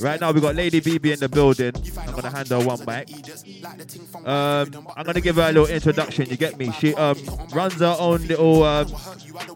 [0.00, 1.72] Right now we got Lady BB in the building.
[1.98, 3.08] I'm gonna hand her one mic.
[4.26, 6.28] Um, I'm gonna give her a little introduction.
[6.28, 6.72] You get me?
[6.72, 7.18] She um
[7.52, 8.88] runs her own little um,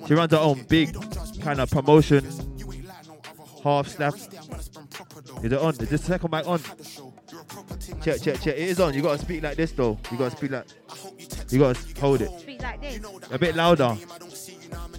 [0.06, 0.96] she runs her own big
[1.40, 2.24] kind of promotion
[3.66, 4.14] half snap.
[4.14, 5.74] Is it on?
[5.74, 6.60] Is this second mic on?
[8.02, 8.54] Check, check, check.
[8.54, 8.94] It is on.
[8.94, 9.98] You gotta speak like this though.
[10.10, 10.66] You gotta speak like.
[11.50, 12.30] You gotta hold it.
[12.40, 13.00] Speak like this.
[13.30, 13.96] A bit louder.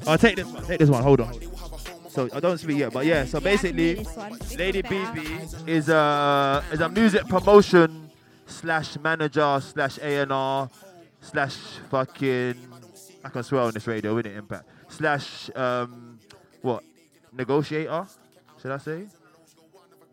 [0.05, 0.65] I'll take this one.
[0.65, 1.03] Take this one.
[1.03, 1.33] Hold on.
[2.17, 3.25] So I don't speak yet, but yeah.
[3.25, 4.03] So basically,
[4.57, 8.09] Lady BB is a is a music promotion
[8.47, 10.67] slash manager slash A and R
[11.21, 11.55] slash
[11.91, 12.55] fucking.
[13.23, 16.17] I can swear on this radio, with it impact slash um
[16.63, 16.83] what
[17.31, 18.07] negotiator?
[18.63, 19.05] Should I say?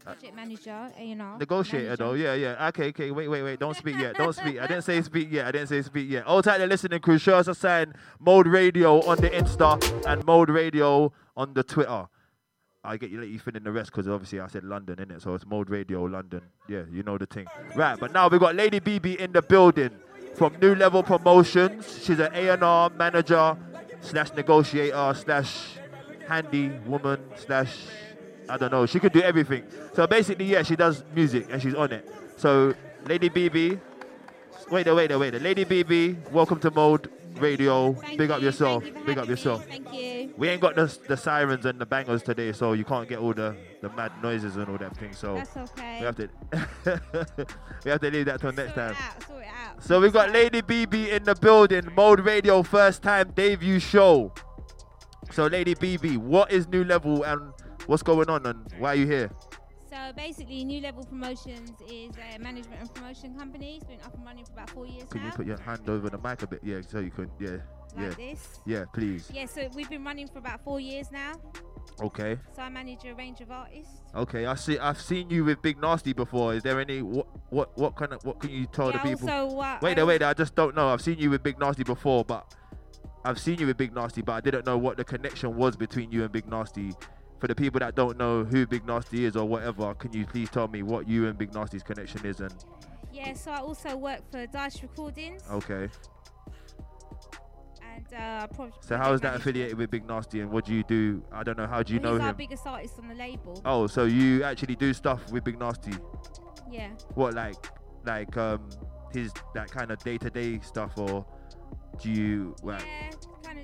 [0.04, 1.38] Project manager, A&R.
[1.38, 2.68] Negotiator though, yeah, yeah.
[2.68, 3.58] Okay, okay, wait, wait, wait.
[3.58, 4.14] Don't speak yet.
[4.16, 4.60] Don't speak.
[4.60, 5.46] I didn't say speak yet.
[5.46, 6.26] I didn't say speak yet.
[6.26, 7.16] All tight, the listening crew.
[7.16, 7.94] Show us a sign.
[8.20, 12.06] Mode Radio on the Insta and Mode Radio on the Twitter.
[12.86, 15.10] I get you let you fill in the rest because obviously I said London in
[15.10, 16.42] it, so it's Mode Radio London.
[16.68, 17.46] Yeah, you know the thing.
[17.74, 19.90] Right, but now we've got Lady BB in the building
[20.34, 22.02] from New Level Promotions.
[22.04, 23.56] She's an A&R manager
[24.02, 25.76] slash negotiator slash
[26.28, 27.74] handy woman slash
[28.48, 28.84] I don't know.
[28.84, 29.64] She could do everything.
[29.94, 32.06] So basically, yeah, she does music and she's on it.
[32.36, 32.74] So
[33.06, 33.80] Lady BB,
[34.70, 35.40] wait there, wait there, wait there.
[35.40, 37.92] Lady BB, welcome to Mode Radio.
[38.16, 38.84] Big up yourself.
[39.06, 39.64] Big up yourself.
[39.66, 40.34] Thank you.
[40.36, 43.32] We ain't got the, the sirens and the bangers today, so you can't get all
[43.32, 45.12] the, the mad noises and all that thing.
[45.12, 45.98] So That's okay.
[46.00, 46.28] we have to
[47.84, 48.96] we have to leave that till next time.
[49.26, 49.82] Sort it out.
[49.82, 54.32] So we got Lady BB in the building, Mode Radio first time debut show.
[55.30, 57.52] So Lady BB, what is new level and
[57.86, 59.30] what's going on and why are you here?
[59.94, 63.76] So basically, New Level Promotions is a management and promotion company.
[63.76, 65.08] It's been up and running for about four years now.
[65.08, 65.26] Can now.
[65.26, 66.58] you put your hand over the mic a bit?
[66.64, 67.50] Yeah, so you can yeah.
[67.50, 67.60] Like
[67.96, 68.10] yeah.
[68.16, 68.60] this?
[68.66, 69.30] Yeah, please.
[69.32, 71.34] Yeah, so we've been running for about four years now.
[72.02, 72.36] Okay.
[72.56, 73.92] So I manage a range of artists.
[74.16, 74.80] Okay, I see.
[74.80, 76.54] I've seen you with Big Nasty before.
[76.54, 79.30] Is there any what what what kind of what can you tell Yeah, the people?
[79.30, 80.28] also, uh, wait there, um, wait there.
[80.28, 80.88] I just don't know.
[80.88, 82.52] I've seen you with Big Nasty before, but
[83.24, 86.10] I've seen you with Big Nasty, but I didn't know what the connection was between
[86.10, 86.94] you and Big Nasty.
[87.38, 90.48] For the people that don't know who Big Nasty is or whatever, can you please
[90.48, 92.40] tell me what you and Big Nasty's connection is?
[92.40, 92.54] And
[93.12, 95.42] Yeah, so I also work for Dice Recordings.
[95.50, 95.88] okay,
[97.94, 98.46] And uh,
[98.80, 101.22] so how is that affiliated with Big Nasty, and what do you do?
[101.32, 101.66] I don't know.
[101.66, 103.60] How do you well, know he's our biggest artist on the label.
[103.64, 105.92] Oh, so you actually do stuff with Big Nasty?
[106.70, 106.90] Yeah.
[107.14, 107.54] What like
[108.04, 108.68] like um
[109.12, 111.24] his that kind of day to day stuff or
[112.02, 113.10] do you like Yeah,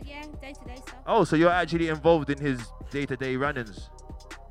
[0.04, 1.02] yeah, day to day stuff.
[1.06, 2.60] Oh, so you're actually involved in his
[2.90, 3.90] day to day runnings?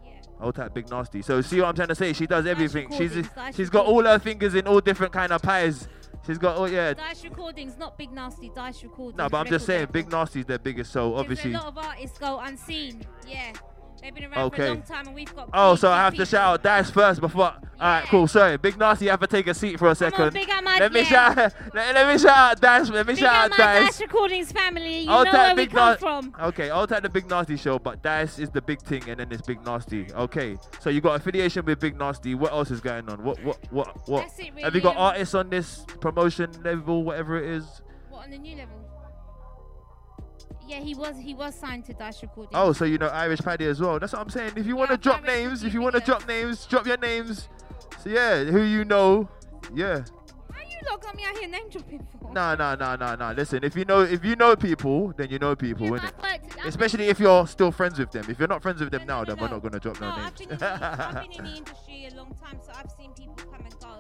[0.04, 0.12] Yeah.
[0.42, 1.22] Oh that big nasty.
[1.22, 2.14] So see what I'm trying to say?
[2.14, 2.92] She does everything.
[2.98, 5.88] She's she's got all her fingers in all different kind of pies.
[6.26, 6.94] She's got oh yeah.
[6.94, 9.18] Dice Recordings, not Big Nasty, Dice Recordings.
[9.18, 9.88] No, but I'm just saying.
[9.92, 13.04] Big Nasty's their biggest so obviously A lot of artists go unseen.
[13.28, 13.54] Yeah.
[14.02, 14.68] They've been around for a Okay.
[14.70, 15.50] long time and we've got.
[15.54, 17.54] Oh, so I big have to shout out Dice first before.
[17.82, 18.28] Alright, cool.
[18.28, 20.34] Sorry, Big Nasty, you have to take a seat for a second.
[20.34, 21.06] big up my- let me yeah.
[21.34, 21.38] shout.
[21.74, 22.90] Let, let me shout out Dice.
[22.90, 23.86] Let me Big shout up out Dice.
[23.86, 25.00] Dice Recordings family.
[25.02, 26.36] You I'll know where we come Na- from.
[26.42, 29.32] Okay, I'll take the Big Nasty show, but Dice is the big thing, and then
[29.32, 30.12] it's Big Nasty.
[30.14, 32.36] Okay, so you got affiliation with Big Nasty.
[32.36, 33.24] What else is going on?
[33.24, 34.22] What what what what?
[34.28, 37.82] That's it, Have you got artists on this promotion level, whatever it is?
[38.10, 38.76] What on the new level?
[40.70, 42.54] Yeah, he was he was signed to Dice Recordings.
[42.54, 43.98] Oh, so you know Irish Paddy as well.
[44.00, 44.54] That's what I'm saying.
[44.56, 47.50] If you want to drop names, if you want to drop names, drop your names.
[48.04, 49.28] So yeah, who you know,
[49.74, 50.04] yeah.
[50.54, 52.32] How you lot got me out here name dropping for?
[52.32, 53.32] No, no, no, no, no.
[53.32, 56.12] Listen, if you know if you know people, then you know people, Yeah, innit?
[56.22, 58.26] but I've worked- I've Especially if you're still friends with them.
[58.30, 60.38] If you're not friends with them now, then we're not gonna drop no, No, I've
[60.40, 60.50] names.
[60.50, 63.46] been, the, I've been in the industry a long time, so I've seen people come
[63.46, 63.49] and go.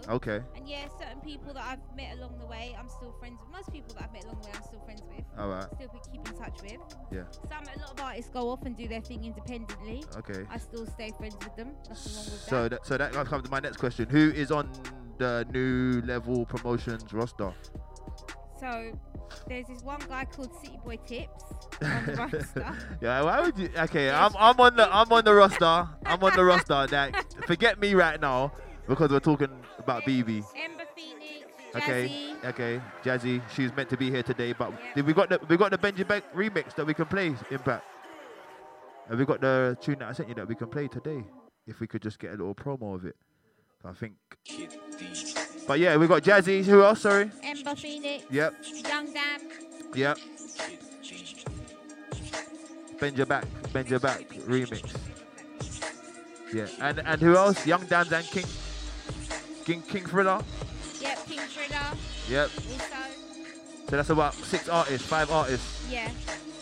[0.09, 0.41] Okay.
[0.55, 3.51] And yeah, certain people that I've met along the way, I'm still friends with.
[3.51, 5.23] Most people that I've met along the way, I'm still friends with.
[5.39, 5.65] Alright.
[5.75, 6.79] Still keep in touch with.
[7.11, 7.23] Yeah.
[7.47, 10.03] Some, a lot of artists go off and do their thing independently.
[10.17, 10.45] Okay.
[10.49, 11.73] I still stay friends with them.
[11.87, 12.69] Nothing wrong with So that.
[12.71, 14.09] that so that comes to my next question.
[14.09, 14.71] Who is on
[15.19, 17.53] the new level promotions roster?
[18.59, 18.91] So
[19.47, 21.43] there's this one guy called City Boy Tips
[21.83, 22.75] on the roster.
[23.01, 23.69] Yeah, why would you?
[23.77, 25.87] Okay, I'm, I'm on the I'm on the roster.
[26.05, 26.87] I'm on the roster.
[26.91, 27.15] Like,
[27.47, 28.51] forget me right now
[28.89, 30.43] because we're talking about BB.
[30.57, 31.45] Ember Phoenix,
[31.75, 32.45] Okay, Jazzy.
[32.49, 33.41] okay, Jazzy.
[33.55, 36.05] She's meant to be here today, but did we got the we got the Benji
[36.05, 37.27] Beck remix that we can play.
[37.51, 37.85] Impact.
[39.07, 41.23] Have we got the tune that I sent you that we can play today?
[41.67, 43.15] If we could just get a little promo of it,
[43.85, 44.13] I think.
[45.67, 46.63] But yeah, we got Jazzy.
[46.63, 47.01] Who else?
[47.01, 47.29] Sorry.
[47.43, 48.25] Ember Phoenix.
[48.31, 48.53] Yep.
[48.87, 49.39] Young Dam.
[49.93, 50.17] Yep.
[52.99, 54.93] Bend your back, bend your back remix.
[56.51, 57.65] Yeah, and and who else?
[57.67, 58.45] Young Dams and King,
[59.65, 60.41] King King Thriller.
[61.01, 61.25] Yep.
[61.27, 61.97] King Thriller.
[62.29, 62.49] Yep.
[62.55, 62.85] Also.
[63.89, 65.85] So that's about six artists, five artists.
[65.89, 66.11] Yeah.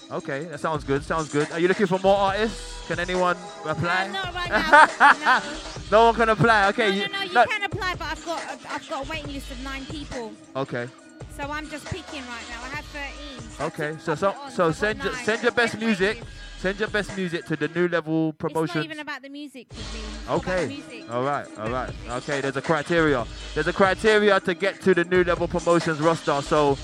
[0.09, 1.03] Okay, that sounds good.
[1.03, 1.51] Sounds good.
[1.51, 2.87] Are you looking for more artists?
[2.87, 4.07] Can anyone apply?
[4.07, 5.43] Not right now.
[5.91, 6.69] no one can apply.
[6.69, 6.87] Okay.
[6.89, 9.09] no, you- no, no, you no- can apply, but I've got a, I've got a
[9.09, 10.31] waiting list of nine people.
[10.55, 10.87] Okay.
[11.35, 12.63] So I'm just picking right now.
[12.63, 13.49] I have 13.
[13.57, 13.97] So Okay.
[14.01, 16.21] So so so so send your, send your best music.
[16.57, 18.63] Send your best music to the new level promotion.
[18.63, 19.99] It's not even about the music with me.
[19.99, 20.67] It's all about the Okay.
[20.67, 21.11] music.
[21.13, 21.47] All right.
[21.59, 21.93] All right.
[22.09, 22.41] Okay.
[22.41, 23.25] There's a criteria.
[23.53, 26.41] There's a criteria to get to the new level promotions roster.
[26.41, 26.77] So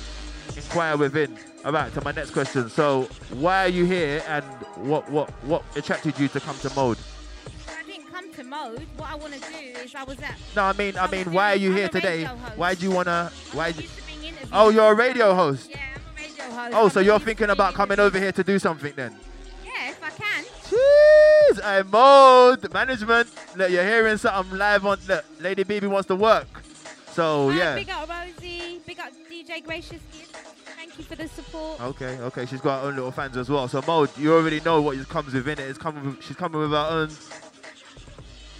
[0.55, 1.37] inquire within.
[1.65, 1.91] All right.
[1.95, 2.69] To my next question.
[2.69, 4.45] So why are you here, and
[4.75, 6.99] what what what attracted you to come to Mode?
[7.67, 8.85] I didn't come to mode.
[8.97, 10.37] What I want to do is I was at.
[10.55, 12.25] No, I mean I mean why are you I'm here today?
[12.55, 13.31] Why do you wanna?
[13.53, 13.71] Why?
[13.71, 13.83] Do,
[14.51, 15.71] oh, you're a radio host.
[15.71, 16.73] Yeah, I'm a radio host.
[16.75, 19.17] Oh, I'm so you're thinking about coming over here to do something then?
[20.03, 20.43] I can.
[20.65, 23.29] Jeez, I mode management.
[23.55, 24.97] Look, you're hearing something live on.
[25.07, 26.47] Look, Lady BB wants to work.
[27.11, 27.75] So Uh, yeah.
[27.75, 28.79] Big up Rosie.
[28.85, 30.01] Big up DJ Gracious
[30.75, 31.81] Thank you for the support.
[31.81, 32.45] Okay, okay.
[32.45, 33.67] She's got her own little fans as well.
[33.67, 35.67] So mode, you already know what comes within it.
[35.67, 36.05] It's coming.
[36.05, 37.09] With, she's coming with her own.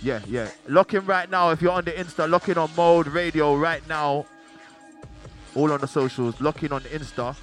[0.01, 0.49] Yeah, yeah.
[0.67, 1.51] Lock in right now.
[1.51, 4.25] If you're on the Insta, lock in on Mode Radio right now.
[5.55, 6.41] All on the socials.
[6.41, 7.35] Lock in on the Insta.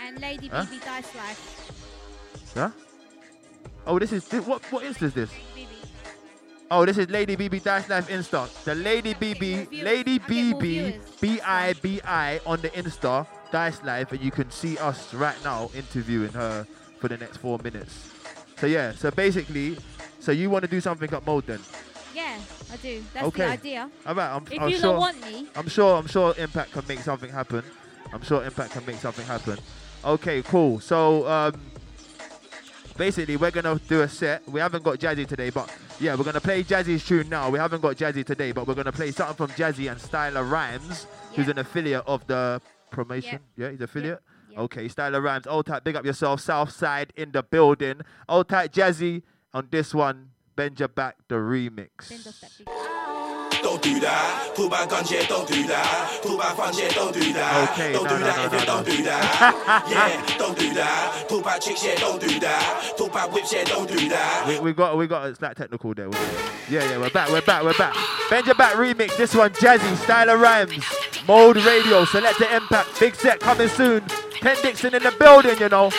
[0.00, 0.64] And Lady Huh?
[0.64, 2.52] BB Dice Life.
[2.54, 2.70] Huh?
[3.88, 4.62] Oh, this is thi- what?
[4.70, 5.30] What Insta is this?
[6.70, 8.46] Oh, this is Lady BB Dash Life Insta.
[8.64, 14.20] The Lady BB, Lady BB, B I B I on the Insta Dice Life, and
[14.20, 16.66] you can see us right now interviewing her
[16.98, 18.10] for the next four minutes.
[18.58, 19.78] So yeah, so basically,
[20.20, 21.60] so you want to do something at Mode then?
[22.14, 22.36] Yeah,
[22.70, 23.02] I do.
[23.14, 23.46] That's okay.
[23.46, 23.90] the idea.
[24.04, 24.82] All right, I'm, if I'm you sure.
[24.82, 25.96] don't want me, I'm sure.
[25.96, 27.64] I'm sure Impact can make something happen.
[28.12, 29.56] I'm sure Impact can make something happen.
[30.04, 30.78] Okay, cool.
[30.80, 31.58] So um,
[32.98, 34.46] basically, we're gonna do a set.
[34.48, 37.48] We haven't got Jazzy today, but yeah, we're gonna play Jazzy's tune now.
[37.48, 41.06] We haven't got Jazzy today, but we're gonna play something from Jazzy and Styler Rhymes,
[41.34, 42.60] who's an affiliate of the
[42.90, 43.40] promotion.
[43.56, 44.20] Yeah, he's affiliate.
[44.56, 45.46] Okay, Styler Rhymes.
[45.46, 46.40] Old type, big up yourself.
[46.40, 48.02] South side in the building.
[48.28, 49.22] Old type Jazzy
[49.54, 50.30] on this one.
[50.76, 52.10] Your back, the remix.
[53.62, 54.52] Don't do that.
[54.54, 56.20] Talk about guns, yeah, don't do that.
[56.22, 57.70] Talk about funds, yeah, don't do that.
[57.70, 59.84] Okay, don't no, do no, that no, if no, you don't do that.
[59.90, 61.24] yeah, don't do that.
[61.28, 62.94] Talk about chicks, yeah, don't do that.
[62.96, 64.44] Talk about whips, yeah, don't do that.
[64.48, 66.08] We, we got we got it's like technical there.
[66.08, 66.50] wasn't it?
[66.70, 67.96] Yeah, yeah, we're back, we're back, we're back.
[68.30, 69.16] Bend your back remix.
[69.16, 70.84] This one, Jazzy, Styler Rhymes,
[71.26, 74.02] Mode Radio, Selector Impact, Big Set coming soon.
[74.40, 75.90] Ten Dixon in the building, you know.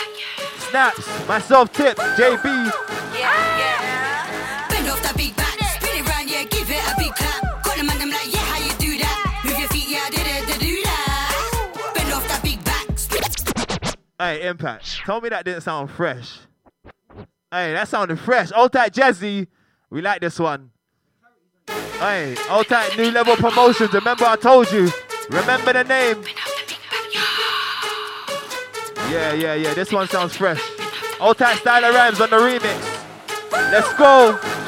[0.70, 2.44] Snaps, myself, Tips, JB.
[2.44, 3.59] Bend
[14.20, 14.98] Hey, Impact.
[15.06, 16.40] Tell me that didn't sound fresh.
[17.50, 18.52] Hey, that sounded fresh.
[18.54, 19.48] Old tight Jazzy.
[19.90, 20.72] We like this one.
[22.00, 23.94] Hey, old tight new level promotions.
[23.94, 24.90] Remember I told you.
[25.30, 26.22] Remember the name.
[29.10, 29.74] Yeah, yeah, yeah.
[29.74, 30.62] This one sounds fresh.
[31.22, 33.06] Old tight of Rhymes on the remix.
[33.72, 34.59] Let's go.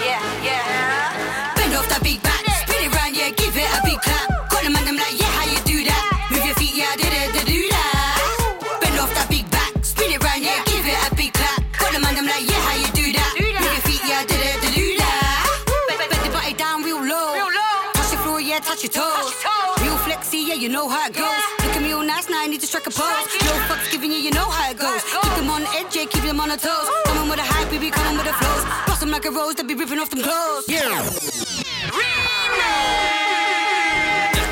[22.88, 23.42] Nice, I need a pose.
[23.46, 25.04] No fucks giving you, you know how it goes.
[25.04, 26.90] Keep them on edge, yeah, keep them on their toes.
[27.06, 28.64] Coming with a hype, we be coming with the flows.
[28.86, 30.66] Blossom like a rose, they be ripping off them clothes.
[30.68, 31.04] Yeah.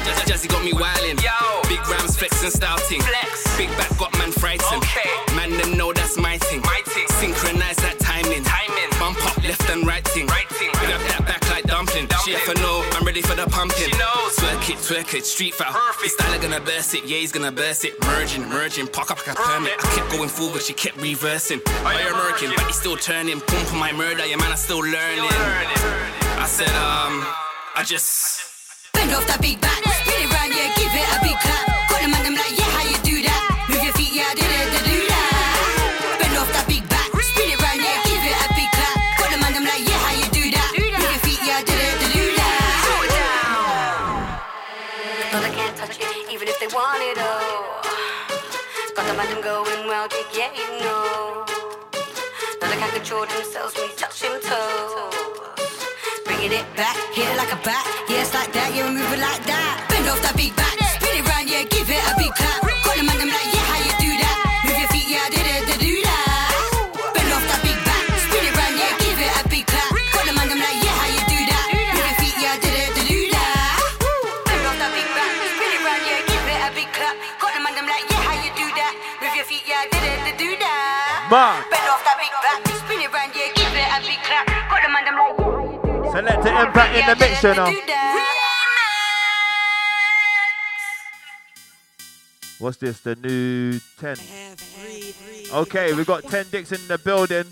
[0.03, 1.17] Jazzy, Jazzy got me wildin'.
[1.67, 3.01] Big rams flexin' stouting.
[3.57, 4.83] Big back got man frightened.
[5.35, 6.63] Man them know that's my thing.
[7.19, 8.43] Synchronize that timing.
[8.99, 10.27] Bump up left and right thing.
[10.27, 12.07] Grab that back like dumpling.
[12.25, 13.89] She ever know I'm ready for the pumping.
[13.89, 15.73] Twerk it, twerk it, street foul.
[16.01, 17.93] His styler gonna burst it, yeah he's gonna burst it.
[18.03, 19.73] Merging, merging, park up like a permit.
[19.79, 21.61] I kept going forward, she kept reversing.
[21.85, 23.39] I am American, but he's still turning.
[23.41, 25.29] Pump on my murder, yeah man, I'm still learning.
[26.39, 27.25] I said, um,
[27.75, 28.93] I just.
[28.93, 31.89] Bend off that big back, spin it round, yeah, give it a big clap.
[31.89, 32.58] Got them and them like,
[49.99, 51.45] wild, yeah, you know.
[52.61, 55.15] Now they can't control themselves when you touch them toes.
[56.25, 57.85] Bringing it back, hit it like a bat.
[58.07, 59.87] Yeah, like that, we move it like that.
[59.89, 60.68] Bend off that big back,
[86.37, 86.43] you that?
[86.43, 87.73] Select the impact in the mix, you know.
[92.59, 92.99] What's this?
[92.99, 94.17] The new 10.
[95.53, 97.45] Okay, we got 10 Dixon the building.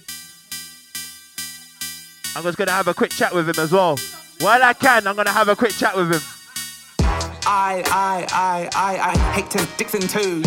[2.36, 3.98] I'm just gonna have a quick chat with him as well.
[4.42, 6.22] While I can, I'm gonna have a quick chat with him.
[7.50, 10.44] I, I, I, I, I hate ten Dixon too.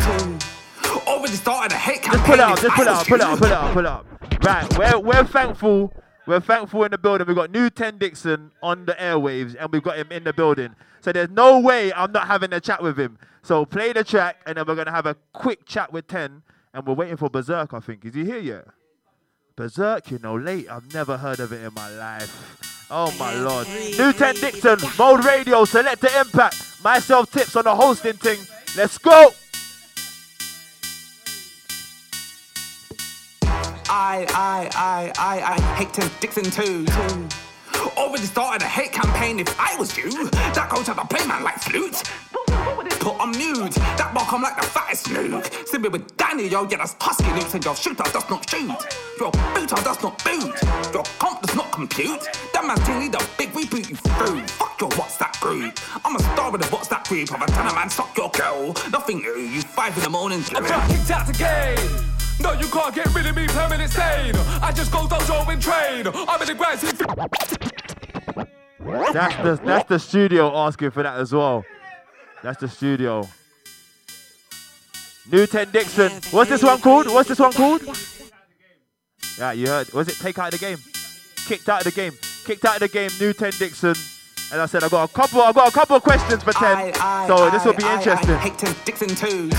[1.07, 2.20] Already started a hate campaign.
[2.20, 4.07] Just pull up, just pull it up, pull up, pull it up, pull it up.
[4.44, 5.92] Right, we're, we're thankful.
[6.31, 7.26] We're thankful in the building.
[7.26, 10.76] We've got new 10 Dixon on the airwaves and we've got him in the building.
[11.00, 13.18] So there's no way I'm not having a chat with him.
[13.42, 16.42] So play the track and then we're going to have a quick chat with 10
[16.73, 18.05] and we're waiting for Berserk, I think.
[18.05, 18.68] Is he here yet?
[19.57, 20.70] Berserk, you know, late.
[20.70, 22.86] I've never heard of it in my life.
[22.92, 23.67] Oh my lord.
[23.67, 26.81] New 10 Dixon, Mode Radio, Selector Impact.
[26.84, 28.39] Myself tips on the hosting thing.
[28.76, 29.31] Let's go.
[33.93, 36.86] I, I, I, I, I hate ten Dixon too.
[37.97, 40.31] Already started a hate campaign if I was you.
[40.31, 42.01] That goes to the playman like flute.
[43.01, 43.75] Put on mute.
[43.99, 45.51] That bar come like the fattest snook.
[45.67, 47.55] Sipping with Danny, yo, yeah, that's husky nukes.
[47.55, 48.70] And your shooter does not shoot.
[49.19, 50.55] Your booter does not boot.
[50.94, 52.28] Your comp does not compute.
[52.52, 54.47] That man's team need a big reboot you through.
[54.47, 55.77] Fuck your what's that group.
[56.05, 57.33] I'm a star with a what's that group.
[57.33, 58.69] I'm a tenor man, suck your girl.
[58.93, 60.44] Nothing new, you five in the morning.
[60.55, 62.20] I'm kicked out the game.
[62.41, 64.35] No, you can't get rid of me, permanent stain.
[64.62, 66.07] I just go dojo and train.
[66.28, 66.81] I'm in the grass.
[69.12, 71.65] That's the, that's the studio asking for that as well.
[72.43, 73.28] That's the studio.
[75.31, 76.10] New 10 Dixon.
[76.31, 77.07] What's this one called?
[77.07, 77.83] What's this one called?
[79.39, 79.93] Yeah, you heard.
[79.93, 80.78] Was it Take Out of the Game?
[81.47, 82.12] Kicked out of the game.
[82.44, 83.10] Kicked out of the game.
[83.19, 83.94] New 10 Dixon.
[84.52, 85.43] And I said I've got a couple.
[85.43, 86.65] I've got a couple of questions for 10.
[86.65, 88.35] I, I, so this will be I, I, interesting.
[88.35, 89.51] I hate ten Dixon too.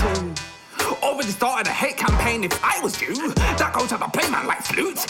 [1.02, 3.14] Already started a hate campaign if I was you.
[3.34, 5.04] That goes to the playman like flute.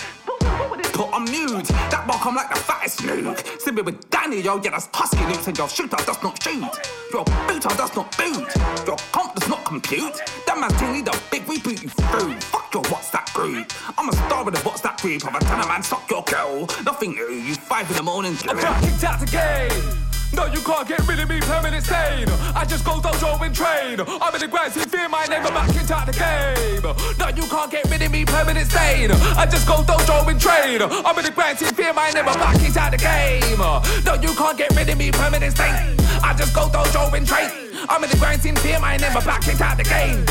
[0.92, 1.68] Put on mute.
[1.90, 3.38] That bar come like the fattest snook.
[3.58, 5.46] Sipping with Danny, yo, yeah, that's husky nukes.
[5.48, 6.64] And your shooter does not shoot.
[7.12, 8.48] Your booter does not boot.
[8.86, 10.20] Your comp does not compute.
[10.46, 12.34] That man's team need a big reboot you through.
[12.40, 13.70] Fuck your what's that group.
[13.98, 15.26] I'm a star with a what's that group.
[15.26, 16.66] I'm a tenor man, suck your girl.
[16.84, 18.36] Nothing new, you five in the morning.
[18.48, 20.11] I'm kicked out the game.
[20.34, 22.28] No, you can't get rid of me, permanent stain.
[22.54, 24.00] I just go dojo and train.
[24.00, 26.82] I'm in the grass, you fear my name, I'm back into the game.
[27.18, 29.12] No, you can't get rid of me, permanent stain.
[29.12, 30.80] I just go dojo and train.
[30.82, 33.58] I'm in the grass, you fear my name, I'm back into the game.
[34.04, 35.96] No, you can't get rid of me, permanent stain.
[36.22, 37.50] I just go dojo and train.
[37.88, 40.24] I'm in the grind, team, fear my name, I'm back into the game.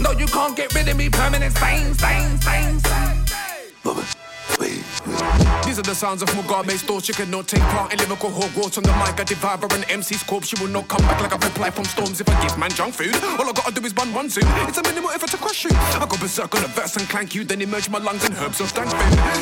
[0.00, 4.25] No, you can't get rid of me, permanent stain, stain, stain, stain.
[4.58, 7.00] These are the sounds of Mugabe store.
[7.00, 9.20] She cannot take part in lyrical Hogwarts on the mic.
[9.20, 10.48] I devour an MC's corpse.
[10.48, 12.94] She will not come back like a reply from storms if I give man junk
[12.94, 13.14] food.
[13.38, 14.44] All I gotta do is run one soon.
[14.68, 15.70] It's a minimal effort to crush you.
[15.74, 18.60] I go berserk on a verse and clank you, then emerge my lungs and herbs
[18.60, 18.90] of stank.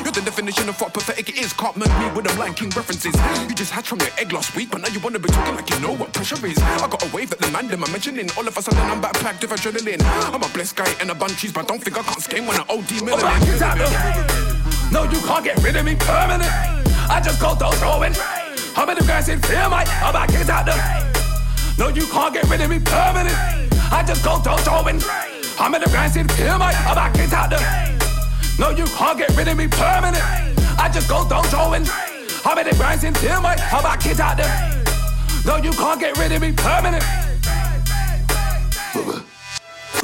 [0.05, 1.53] You're the definition of what pathetic it is.
[1.53, 3.15] Can't murk me with them lanking references.
[3.49, 5.71] You just hatched from your egg last week, but now you wanna be talking like
[5.71, 6.59] you know what pressure is.
[6.59, 8.29] I got a wave that the man them are mentioning.
[8.37, 10.03] All of a sudden I'm backpacked with adrenaline.
[10.35, 12.57] I'm a blessed guy and a bun cheese, but don't think I can't scheme when
[12.57, 14.55] I OD melanin.
[14.95, 16.51] No, you can't get rid of me permanent.
[17.11, 18.17] I just go dojo and
[18.75, 21.13] How many guys in fear my I'm kids out there?
[21.79, 23.35] No, you can't get rid of me permanent.
[23.93, 25.03] I just go dojo and
[25.57, 27.99] How many guys in fear my I'm back kids out there?
[28.59, 30.25] No, you can't get rid of me permanent.
[30.79, 31.87] I just go dojo and
[32.43, 34.85] How many guys in fear my I'm kids out there?
[35.45, 37.05] No, you can't get rid of me permanent.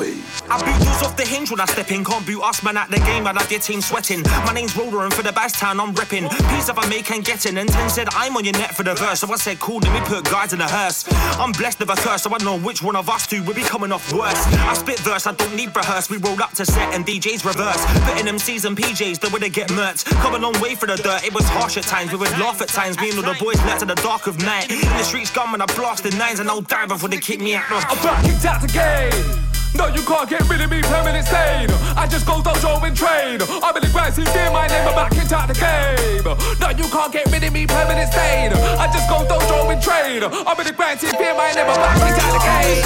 [0.00, 2.04] I boot dudes off the hinge when I step in.
[2.04, 4.22] Can't boot us, man, at the game, and I get team sweating.
[4.46, 6.28] My name's Roller, and for the bass town, I'm ripping.
[6.28, 7.58] Piece of I make and getting.
[7.58, 9.20] And 10 said, I'm on your net for the verse.
[9.20, 11.04] So I said, cool, let me put guys in a hearse.
[11.38, 13.62] I'm blessed with a curse, so I know which one of us two will be
[13.62, 14.40] coming off worse.
[14.64, 16.08] I spit verse, I don't need rehearse.
[16.08, 17.84] We roll up to set, and DJs reverse.
[18.08, 20.06] Putting MCs and PJs, the way they get murked.
[20.22, 22.10] Come a long way for the dirt, it was harsh at times.
[22.12, 22.98] We would laugh at times.
[22.98, 24.70] Me and all the boys left to the dark of night.
[24.70, 27.54] In the streets, gone when I blasted nines, and I'll die before they kick me
[27.54, 27.64] out.
[27.70, 29.49] I'm back kicked out the game.
[29.74, 31.70] No, you can't get rid of me, permanent stain.
[31.96, 33.40] I just go dojo and train.
[33.62, 36.24] I'm in the grind, see fear my name, I'm back into the game.
[36.60, 38.52] No, you can't get rid of me, permanent stain.
[38.78, 40.22] I just go dojo and train.
[40.24, 42.82] I'm in the grind, see fear my name, I'm back into the game.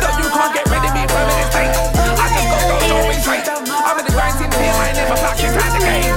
[0.00, 1.70] No, you can't get rid of me, permanent stain.
[2.16, 3.44] I just go dojo and train.
[3.84, 6.16] I'm in the grind, see fear my name, I'm back into the game.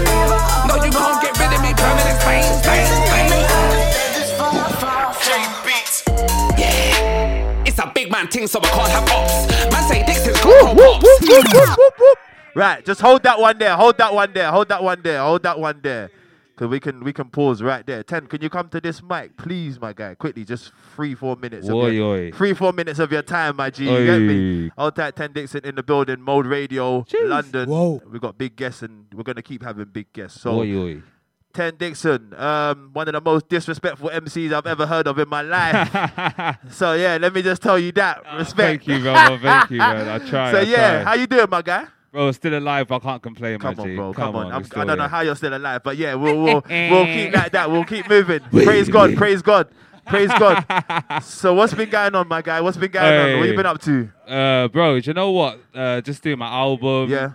[0.72, 2.48] No, you can't get rid of me, permanent stain.
[2.64, 3.30] stain, stain.
[6.58, 9.77] Yeah, it's a big man thing, so I can't have ops.
[12.56, 13.76] Right, just hold that one there.
[13.76, 14.50] Hold that one there.
[14.52, 15.20] Hold that one there.
[15.22, 16.10] Hold that one there.
[16.58, 18.02] Cause we can we can pause right there.
[18.02, 20.16] Ten, can you come to this mic, please, my guy?
[20.16, 21.70] Quickly, just three four minutes.
[21.70, 22.32] Oi, of your, oi.
[22.32, 23.84] Three four minutes of your time, my G.
[23.84, 24.66] You get me?
[24.66, 24.70] Oi.
[24.76, 25.16] Hold that.
[25.16, 26.20] Ten Dixon in the building.
[26.20, 27.70] Mode Radio, London.
[27.70, 28.02] Whoa.
[28.12, 30.42] We got big guests, and we're gonna keep having big guests.
[30.42, 30.60] So.
[30.60, 31.04] Oi, oi.
[31.58, 35.42] Ten Dixon, um, one of the most disrespectful MCs I've ever heard of in my
[35.42, 36.60] life.
[36.72, 38.22] so yeah, let me just tell you that.
[38.36, 38.86] Respect.
[38.86, 39.40] Thank you, brother.
[39.40, 40.08] Thank you, man.
[40.08, 40.52] I try.
[40.52, 41.04] So I yeah, try.
[41.04, 41.88] how you doing, my guy?
[42.12, 42.92] Bro, still alive.
[42.92, 44.14] I can't complain, Come on, bro.
[44.14, 44.52] Come, on.
[44.52, 47.52] I'm, I don't know how you're still alive, but yeah, we'll we'll, we'll keep like
[47.54, 47.72] that.
[47.72, 48.40] We'll keep moving.
[48.52, 49.16] praise God.
[49.16, 49.68] Praise God.
[50.06, 50.64] Praise God.
[51.24, 52.62] so what's been going on, my guy?
[52.62, 53.40] What's been going on?
[53.40, 54.12] What you been up to?
[54.28, 55.60] Uh, bro, do you know what?
[55.74, 57.10] Uh, just doing my album.
[57.10, 57.32] Yeah.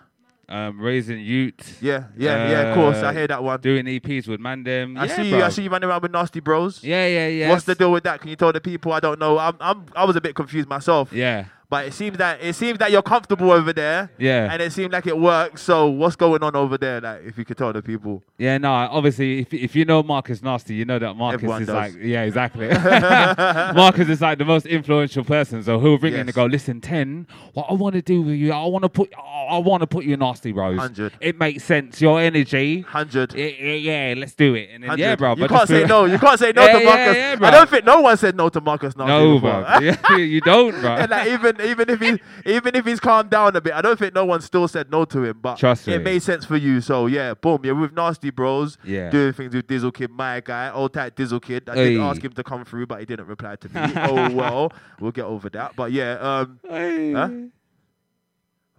[0.53, 1.79] Um, raising youth.
[1.81, 3.59] Yeah, yeah, yeah, of course, I hear that one.
[3.63, 4.99] Doing EPs with Mandem.
[4.99, 5.39] I yeah, see bro.
[5.39, 5.45] you.
[5.45, 6.85] I see you running around with nasty bros.
[6.85, 7.49] Yeah, yeah, yeah.
[7.49, 8.21] What's the deal with that?
[8.21, 8.93] Can you tell the people?
[8.93, 9.39] I don't know.
[9.39, 11.11] I'm, I'm, I was a bit confused myself.
[11.11, 11.47] Yeah.
[11.73, 14.11] But it seems that it seems that you're comfortable over there.
[14.19, 14.53] Yeah.
[14.53, 15.63] And it seemed like it works.
[15.63, 17.01] So what's going on over there?
[17.01, 18.23] Like, if you could tell the people.
[18.37, 21.69] Yeah, no, obviously, if, if you know Marcus Nasty, you know that Marcus Everyone is
[21.69, 21.75] does.
[21.75, 22.69] like, yeah, exactly.
[23.75, 25.63] Marcus is like the most influential person.
[25.63, 28.53] So he'll ring in and go, listen, 10, what I want to do with you,
[28.53, 30.77] I want to put, I want to put you nasty, bros.
[30.77, 31.15] 100.
[31.23, 32.03] It makes sense.
[32.03, 32.83] Your energy.
[32.83, 33.33] 100.
[33.33, 34.69] Yeah, let's do it.
[34.75, 35.37] And then, yeah, bro.
[35.37, 36.05] You can't say no.
[36.05, 37.17] You can't say no Yeah, to yeah, Marcus.
[37.17, 37.49] yeah, bro.
[37.49, 39.61] I don't think no one said no to Marcus Nasty No, bro.
[39.81, 40.97] Yeah, you don't, bro.
[40.97, 43.99] And like even even if he's even if he's calmed down a bit, I don't
[43.99, 45.39] think no one still said no to him.
[45.41, 46.05] But Trust it me.
[46.05, 46.81] made sense for you.
[46.81, 47.61] So yeah, boom.
[47.65, 48.79] You're with Nasty Bros.
[48.85, 49.11] Yeah.
[49.11, 51.69] Doing things with Dizzle Kid, my guy, old tight Dizzle Kid.
[51.69, 53.75] I did ask him to come through, but he didn't reply to me.
[53.97, 55.77] oh well, we'll get over that.
[55.77, 57.29] But yeah, um, huh?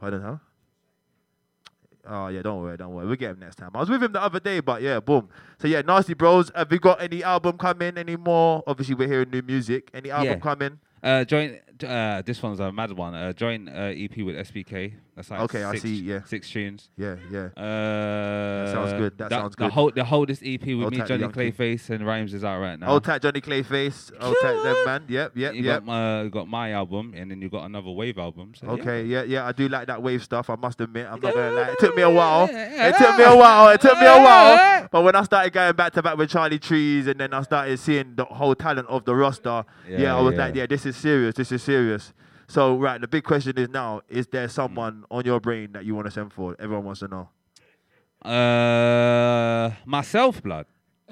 [0.02, 0.40] I don't know.
[2.06, 3.06] Oh yeah, don't worry, don't worry.
[3.08, 3.70] We'll get him next time.
[3.74, 5.30] I was with him the other day, but yeah, boom.
[5.60, 6.52] So yeah, Nasty Bros.
[6.54, 7.98] Have we got any album coming?
[7.98, 8.62] anymore?
[8.68, 9.90] Obviously, we're hearing new music.
[9.94, 10.40] Any album Yeah.
[10.40, 10.80] coming?
[11.04, 11.60] Uh, join.
[11.86, 13.14] Uh, this one's a mad one.
[13.14, 14.94] Uh, join uh, EP with SBK.
[15.16, 16.24] That's like Okay, I see, yeah.
[16.24, 16.90] six tunes.
[16.98, 17.50] Yeah, yeah.
[17.56, 19.68] Uh, sounds good, that sounds good.
[19.68, 21.28] The whole the whole this EP with Hold me, Johnny.
[21.28, 22.90] Clayface, and Rhymes is out right now.
[22.90, 24.12] Old tight Johnny Clayface.
[24.20, 25.04] Old tight them man.
[25.08, 25.82] Yep, yep, you yep.
[25.82, 28.54] got my you got my album, and then you got another Wave album.
[28.56, 28.72] So, yeah.
[28.74, 30.50] Okay, yeah, yeah, I do like that wave stuff.
[30.50, 31.70] I must admit, I'm not gonna lie.
[31.70, 32.50] It took me a while.
[32.52, 33.70] It took me a while.
[33.70, 34.88] It took me a while.
[34.92, 37.78] But when I started going back to back with Charlie Trees, and then I started
[37.80, 40.46] seeing the whole talent of the roster, yeah, Yeah, I was yeah.
[40.46, 41.36] like, yeah, this is serious.
[41.36, 42.14] This is serious.
[42.54, 45.96] So right, the big question is now: Is there someone on your brain that you
[45.96, 46.56] want to send for?
[46.60, 47.30] Everyone wants to know.
[48.32, 50.68] Uh, myself, blood.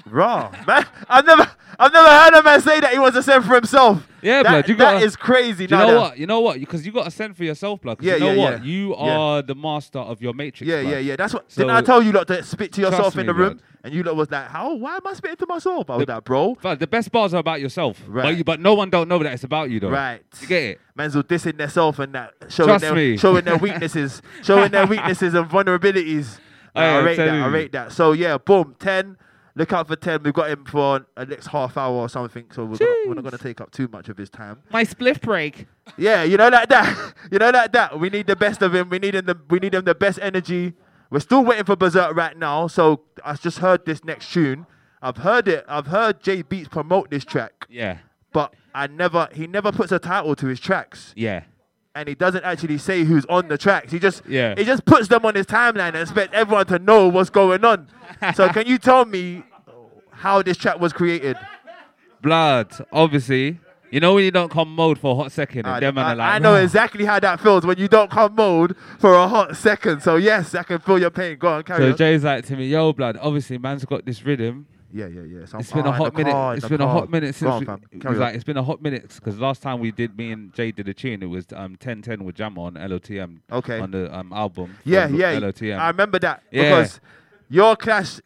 [0.05, 0.85] Raw, man.
[1.09, 4.07] I've never, I've never heard a man say that he wants to send for himself.
[4.21, 4.69] Yeah, that, blood.
[4.69, 5.63] You that gotta- is crazy.
[5.65, 6.17] You know what?
[6.17, 6.59] You know what?
[6.59, 8.01] Because you got to send for yourself, blood.
[8.01, 8.51] Yeah, you know yeah, what?
[8.59, 8.63] yeah.
[8.63, 9.17] You Yeah.
[9.17, 10.67] are the master of your matrix.
[10.69, 10.91] Yeah, blood.
[10.91, 11.15] yeah, yeah.
[11.17, 11.51] That's what.
[11.51, 13.53] So- didn't I tell you lot to spit to yourself in the room?
[13.57, 13.61] blood.
[13.83, 14.75] And you lot was like, "How?
[14.75, 17.37] Why am I spitting to myself?" I was like, "Bro, But the best bars are
[17.39, 17.99] about yourself.
[18.05, 18.37] But, Right.
[18.37, 19.89] you, but no one don't know that it's about you, though.
[19.89, 20.81] right." You get it?
[20.95, 23.17] Men's all dissing themselves and that, showing Trust their, me.
[23.17, 26.37] showing their weaknesses, showing their weaknesses and vulnerabilities.
[26.75, 27.27] Like, I rate that.
[27.29, 27.91] I rate that.
[27.91, 29.17] So yeah, boom, ten.
[29.55, 30.23] Look out for ten.
[30.23, 32.45] We've got him for a next half hour or something.
[32.51, 34.61] So we're, gonna, we're not going to take up too much of his time.
[34.71, 35.67] My spliff break.
[35.97, 37.13] Yeah, you know like that.
[37.31, 37.99] you know like that.
[37.99, 38.89] We need the best of him.
[38.89, 40.73] We need him the we need him the best energy.
[41.09, 42.67] We're still waiting for Berserk right now.
[42.67, 44.65] So I just heard this next tune.
[45.01, 45.65] I've heard it.
[45.67, 47.65] I've heard Jay Beats promote this track.
[47.69, 47.97] Yeah.
[48.31, 51.13] But I never he never puts a title to his tracks.
[51.15, 51.43] Yeah.
[51.93, 53.91] And he doesn't actually say who's on the tracks.
[53.91, 54.55] He just Yeah.
[54.57, 57.87] he just puts them on his timeline and expects everyone to know what's going on.
[58.33, 59.43] so can you tell me
[60.11, 61.37] how this track was created?
[62.21, 63.59] Blood, obviously.
[63.89, 66.05] You know when you don't come mode for a hot second, and I, them man
[66.05, 69.13] I- are like, I know exactly how that feels when you don't come mode for
[69.13, 70.01] a hot second.
[70.01, 71.37] So yes, I can feel your pain.
[71.37, 71.97] Go on, carry So on.
[71.97, 73.17] Jay's like to me, yo, blood.
[73.19, 74.65] Obviously, man's got this rhythm.
[74.93, 75.45] Yeah, yeah, yeah.
[75.45, 76.31] So It's I'm- been a hot minute.
[76.31, 77.49] car, It's been a hot minute since.
[77.67, 80.17] on, we- it was like it's been a hot minute because last time we did,
[80.17, 81.21] me and Jay did a tune.
[81.23, 83.39] It was um 1010 with Jam on LOTM.
[83.51, 83.79] Okay.
[83.79, 84.77] On the um album.
[84.83, 85.39] Yeah, yeah.
[85.39, 85.79] LOTM.
[85.79, 86.63] I remember that Yeah.
[86.63, 86.99] because
[87.49, 88.19] your clash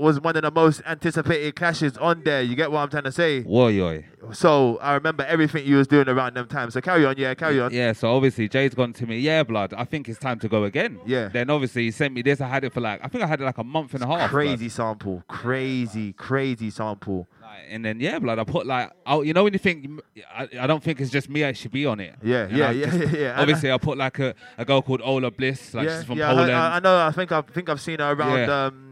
[0.00, 2.42] was one of the most anticipated clashes on there.
[2.42, 3.42] You get what I'm trying to say?
[3.42, 4.02] Whoa, yo.
[4.32, 6.74] So I remember everything you was doing around them times.
[6.74, 7.72] So carry on, yeah, carry on.
[7.72, 9.72] Yeah, so obviously Jay's gone to me, yeah, blood.
[9.74, 10.98] I think it's time to go again.
[11.06, 11.28] Yeah.
[11.28, 12.40] Then obviously he sent me this.
[12.40, 14.06] I had it for like, I think I had it like a month and a
[14.06, 14.18] half.
[14.18, 14.30] blood.
[14.30, 17.28] Crazy sample, crazy, crazy sample.
[17.42, 18.38] Like, and then yeah, blood.
[18.38, 20.00] I put like, oh, you know when you think,
[20.32, 21.44] I, I don't think it's just me.
[21.44, 22.14] I should be on it.
[22.22, 23.40] Yeah, And yeah, yeah, just- yeah.
[23.40, 26.52] Obviously, I put like a, a girl called Ola Bliss, like yeah, she's from Poland.
[26.52, 26.96] I, I know.
[26.98, 28.89] I think I think I've seen her around um,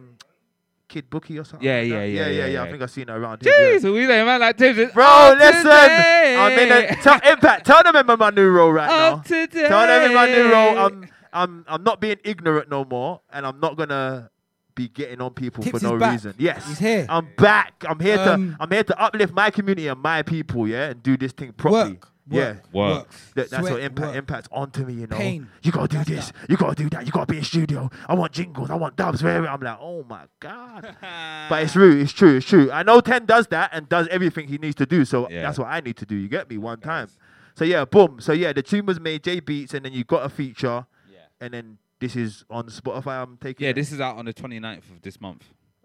[0.89, 1.67] Kid Bookie or something.
[1.67, 2.07] Yeah, like yeah, that.
[2.09, 3.43] yeah, yeah, yeah, yeah, I think I've seen her around.
[3.43, 3.79] here, yeah.
[3.79, 4.41] Jeez, we there, man.
[4.41, 5.63] Like, Tips, Bro, listen.
[5.63, 6.37] today.
[6.39, 7.67] I'm in a tell, impact.
[7.67, 9.17] Tell them I'm in my new role right now.
[9.19, 9.69] Today.
[9.69, 10.79] Tell them in my new role.
[10.79, 14.31] I'm I'm I'm not being ignorant no more, and I'm not gonna
[14.75, 16.13] be getting on people Tips for no back.
[16.13, 16.35] reason.
[16.39, 17.05] Yes, He's here.
[17.09, 17.85] I'm back.
[17.87, 20.67] I'm here Um, to I'm here to uplift my community and my people.
[20.67, 21.93] Yeah, and do this thing properly.
[21.95, 22.09] Work.
[22.31, 23.33] Yeah, Works.
[23.35, 24.17] That- that's what impact work.
[24.17, 24.95] impacts onto me.
[24.95, 25.49] You know, Pain.
[25.63, 27.91] you gotta do this, you gotta do that, you gotta be in studio.
[28.07, 29.23] I want jingles, I want dubs.
[29.23, 30.97] Where I'm like, oh my god.
[31.49, 32.71] but it's true, it's true, it's true.
[32.71, 35.05] I know Ten does that and does everything he needs to do.
[35.05, 35.43] So Yeah.
[35.43, 36.15] that's what I need to do.
[36.17, 37.09] You get me one time.
[37.55, 38.21] So yeah, boom.
[38.21, 40.87] So yeah, the tune was made J Beats, and then you got a feature.
[41.13, 41.19] Yeah.
[41.41, 43.23] And then this is on Spotify.
[43.23, 43.65] I'm taking.
[43.65, 43.75] Yeah, it.
[43.75, 45.45] this is out on the 29th of this month.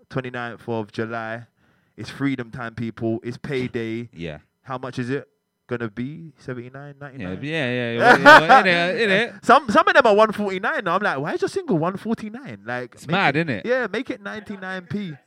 [0.09, 1.47] 29th of July.
[1.97, 3.19] It's freedom time, people.
[3.23, 4.09] It's payday.
[4.13, 4.39] Yeah.
[4.63, 5.27] How much is it
[5.67, 6.33] gonna be?
[6.39, 7.39] 79, Yeah, 99?
[7.41, 7.93] yeah, yeah.
[7.93, 9.33] yeah, yeah, yeah, in it.
[9.43, 10.83] Some some of them are 149.
[10.83, 12.61] Now I'm like, why is your single 149?
[12.65, 13.61] Like, it's mad, innit?
[13.65, 15.17] Yeah, make it 99p.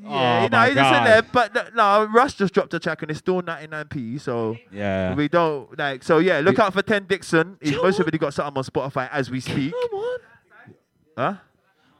[0.00, 2.72] Yeah, Oh you know, my it's just in there, but no, no, Rush just dropped
[2.72, 4.20] a track and it's still 99p.
[4.20, 5.14] So Yeah.
[5.14, 6.04] we don't like.
[6.04, 7.58] So yeah, look out for Ten Dixon.
[7.60, 9.74] He's most already got something on Spotify as we speak.
[11.16, 11.34] Huh?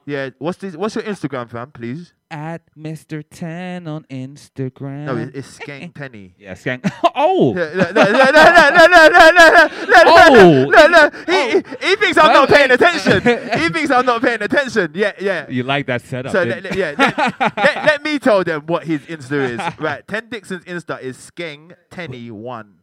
[0.09, 0.31] Yeah.
[0.39, 0.75] What's this?
[0.75, 1.71] What's your Instagram, fam?
[1.71, 2.15] Please.
[2.31, 3.23] At Mr.
[3.29, 5.05] Ten on Instagram.
[5.05, 6.35] No, it- it's Skank Penny.
[6.39, 6.81] Yeah, Skank.
[7.15, 7.53] oh.
[7.53, 10.71] No, no, no, no, no, no, no, no, no, no, Oh.
[10.71, 11.11] no.
[11.27, 11.53] He,
[11.89, 13.21] he, thinks I'm not paying attention.
[13.61, 14.93] He thinks I'm not paying attention.
[14.95, 15.47] Yeah, yeah.
[15.49, 16.33] You like that setup?
[16.33, 19.79] So let, yeah, let, let, let me tell them what his Insta is.
[19.79, 22.77] Right, Ten Dixon's Insta is Skeng Tenny One.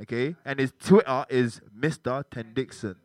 [0.00, 2.24] Okay, and his Twitter is Mr.
[2.30, 2.96] Ten Dixon.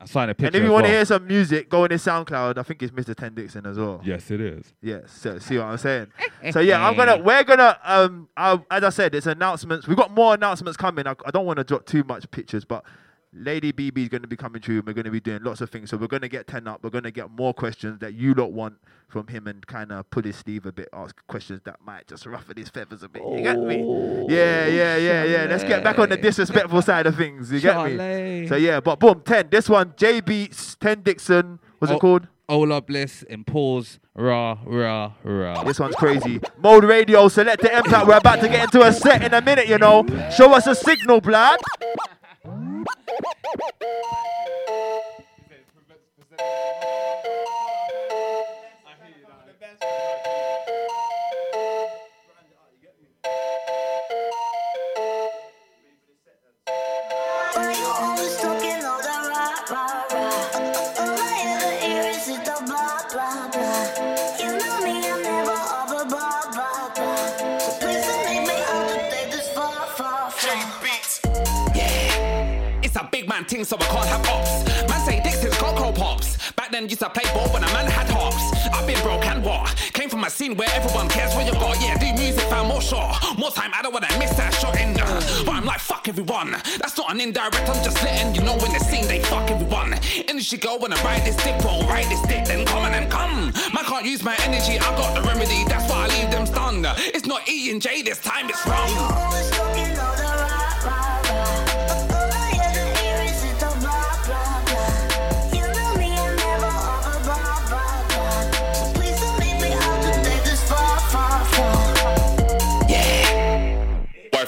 [0.00, 0.46] I signed a picture.
[0.46, 0.98] And if you want to well.
[0.98, 2.58] hear some music, go in his SoundCloud.
[2.58, 3.14] I think it's Mr.
[3.14, 4.00] Ten Dixon as well.
[4.04, 4.72] Yes, it is.
[4.80, 6.08] Yes, so see what I'm saying.
[6.52, 9.88] so yeah, I'm gonna, we're gonna, um, i as I said, it's announcements.
[9.88, 11.06] We've got more announcements coming.
[11.06, 12.84] I, I don't want to drop too much pictures, but
[13.38, 14.78] Lady BB is gonna be coming through.
[14.78, 15.90] and We're gonna be doing lots of things.
[15.90, 16.82] So we're gonna get ten up.
[16.82, 18.74] We're gonna get more questions that you lot want
[19.08, 22.26] from him and kind of pull his sleeve a bit, ask questions that might just
[22.26, 23.22] ruffle his feathers a bit.
[23.22, 23.82] You get me?
[23.82, 25.46] Oh, yeah, yeah, yeah, yeah.
[25.48, 27.50] Let's get back on the disrespectful side of things.
[27.50, 28.46] You get me?
[28.48, 29.48] So yeah, but boom, ten.
[29.50, 31.58] This one, J Beats, Ten Dixon.
[31.78, 31.96] What's Oh.
[31.96, 32.26] it called?
[32.50, 33.98] Ola Bliss and pause.
[34.14, 35.62] Rah, rah, rah.
[35.64, 36.40] This one's crazy.
[36.58, 38.06] Mode Radio, Selector Impact.
[38.06, 40.04] We're about to get into a set in a minute, you know.
[40.34, 41.58] Show us a signal, blood.
[42.44, 42.50] I
[49.02, 50.37] hear you, the best.
[73.64, 74.88] So I can't have ops.
[74.88, 76.52] Man say Dixon's Coco Pops.
[76.52, 78.42] Back then used to play ball when a man had hops.
[78.74, 79.74] I've been broke and what?
[79.92, 81.80] Came from a scene where everyone cares what you got.
[81.80, 83.38] Yeah, do music, found more shot.
[83.38, 84.88] More time, I don't wanna miss that shot in.
[84.98, 86.52] But I'm like, fuck everyone.
[86.52, 89.94] That's not an indirect, I'm just letting you know in the scene they fuck everyone.
[90.28, 93.08] Industry go when I ride this dick, roll, ride this dick, then come and then
[93.10, 93.52] come.
[93.72, 96.86] Man can't use my energy, I got the remedy, that's why I leave them stunned.
[96.98, 99.97] It's not E and J this time, it's wrong.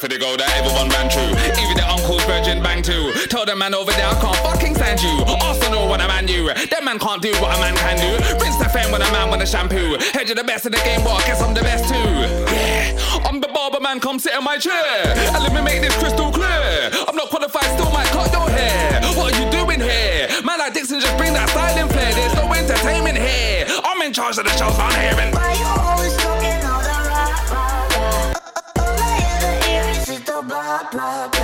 [0.00, 1.36] For the go that everyone ran through?
[1.60, 3.12] Even the uncle's virgin bang too.
[3.28, 5.12] Tell the man over there I can't fucking stand you.
[5.70, 6.48] Know what a man do.
[6.50, 8.18] That man can't do what a man can do.
[8.42, 9.94] Rinse the fan when a man with a shampoo.
[10.16, 12.10] Head you the best in the game, but I guess I'm the best too.
[12.50, 12.96] Yeah,
[13.28, 15.14] I'm the barber man, come sit in my chair.
[15.14, 16.90] And let me make this crystal clear.
[17.06, 19.04] I'm not qualified, still might cut your hair.
[19.14, 20.26] What are you doing here?
[20.42, 22.10] Man like Dixon, just bring that styling flair.
[22.18, 23.68] There's no entertainment here.
[23.84, 24.90] I'm in charge of the shows I'm
[30.90, 31.39] blah, blah.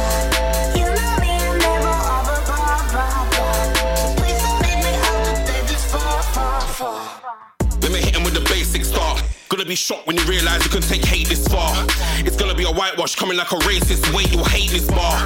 [9.56, 11.72] Gonna be shocked when you realize you can take hate this far.
[12.28, 14.04] It's gonna be a whitewash coming like a racist.
[14.12, 15.16] Wait, you'll hate this bar.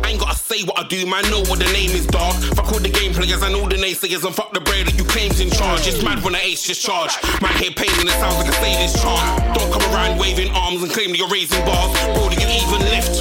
[0.00, 1.28] I ain't gotta say what I do, man.
[1.28, 2.32] Know what the name is, dog.
[2.56, 5.04] Fuck all the game players and all the naysayers and fuck the brain that you
[5.04, 5.86] claims in charge.
[5.86, 7.12] It's mad when the ace just charge.
[7.42, 9.20] Man, hear pain and it sounds like a sadist chant.
[9.52, 11.92] Don't come around waving arms and claim that you're raising bars.
[12.16, 13.12] Bro, do you even lift?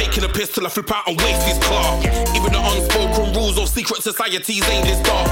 [0.00, 2.00] Taking a piss till I flip out and waste his car.
[2.32, 5.28] Even the unspoken rules of secret societies ain't this dark.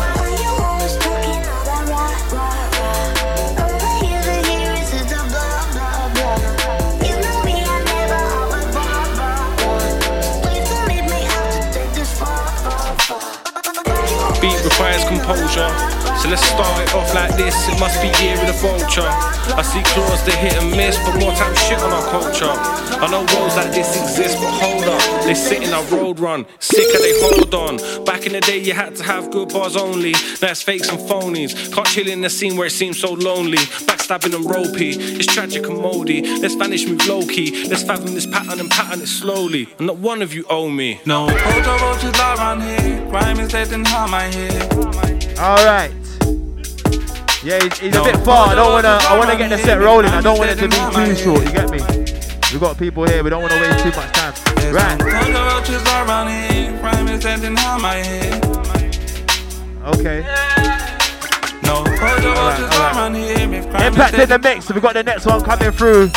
[14.79, 15.99] Beat requires composure.
[16.19, 17.55] So let's start it off like this.
[17.69, 19.07] It must be year of the vulture.
[19.55, 22.51] I see claws that hit and miss, but more time shit on our culture.
[23.01, 25.25] I know roads like this exist, but hold up.
[25.25, 28.05] They sit in our road run, sick and they hold on.
[28.05, 30.13] Back in the day, you had to have good bars only.
[30.43, 31.73] Now it's fakes and phonies.
[31.73, 33.59] Can't chill in the scene where it seems so lonely.
[33.87, 34.91] Backstabbing and ropey.
[34.91, 36.23] It's tragic and moldy.
[36.39, 37.69] Let's vanish, move low key.
[37.69, 39.69] Let's fathom this pattern and pattern it slowly.
[39.79, 41.01] And not one of you owe me.
[41.07, 42.99] No, Ojo roaches are around here.
[43.39, 44.68] Is dead and harm I hear.
[45.39, 45.93] All right.
[47.45, 48.49] Yeah, he's, he's a bit far.
[48.49, 48.99] I don't wanna.
[49.03, 50.11] I wanna get the set rolling.
[50.11, 51.45] I don't want it to be too short.
[51.45, 51.79] You get me?
[52.53, 53.23] We got people here.
[53.23, 54.35] We don't want to waste too much time.
[54.73, 55.01] Right.
[55.01, 56.79] Ojo roaches are around here.
[56.81, 58.35] Crime is dead and harm I hear.
[59.95, 60.23] Okay.
[61.63, 63.55] No, Ojo roaches are around here.
[63.55, 64.73] If crime is Impact in the mix.
[64.73, 66.09] We got the next one coming through.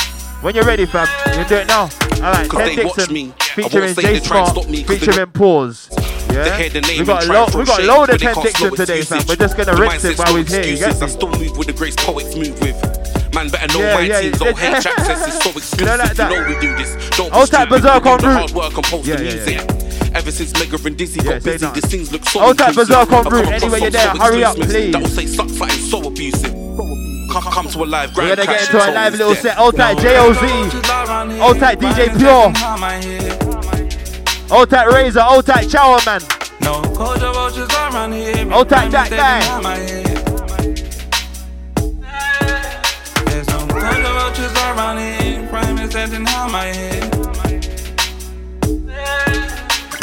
[0.41, 1.07] When you're ready, fam,
[1.37, 1.83] you do it now.
[1.83, 3.33] All right, Cause Ten Dixon me.
[3.39, 5.89] Featuring won't J they try and Smart, stop me 'cause they featuring Pause.
[6.31, 8.19] They Yeah, hear the name we got a lo- we got a shade, load of
[8.19, 9.21] they Ted can't Dixon slow today, fam.
[9.27, 10.63] We're just gonna rinse it while we're here.
[10.63, 11.01] You excuses.
[11.03, 12.77] I still move with the grace poets move with.
[13.35, 14.47] Man better know Yeah, my yeah, team's yeah.
[14.47, 15.79] old hate track says it's so exclusive.
[15.79, 16.31] You know like that?
[16.31, 17.09] You know we do this.
[17.17, 18.23] Don't Old type Berserk on route.
[18.23, 20.15] hard work and post Yeah, the yeah, music.
[20.15, 21.73] Ever since Mega and Dizzy got busy, that.
[21.73, 22.75] the things look so Old type.
[22.75, 23.47] Berserk on route.
[23.47, 24.11] Anyway, you're there.
[24.15, 25.15] so Hurry up, exclusive That will please.
[25.15, 26.51] say suck something so abusive.
[27.31, 29.57] Come, come to a live We're grand gonna get into a live little set.
[29.57, 31.39] Old type JOZ.
[31.41, 33.50] Old type DJ Pure.
[34.51, 35.21] Old type Razor.
[35.21, 36.19] Old type Chower Man.
[36.59, 38.51] No, Ojo roaches around here.
[38.51, 39.41] Old is Jack dead and Bang.
[39.43, 40.03] harm I hear.
[43.25, 43.65] There's no
[44.57, 45.47] are around here.
[45.47, 45.93] Crime is
[46.27, 47.09] harm I hear.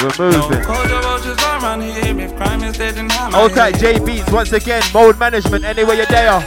[0.00, 0.64] We're moving.
[0.64, 2.18] Ojo roaches are around here.
[2.18, 4.82] If crime is dead and harm I Old type J Beats once again.
[4.94, 5.64] Mode management.
[5.64, 6.40] Anywhere you're there.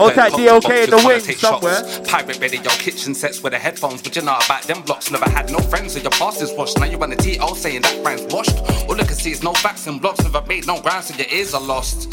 [0.00, 1.74] Old type DOK boxes in the wanna wing take somewhere.
[1.74, 2.10] shots.
[2.10, 5.10] Pirate radio kitchen sets with the headphones, but you know about them blocks.
[5.10, 6.78] Never had no friends, so your past is washed.
[6.78, 8.56] Now you on the TO saying that brand's washed.
[8.88, 10.22] All I can see is no facts and blocks.
[10.22, 12.10] Never made no ground, so your ears are lost.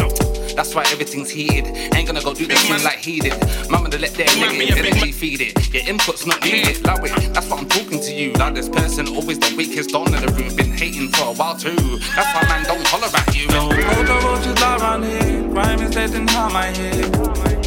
[0.55, 1.67] That's why everything's heated.
[1.95, 3.35] Ain't gonna go do this thing like he did.
[3.69, 5.73] Mama to let their negative energy feed it.
[5.73, 6.83] Your input's not needed.
[6.85, 7.33] Love it.
[7.33, 8.33] That's what I'm talking to you.
[8.33, 10.55] Loudest person, always the weakest on in the room.
[10.55, 11.75] Been hating for a while too.
[12.15, 13.47] That's why man don't holler at you.
[13.49, 15.49] No, Ojo roaches are around here.
[15.51, 17.66] Crime is dead and harm I hear.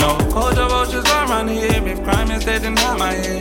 [0.00, 0.16] No,
[0.72, 1.70] roaches are around here.
[1.86, 3.38] If crime is dead and harm I hear.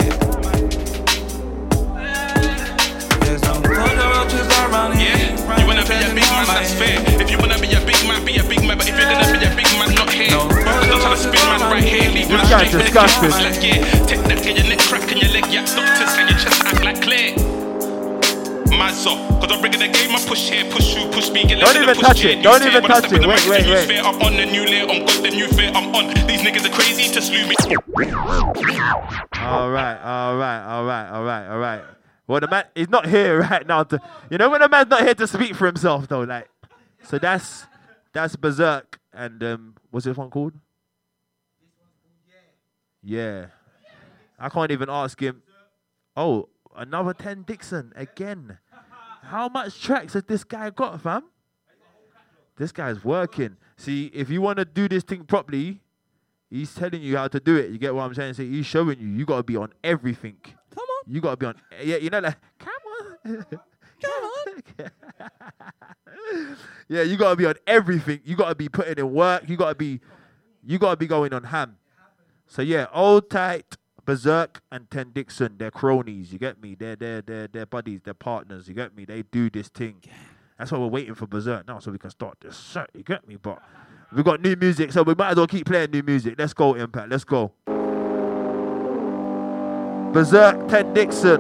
[3.24, 5.36] There's no roaches are around here.
[5.60, 7.00] You wanna be a big man, that's fair.
[7.22, 8.78] If you wanna be a big man, be a big man.
[8.78, 10.30] But if you're gonna be a big man, not here.
[10.30, 12.12] Trying to spin man right here.
[12.12, 13.32] Leave man This guy's straight with the disgusting.
[13.32, 13.40] kick.
[13.40, 16.40] Like, yeah, take that, get your neck crack and your leg yak doctors and your
[16.40, 17.49] chest act like clear.
[18.70, 21.76] Up, cause I'm bringing the game, I push here, push you, push me, get Don't
[21.76, 22.44] even push touch it.
[22.44, 23.26] Don't even touch it.
[23.26, 24.00] Wait, wait, wait.
[24.00, 26.08] I'm on the new layer, I'm got the new fear, I'm on.
[26.28, 27.56] These niggas are crazy to slew me.
[29.42, 31.82] All right, all right, all right, all right, all right.
[32.28, 33.84] Well, the man, he's not here right now.
[33.84, 34.00] To,
[34.30, 36.50] you know when a man's not here to speak for himself, though, like.
[37.04, 37.66] So that's
[38.14, 40.54] that's Berserk, and um, what's this one called?
[43.02, 43.48] Yeah,
[44.38, 45.42] I can't even ask him.
[46.16, 48.58] Oh, another ten Dixon again.
[49.24, 51.26] How much tracks has this guy got, fam?
[52.58, 53.58] This guy's working.
[53.78, 55.82] See, if you want to do this thing properly,
[56.50, 57.70] He's telling you how to do it.
[57.70, 58.34] You get what I'm saying?
[58.34, 59.08] So he's showing you.
[59.08, 60.38] You gotta be on everything.
[60.44, 61.14] Come on.
[61.14, 61.56] You gotta be on.
[61.84, 63.46] Yeah, you know, like come on.
[64.02, 64.62] come on.
[66.88, 68.22] yeah, you gotta be on everything.
[68.24, 69.48] You gotta be putting in work.
[69.48, 70.00] You gotta be.
[70.66, 71.78] You gotta be going on ham.
[72.48, 73.78] So yeah, old tight,
[74.10, 75.56] berserk, and Ten Dixon.
[75.60, 76.34] They're cronies.
[76.34, 76.74] You get me?
[76.74, 78.02] They're they're they're they're buddies.
[78.04, 78.68] They're partners.
[78.68, 79.06] You get me?
[79.06, 79.98] They do this thing.
[80.58, 82.90] That's why we're waiting for berserk now, so we can start this set.
[82.96, 83.36] You get me?
[83.36, 83.62] But.
[84.12, 86.34] We got new music, so we might as well keep playing new music.
[86.36, 87.12] Let's go, Impact.
[87.12, 87.52] Let's go.
[90.12, 91.40] Berserk, Ten Dixon.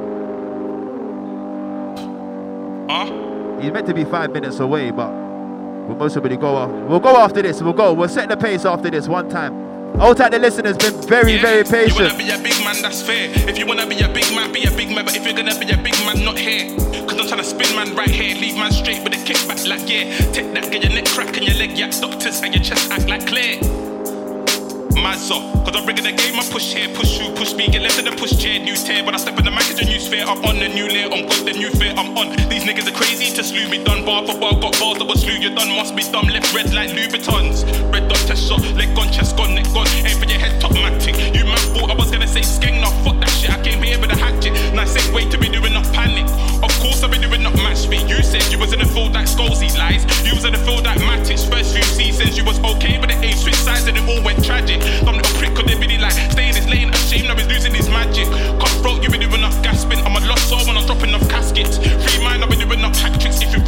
[2.87, 3.59] Huh?
[3.59, 6.69] He's meant to be five minutes away, but we'll most probably go off.
[6.87, 7.59] We'll go after this.
[7.63, 7.91] We'll go.
[7.93, 9.68] We'll set the pace after this one time.
[9.99, 11.99] Old time the listeners been very, very You patient.
[11.99, 13.29] wanna be a big man, that's fair.
[13.49, 15.03] If you wanna be a big man, be a big man.
[15.05, 16.69] But if you're gonna be a big man, not here.
[17.07, 18.35] Cause I'm trying to spin man right here.
[18.35, 20.15] Leave man straight with a kickback like yeah.
[20.31, 23.09] Take that, get your neck crack and your leg yak doctors and your chest act
[23.09, 23.59] like clear.
[24.95, 27.81] Man's up, cause I'm bringing the game, I push here, push you, push me, get
[27.81, 29.03] left in the push chair, new tear.
[29.03, 31.07] When I step in the mic, it's a new sphere, I'm on the new layer,
[31.07, 32.35] I'm got the new fear, I'm on.
[32.49, 35.21] These niggas are crazy to slew me, done bar for bar, got bars that was
[35.21, 37.63] slew, you done must be dumb, left red like Louboutins.
[37.93, 40.71] Red dot test shot, leg gone, chest gone, neck gone, aim for your head, top
[40.71, 41.15] matic.
[41.37, 43.99] You man thought I was gonna say skeng, nah, fuck that shit, I came here
[43.99, 44.53] with a hatchet.
[44.73, 46.27] Nice segue to be doing up panic.
[46.61, 48.07] Of course I've been doing up match fit.
[48.09, 50.03] You said you was in the field like Scolesy lies.
[50.27, 51.39] You was in the field like Matic.
[51.49, 54.43] First few seasons you was okay, but the aim switch sides and it all went
[54.43, 54.81] tragic.
[55.05, 56.89] Some little prick could they really like stay in his lane.
[56.89, 58.27] Ashamed I was losing his magic.
[58.59, 59.99] Cutthroat, you been doing up gasping.
[59.99, 61.77] I'm a lost soul when I'm dropping off caskets.
[61.77, 63.41] Free mind, I've been doing up hack tricks.
[63.41, 63.59] If you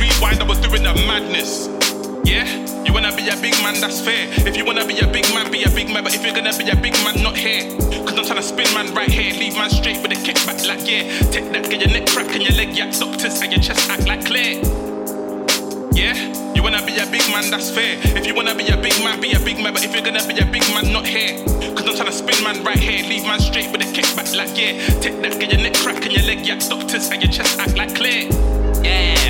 [3.01, 4.27] wanna be a big man, that's fair.
[4.47, 5.51] If you wanna be a big man.
[5.51, 7.69] Be a big man, but if you're gonna be a big man, not here.
[8.05, 9.33] Cause I'm trying to spin man right here.
[9.33, 11.03] Leave man straight with a kickback like yeah.
[11.31, 12.93] Take that, get your neck crack and your leg yak.
[12.97, 14.61] Doctors and your chest act like clear.
[15.93, 16.15] Yeah,
[16.53, 17.99] you wanna be a big man, that's fair.
[18.15, 19.73] If you wanna be a big man, be a big man.
[19.73, 21.43] But if you're gonna be a big man, not here.
[21.75, 23.03] Cause I'm trying to spin man right here.
[23.07, 24.77] Leave man straight with a kickback like yeah.
[25.01, 26.59] Take that, get your neck crack and your leg yak.
[26.69, 28.29] Doctors and your chest act like clear.
[28.83, 29.20] Yeah,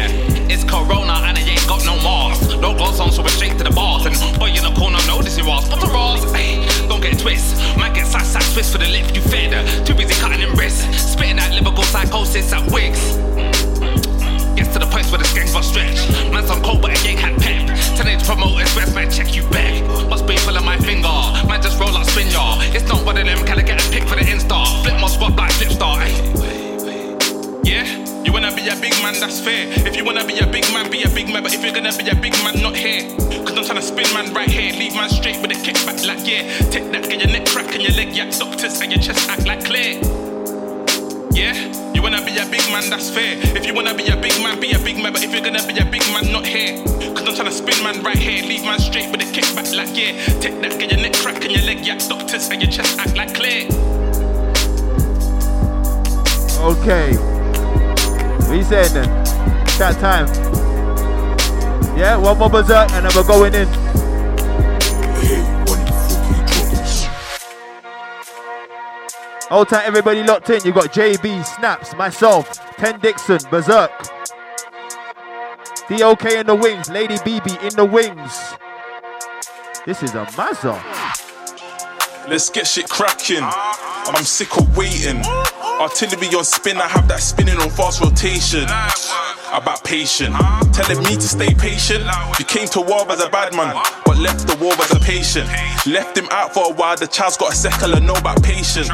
[0.52, 2.60] it's Corona and I ain't got no mask.
[2.60, 4.06] No gloves on, so we're straight to the bars.
[4.06, 5.70] And boy in the corner, this is Ross.
[5.70, 7.56] But the Ross, hey, don't get twist.
[7.78, 9.56] Man get sack sack twist for the lip you fed.
[9.86, 10.84] Too busy cutting them wrists.
[11.14, 13.00] Spitting that lyrical psychosis at wigs.
[14.60, 16.04] Gets to the point where the skanks got stretch.
[16.32, 17.72] Man's on cold, but I ain't had pep.
[17.96, 19.80] Teenage promoters, rest man, check you back.
[20.10, 21.16] Must be full of my finger.
[21.48, 22.60] Man, just roll up, spin y'all.
[22.76, 24.60] It's not one of them, can I get a pick for the Insta?
[24.84, 26.41] Flip my spot like Flipstar.
[28.32, 29.68] You wanna be a big man, that's fair.
[29.86, 31.44] If you wanna be a big man, be a big man.
[31.44, 33.04] But if you're gonna be a big man, not here.
[33.44, 34.72] Cause I'm trying to spin man right here.
[34.72, 36.48] Leave man straight with a kickback like yeah.
[36.72, 38.32] Take that, get your neck crack and your leg yak.
[38.40, 40.00] Doctors and your chest act like clear.
[41.36, 41.60] Yeah,
[41.92, 43.36] you wanna be a big man, that's fair.
[43.36, 45.12] If you wanna be a big man, be a big man.
[45.12, 46.80] But if you're gonna be a big man, not here.
[47.12, 48.48] Cause I'm trying to spin man right here.
[48.48, 50.16] Leave man straight with a kickback like yeah.
[50.40, 52.00] Take that, get your neck crack and your leg yak.
[52.08, 53.68] Doctors and your chest act like clear.
[56.64, 57.41] Okay.
[58.48, 59.08] What you saying then?
[59.78, 60.28] That time.
[61.98, 63.68] Yeah, one more berserk and then we're going in.
[69.50, 70.64] Hold time, everybody locked in.
[70.64, 73.92] You got JB, Snaps, myself, Ten Dixon, Berserk.
[75.90, 78.54] DOK in the wings, Lady BB in the wings.
[79.86, 80.80] This is a mazza.
[82.30, 83.44] Let's get shit cracking.
[83.44, 85.22] I'm sick of waiting.
[85.82, 88.68] Artillery on spin, I have that spinning on fast rotation.
[89.54, 90.34] About patient,
[90.74, 92.06] telling me to stay patient.
[92.40, 95.50] You came to war as a bad man, but left the war as a patient.
[95.86, 98.88] Left him out for a while, the child's got a second and know about patience.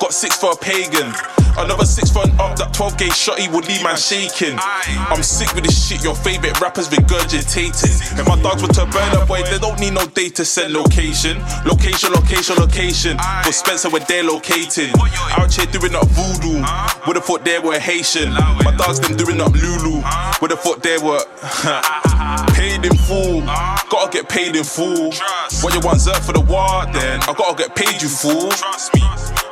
[0.00, 1.14] Got six for a pagan.
[1.56, 4.58] Another six for an up, that 12 gauge shotty will leave man shaking.
[4.58, 8.18] I'm sick with this shit, your favorite rappers regurgitating.
[8.18, 11.38] If my dogs were to burn up, boy, they don't need no data set location.
[11.64, 13.18] Location, location, location.
[13.44, 14.90] For Spencer, where they're located.
[15.38, 16.58] Out here doing up voodoo.
[17.06, 18.32] Would've thought they were Haitian.
[18.66, 19.83] My dogs, them doing up Lulu.
[20.40, 21.20] Would've fuck they were
[22.54, 23.42] paid in full.
[23.42, 25.12] Gotta get paid in full.
[25.60, 28.50] What you want, Zerk for the war, then I gotta get paid, you fool.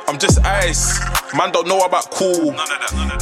[0.07, 0.99] I'm just ice.
[1.35, 2.53] Man don't know about cool.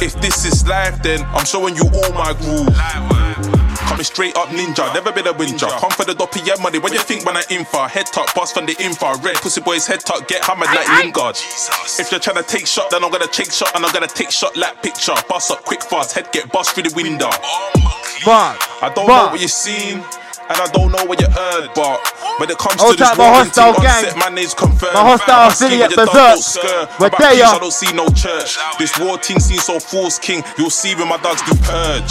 [0.00, 3.61] If this is life, then I'm showing you all my groove.
[3.92, 5.68] Coming straight up ninja, never been a winja.
[5.78, 6.78] Come for the doppy yeah money.
[6.78, 7.86] What you think when I infra?
[7.88, 9.18] Head top, boss from the infra.
[9.18, 11.36] Red pussy boys head top, get hammered like Lingard.
[11.36, 14.30] If you're trying to take shot, then I'm gonna take shot and I'm gonna take
[14.30, 15.12] shot like picture.
[15.28, 17.28] Bust up quick fast, head get bust through the window.
[17.28, 20.02] I don't know what you seen.
[20.48, 22.00] And I don't know what you heard, but
[22.38, 24.04] when it comes Hold to this warring hostile gang.
[24.04, 24.94] upset, my name's confirmed.
[24.94, 27.00] My hostile Asking affiliate, what you done, Berserk.
[27.00, 27.46] We're there.
[27.46, 28.58] I don't see no church.
[28.78, 30.42] This war team seems so false king.
[30.58, 32.10] You'll see when my dogs do purge.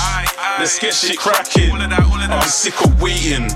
[0.57, 1.71] Let's get shit cracking.
[1.71, 3.51] I'm sick of waiting.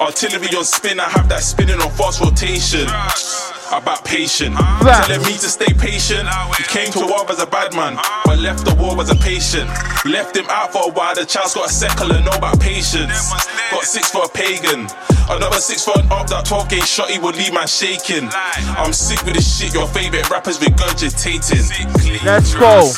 [0.00, 2.86] Artillery on spin, I have that spinning on fast rotation.
[3.72, 6.28] About patient, telling me to stay patient.
[6.56, 9.68] He came to war as a bad man, but left the war as a patient.
[10.04, 13.32] Left him out for a while, the child's got a second and know about patience.
[13.70, 14.86] Got six for a pagan,
[15.28, 16.28] another six for an up.
[16.28, 18.28] That 12 gauge shot, he will leave man shaking.
[18.78, 22.24] I'm sick with this shit, your favorite rappers regurgitating.
[22.24, 22.92] Let's go.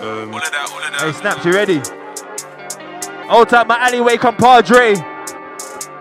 [0.00, 1.80] Um, hey, Snaps, you ready?
[3.28, 4.94] Hold tight, my alleyway compadre.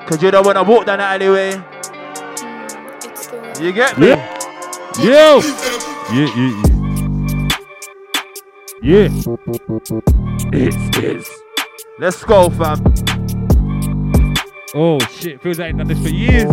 [0.05, 1.63] Cause you don't wanna walk down the alleyway.
[3.59, 4.07] You get me?
[4.07, 4.15] Yo!
[5.03, 5.41] Yeah,
[6.13, 7.49] yeah, yeah.
[8.81, 9.09] Yeah.
[10.53, 11.29] It's this.
[11.99, 12.81] Let's go, fam.
[14.73, 16.45] Oh shit, feels like I've done this for years.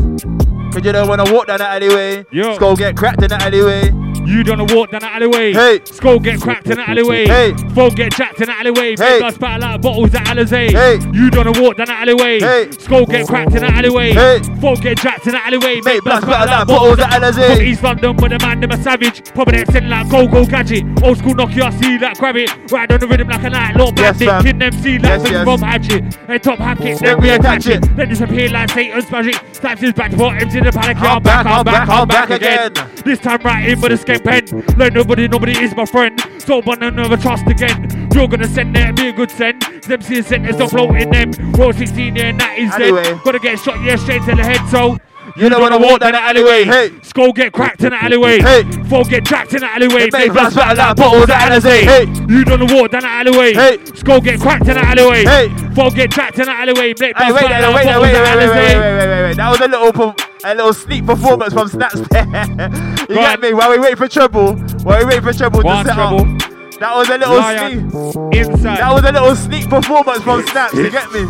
[0.72, 2.26] Cause you don't wanna walk down the alleyway.
[2.32, 2.48] Yo.
[2.48, 3.92] Let's go get cracked in the alleyway.
[4.26, 5.52] You don't walk down the alleyway.
[5.52, 5.80] Hey.
[5.84, 7.26] Skull get cracked in the alleyway.
[7.26, 7.54] Hey.
[7.74, 8.96] Phone get jacked in the alleyway.
[8.96, 9.18] Hey.
[9.18, 10.70] Big us battle like bottles at Alizé.
[10.72, 10.98] Hey.
[11.12, 12.40] You don't walk down the alleyway.
[12.40, 12.70] Hey.
[12.72, 14.12] Skull get cracked in the alleyway.
[14.12, 14.40] Hey.
[14.60, 15.80] Phone get jacked in the alleyway.
[15.82, 17.56] Make blacks battle like bottles bottles at Alizé.
[17.56, 19.24] From East London, but the man them a savage.
[19.32, 20.84] Probably them sitting like go go gadget.
[21.04, 22.50] Old school Nokia, see that grab it.
[22.72, 24.28] Ride on the rhythm like a night lord Yes, bandit.
[24.28, 24.42] fam.
[24.44, 25.44] King them see like Yes, yes, yes.
[25.44, 26.18] from hatchet.
[26.28, 27.84] And top hack it, Then then we we attach attach it.
[27.84, 27.96] it.
[27.96, 29.36] Then disappear like Satan's magic.
[29.52, 30.96] Slaps his back him in the panic.
[31.00, 32.72] I'm back, I'm back, I'm back again.
[33.04, 34.76] This time right in with a skate pen.
[34.78, 36.20] Like nobody, nobody is my friend.
[36.38, 38.08] So one and never trust again.
[38.14, 39.62] You're gonna send there, be a good send.
[39.62, 41.30] Them see centers don't float in them.
[41.52, 43.02] Roll 16 yeah, and that is Anyway.
[43.02, 43.20] dead.
[43.24, 44.68] Gotta get shot, yeah, straight to the head.
[44.70, 44.98] So
[45.36, 46.64] You don't wanna walk down the alleyway.
[46.64, 46.92] Hey.
[47.02, 48.38] Skull get cracked in the alleyway.
[48.38, 48.62] Hey.
[48.88, 50.04] Four get jacked in the alleyway.
[50.04, 51.80] Make Make blacks blacks battle battle like bottles at Alizé.
[51.82, 52.04] Hey.
[52.32, 53.52] You don't walk down the alleyway.
[53.52, 53.84] Hey.
[53.96, 55.24] Skull get cracked in the alleyway.
[55.24, 55.48] Hey.
[55.74, 56.94] Four get jacked in the alleyway.
[57.00, 59.36] Make Hey, blacks wait, battle wait, like bottles at Alizé.
[59.36, 60.25] That was a little.
[60.44, 62.24] A little sneak performance from Snaps there.
[62.26, 63.40] you Go get on.
[63.40, 63.54] me?
[63.54, 66.20] While we wait for trouble, while we wait for trouble Go to on, set Treble.
[66.20, 66.78] up.
[66.78, 67.90] That was a little Lion.
[67.90, 68.46] sneak.
[68.46, 68.78] Inside.
[68.78, 70.74] That was a little sneak performance from Snaps.
[70.74, 71.24] You get me?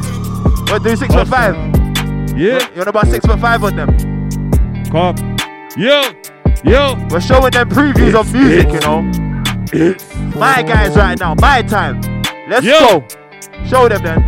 [0.68, 1.54] We'll do six foot five.
[2.36, 2.58] Yeah.
[2.70, 3.96] You want about six foot five on them?
[4.90, 5.36] Come.
[5.76, 6.02] Yo.
[6.64, 6.96] Yo.
[7.08, 9.08] We're showing them previews of music, you know.
[9.72, 12.00] It's My guys right now, my time.
[12.48, 13.00] Let's Yo.
[13.00, 13.06] go.
[13.66, 14.24] Show them then.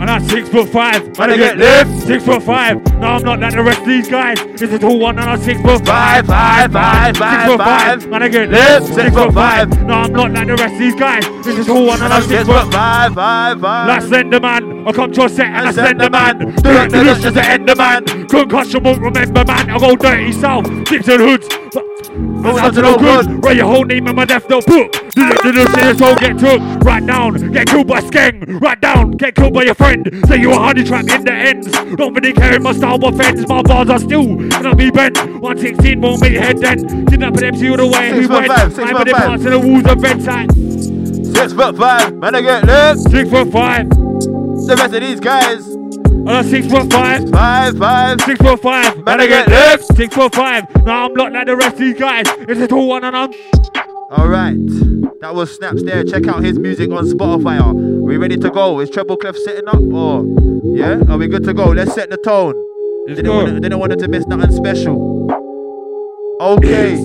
[0.00, 1.18] And I'm six foot five.
[1.18, 2.06] Man, I I get lift.
[2.06, 2.84] Six foot five.
[2.98, 4.38] No, I'm not like the rest of these guys.
[4.56, 6.26] This is all one and I'm six foot five.
[6.26, 8.08] Five, five, Six five, foot five.
[8.08, 8.86] Man, I get Lift.
[8.86, 9.68] Six Six foot five.
[9.82, 11.24] No, I'm not like the rest of these guys.
[11.44, 13.88] This is all one and I'm six Six foot five, five, five.
[13.88, 16.38] Like Slender Man, I come to a set and I And Slender Slender Man.
[16.38, 16.88] Man.
[16.90, 18.04] The lush as the Ender Man.
[18.28, 19.70] Concussion won't remember man.
[19.70, 21.87] I go dirty south, dips and hoods.
[22.10, 23.44] Moving Out to no good.
[23.44, 24.92] Write your whole name in my death notebook.
[24.92, 26.60] Do the do the shit all get took.
[26.84, 28.60] Right down, get killed by skeng.
[28.60, 30.08] Right down, get killed by your friend.
[30.26, 31.70] Say you a honey trap in the ends.
[31.96, 33.46] Don't really care if my style offends.
[33.48, 35.18] My bars are still gonna be bent.
[35.18, 36.88] 116 won't make your head dent.
[37.10, 38.10] Kidnap an MC all the way.
[38.10, 38.72] Six He foot went.
[38.74, 39.26] six I'm foot in the five.
[39.28, 40.52] parts of the walls of bedside.
[41.36, 42.14] Six foot five.
[42.16, 43.10] Man, I get lift.
[43.10, 43.88] Six foot five.
[43.90, 45.66] The rest of these guys.
[46.28, 47.30] I'm six foot five.
[47.30, 48.20] Five, five.
[48.20, 49.02] Six foot five.
[49.02, 50.84] Man, I get foot five.
[50.84, 52.26] Now I'm not like the rest of these guys.
[52.40, 53.32] It's a tall one and I'm.
[54.10, 54.56] Alright.
[55.20, 56.04] That was Snaps there.
[56.04, 57.60] Check out his music on Spotify.
[57.60, 58.78] Are we ready to go?
[58.80, 59.80] Is Treble Clef sitting up?
[59.80, 60.26] Or
[60.64, 61.00] yeah?
[61.08, 61.70] Are we good to go?
[61.70, 62.54] Let's set the tone.
[63.06, 63.78] Didn't go.
[63.78, 65.30] want, it to miss nothing special.
[66.42, 66.96] Okay.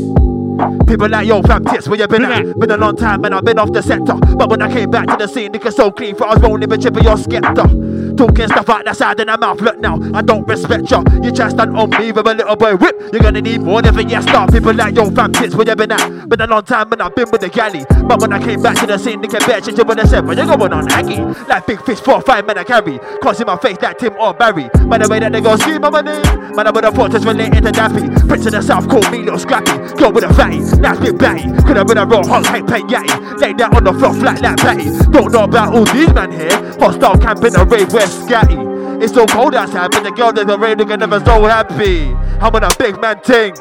[0.85, 2.59] People like yo fam tits where you been at?
[2.59, 5.07] Been a long time man I've been off the sector But when I came back
[5.07, 8.47] to the scene nigga so clean for I was rolling with Chipper your Skepta Talking
[8.47, 9.59] stuff out the side of the mouth.
[9.61, 11.03] Look now I don't respect ya.
[11.21, 12.75] You try stand on me with a little boy.
[12.75, 15.75] Whip You're gonna need more than yes start People like yo fam tits where you
[15.75, 16.29] been at?
[16.29, 17.85] Been a long time man I've been with the galley.
[18.07, 20.25] But when I came back to the scene nigga bet shit you would have said
[20.25, 21.21] But you're going on Aggie?
[21.47, 22.99] Like big fish four five men I carry.
[23.21, 24.69] Cross in my face like Tim or Barry.
[24.87, 27.25] By the way that they go scream my name Man I would have thought just
[27.25, 28.07] related to Daffy.
[28.27, 29.73] Prince of the South called me little scrappy.
[29.97, 31.49] Go with a fatty Nice big batty.
[31.63, 33.39] Could have been a real hot hate pay yatty.
[33.39, 34.85] Lay that on the floor flat like patty.
[35.11, 36.51] Don't know about all these man here.
[36.79, 39.01] Hostile camping a rave where scatty.
[39.01, 42.13] It's so cold outside but the girl that's a rave nigga never so happy.
[42.39, 43.55] I'm on a big man ting.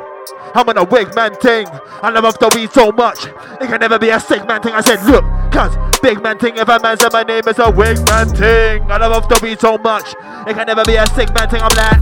[0.55, 1.67] I'm on a wig man ting.
[2.03, 3.27] I love the weed so much.
[3.61, 4.73] It can never be a sick man ting.
[4.73, 7.71] I said look cuz big man ting If a man said my name is a
[7.71, 8.91] wig man ting.
[8.91, 10.15] I love the weed so much.
[10.47, 11.61] It can never be a sick man ting.
[11.63, 12.01] I'm like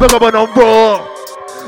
[0.00, 1.06] Big up on raw.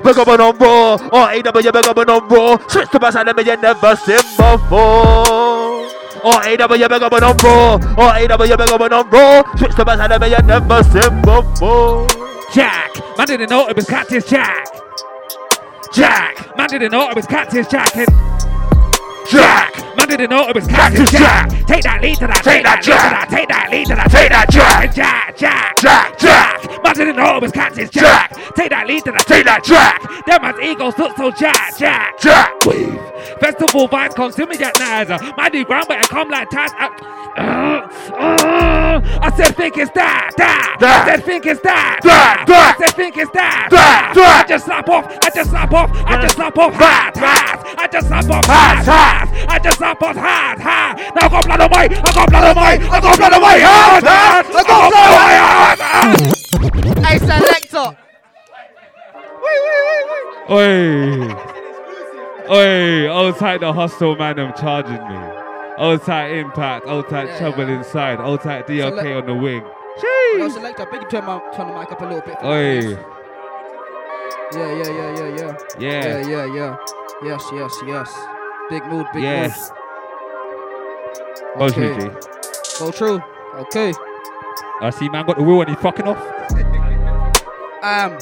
[0.03, 0.95] Big up on raw.
[1.13, 2.69] Or AW big up on raw.
[2.69, 5.89] Switch to my side of me you never seen before
[6.25, 10.13] or AW big up on raw Or AW big up on raw Switch my side
[10.13, 12.07] of you never seen before
[12.53, 14.67] Jack, man didn't know it was Cactus Jack.
[15.93, 17.97] Jack, man didn't know it was Cactus Jack.
[17.97, 18.09] And
[19.31, 21.51] Jack, man didn't know it was Cactus Jack.
[21.67, 24.31] Take that lead to that, take that to that, take that lead to that, take
[24.31, 24.95] that Jack.
[24.95, 26.83] Jack, Jack, Jack, Jack.
[26.83, 28.33] Man didn't know it was Cactus Jack.
[28.55, 30.03] Take that lead to that, take that Jack.
[30.27, 32.53] That man's egos look so Jack, Jack, Jack.
[32.65, 32.99] Wave.
[33.41, 35.09] Festival vibes consume me that nice.
[35.37, 36.71] My new ground, but come like ties.
[37.37, 37.85] Uh,
[38.17, 40.77] uh, I said think it's that, that.
[40.81, 41.09] that.
[41.09, 42.45] I said think it's that, that.
[42.47, 42.77] that.
[42.81, 44.13] I said think it's that, that.
[44.15, 44.45] that.
[44.45, 47.79] I just slap off, I just slap off, I just slap off hard, hard.
[47.79, 49.49] I just slap off hard, hard.
[49.49, 50.97] I just slap off hard, hard.
[50.99, 54.47] Now I got blood away, I got blood away, I got blood away, hard, hard.
[54.47, 57.07] I got blood away, hard, hard.
[57.07, 57.97] Hey, selector.
[60.49, 61.57] Oi.
[62.49, 65.19] Oi, old tight the hostel man them charging me.
[65.79, 69.65] Old tight impact, old tight Yeah, trouble inside, old tight DLK Select- on the wing.
[70.39, 72.39] Yo, selector, big turn my turn the mic up a little bit.
[72.39, 72.81] for Oi.
[74.53, 75.57] Yeah, yeah, yeah, yeah, yeah.
[75.79, 76.19] Yeah.
[76.19, 76.77] Yeah, yeah, yeah.
[77.25, 78.15] Yes, yes, yes.
[78.71, 79.71] Big mood, big Yes.
[79.71, 79.79] mood.
[81.59, 81.95] Go Okay.
[81.95, 82.11] Gigi.
[82.79, 83.23] Go true.
[83.61, 83.93] Okay.
[84.83, 86.19] I see man got the wheel and he's fucking off.
[87.83, 88.19] Um.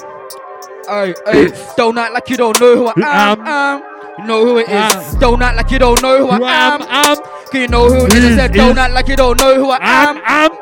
[0.87, 2.93] Hey, hey, don't act like you don't know who I
[3.33, 3.41] am.
[3.47, 3.83] Um,
[4.19, 5.15] you know who it is.
[5.15, 6.83] Don't act like you don't know who I am.
[6.83, 7.17] Um,
[7.51, 8.25] Can you know who it is?
[8.25, 10.17] I said, don't act like you don't know who I am.
[10.19, 10.59] Um,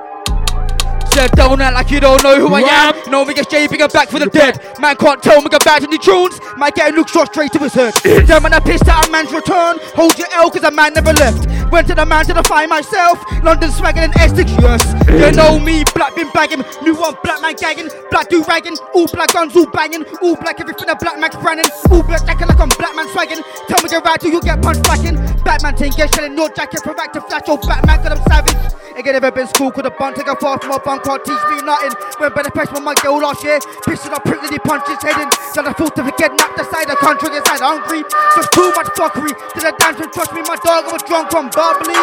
[1.12, 3.10] Said, don't act like you don't know who I am.
[3.10, 4.58] Know me get bigger back for the dead.
[4.80, 6.40] Man can't tell me go back to the tunes.
[6.56, 7.92] Might get a look shot straight to his head.
[8.26, 9.76] Damn man, I pissed out a man's return.
[9.92, 11.51] Hold your L, cause a man never left.
[11.72, 13.16] Went to the man to find myself.
[13.42, 14.84] London swagging and Essex, yes.
[15.08, 16.60] You know me, black been bagging.
[16.84, 17.88] New one, black man gagging.
[18.10, 18.76] Black do ragging.
[18.94, 20.04] All black guns, all banging.
[20.20, 21.64] All black everything a black man's branding.
[21.90, 23.40] All black jacket like I'm black man swagging.
[23.68, 25.16] Tell me get right till you get punched back in.
[25.44, 28.22] Batman thing, get shell in your jacket for rack to flash your Batman, cause I'm
[28.28, 28.72] savage.
[28.92, 31.40] Ain't never been school, could have bun, take a far from my bunk, can't teach
[31.50, 31.96] me nothing.
[32.20, 33.58] Went better press with my girl last year.
[33.88, 35.32] Pissing up, prickly punches heading.
[35.56, 38.04] Then I thought to forget, aside the country, inside hungry.
[38.36, 39.32] Just too much fuckery.
[39.56, 41.30] Did I dance and trust me, my dog, I was drunk
[41.62, 41.94] from bubbly.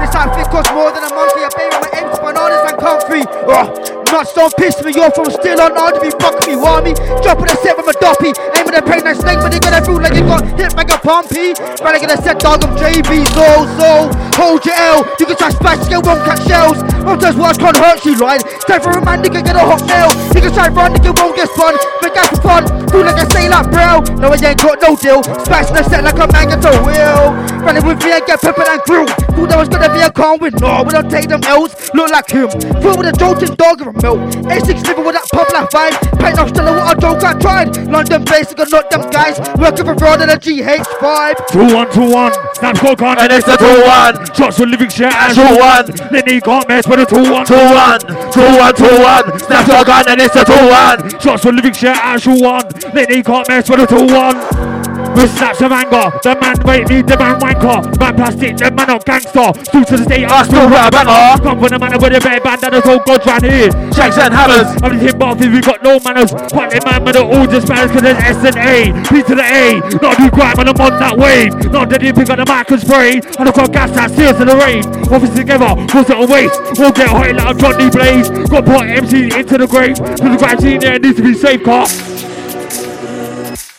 [0.00, 1.44] This outfit cost more than a monkey.
[1.44, 3.22] I pay with my M's, bananas and comfy.
[3.28, 3.68] Ugh.
[3.76, 6.86] Oh, Nuts don't piss me off, I'm still on hard to be fucking me, want
[6.86, 6.94] me?
[7.26, 9.98] Dropping a set with my doppy, aiming a pain that snake, but they gonna feel
[9.98, 11.50] like you got hit like a pumpy.
[11.82, 13.90] I get a set dog of JB, so, so,
[14.38, 15.02] hold your L.
[15.18, 16.78] You can try smash, you won't catch shells.
[17.02, 18.38] Sometimes words can't hurt you, right?
[18.70, 20.06] Time for a man, nigga, get a hot nail.
[20.30, 21.74] You can try run, nigga, won't get spun.
[21.98, 23.98] But that's fun, feel like I say like bro.
[24.22, 25.26] No, I ain't got no deal.
[25.42, 27.34] Smashing the set like a man gets a wheel.
[27.66, 29.10] Running with me and get peppered and grilled.
[29.34, 31.74] Thought there was gonna be a calm with no, we don't take them L's.
[31.94, 32.46] Look like him.
[32.78, 34.20] Feel with a jolting dog a milk.
[34.52, 35.96] A6 living with that pop like vibe.
[36.20, 37.72] Paint off still what a joke I tried.
[37.88, 39.40] London basic and not them guys.
[39.56, 41.48] Working for fraud and a GH5.
[41.48, 42.32] Two one, two one.
[42.60, 44.36] Snap score gun And it's a 2-1.
[44.36, 46.10] Shots for living shit and 2-1.
[46.12, 47.46] Then he can't mess with a two one.
[47.46, 48.04] 2-1.
[48.28, 49.40] 2-1, 2-1.
[49.40, 51.22] Snap your gun and it's a 2-1.
[51.22, 52.68] Shots for living shit and shoot one.
[52.92, 54.73] Then he can't mess with a two one.
[55.14, 57.86] With snaps of anger, the man wait me, the man wanker.
[57.98, 59.54] Man plastic, the man not gangster.
[59.62, 61.38] Still to the state, I still rap banger.
[61.38, 63.70] Come from the man with a better band and the whole god round here.
[63.94, 64.66] Shanks and hammers.
[64.82, 66.34] I'm just hip off if we got no manners.
[66.50, 68.90] Quite the man with the all just manners cause there's S and A.
[69.06, 69.78] P to the A.
[70.02, 71.54] Not do grime and I'm on that wave.
[71.70, 73.22] Not that you pick up the mic and spray.
[73.38, 74.82] And I've got gas that steers in the rain.
[75.14, 76.58] Office together, cause it'll waste.
[76.76, 78.28] Won't get hot like a Johnny Blaze.
[78.50, 79.96] Got put MC into the grave.
[79.96, 81.86] Cause the grime scene there needs to be safe car.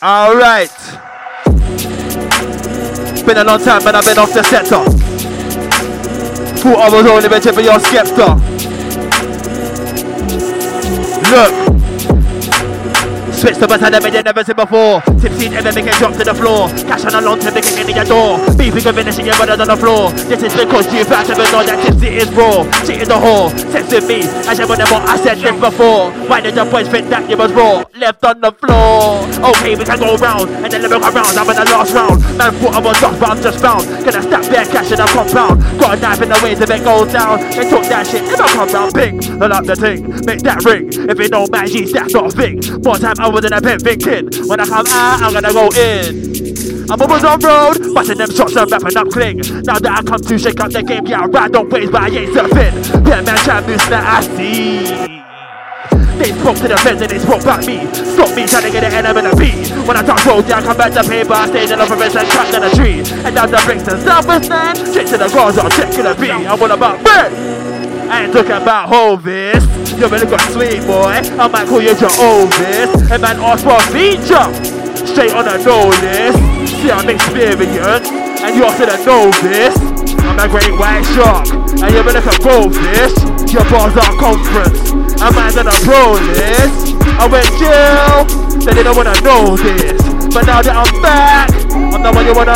[0.02, 0.72] Alright.
[3.26, 4.76] Been a long time, man, I've been off the sector.
[6.68, 8.36] I was only meant to be your scepter.
[11.32, 11.85] Look.
[13.46, 15.06] Switch the button, never, never seen before.
[15.22, 16.66] Tipsy, never make it drop to the floor.
[16.90, 18.42] Cash on a long time, making in your door.
[18.58, 20.10] Beefing and finishing your brothers on the floor.
[20.26, 22.66] This is because you fact to know that tipsy is raw.
[22.90, 23.54] Is a whore.
[23.86, 26.10] With me, I said whatever I said this before.
[26.26, 27.86] Why did your boys think that you was raw?
[27.94, 29.22] Left on the floor.
[29.54, 31.38] Okay, we can go round and then never go round.
[31.38, 32.18] I'm in the last round.
[32.42, 33.86] Man thought I was lost, but I'm just found.
[34.02, 35.62] Gonna stack bare cash in a compound.
[35.78, 37.46] Got a knife in the way to make gold down.
[37.54, 39.22] They took that shit, if I come round, ping.
[39.38, 40.90] I like the thing, make that ring.
[40.90, 42.58] If it don't match, that's not a thing.
[42.82, 44.48] More time I was in a pit thinking.
[44.48, 46.88] When I come out, I'm gonna go in.
[46.88, 49.44] I'm always on road, busting them shots and wrapping up cling.
[49.68, 52.04] Now that I come to shake up the game, yeah, I ride on waves, but
[52.04, 52.74] I ain't surfing.
[53.04, 55.20] Yeah, man, try to that I see.
[56.16, 57.84] They spoke to the feds and they spoke back me.
[57.92, 59.68] Stop me trying to get an of the beat.
[59.84, 61.34] When I talk road, yeah, I come back to paper.
[61.34, 63.04] I stayed in the office and trapped in a tree.
[63.28, 64.78] And down the bricks and Southwest stand.
[64.80, 66.32] Straight to the guards, I'm checking the beat.
[66.32, 67.55] I'm all about bread.
[68.16, 69.60] I ain't talking about Hovis.
[70.00, 71.20] You really got sweet boy.
[71.36, 73.12] I might call you your Ovis.
[73.12, 74.48] And man ask for a feature.
[75.04, 76.40] Straight on the no list.
[76.80, 78.08] See I'm experienced.
[78.40, 79.76] And you also the know this.
[80.32, 81.44] I'm a great white shark.
[81.84, 83.20] And you're like a goldfish.
[83.52, 84.96] Your bars are conference.
[85.20, 86.96] I'm man on a pro list.
[87.20, 88.24] I went jail.
[88.64, 90.00] Then they don't wanna know this.
[90.32, 91.52] But now that I'm back,
[91.92, 92.56] I'm the one you wanna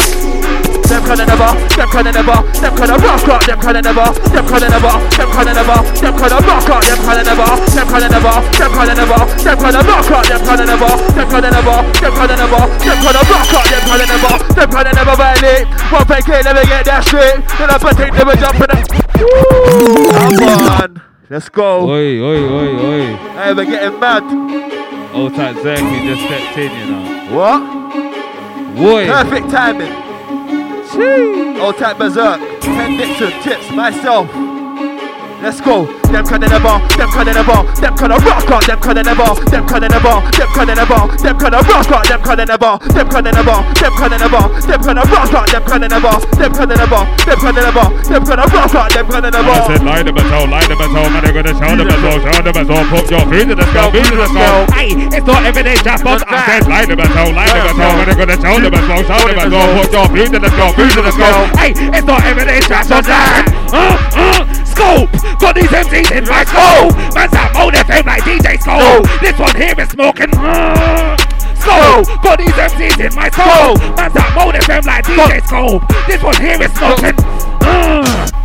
[0.90, 4.69] them kinda never, them kinda never, them kinda rock out, them kinda never, them kinda
[4.74, 8.72] never, them kinda never, them kinda rock out, them kinda never, them kinda never, them
[8.74, 12.61] kinda never, them kinda rock out, them kinda never, them kinda never, them kinda never,
[12.82, 15.68] them kinda rock out, them kinda never, them kinda never violate.
[15.93, 18.69] One fake kid never get that straight, then I take never jump in.
[20.14, 21.88] Come on, let's go.
[21.90, 23.06] Oi, oi, oi, oi.
[23.38, 24.24] Hey, we're getting mad.
[25.14, 27.03] Old tight Zerky just stepped in, you know.
[27.35, 27.61] What?
[28.76, 29.08] Boy.
[29.08, 30.09] Perfect timing.
[30.95, 32.40] Old type berserk.
[32.61, 34.49] Ten Dixon tips myself.
[35.40, 35.88] Let's go.
[36.11, 38.98] Them kind of never, them kind of never, them kind of rock out, them kind
[39.00, 42.06] of never, them kind of never, them kind of never, them kind of rock out,
[42.11, 45.06] them kind of never, them kind of never, them kind of never, them kind of
[45.08, 48.24] rock out, them kind of never, them kind of never, them kind of never, them
[48.26, 49.53] kind of rock out, them kind of never.
[49.53, 52.42] I said lie to myself, lie to myself, man, I'm gonna show the myself, show
[52.42, 54.61] the myself, put your feet to the scale, feet to the scale.
[54.76, 58.18] Hey, it's not everyday but I said lie to myself, lie to myself, man, I'm
[58.18, 61.01] gonna show the myself, show the myself, put your feet to the scale, feet to
[61.06, 61.45] the scale.
[61.53, 64.68] Hey, it's not everyday just but that.
[64.80, 65.11] Scope,
[65.43, 66.95] got these MCs in my scope.
[67.11, 69.03] Man's that mode FM like DJ Scope.
[69.19, 70.32] This one here is smoking.
[70.32, 71.19] Uh,
[71.59, 73.75] Scope, got these MCs in my scope.
[73.99, 75.83] Man's that mode FM like DJ Scope.
[76.08, 77.11] This one here is smoking.
[77.59, 78.39] Uh,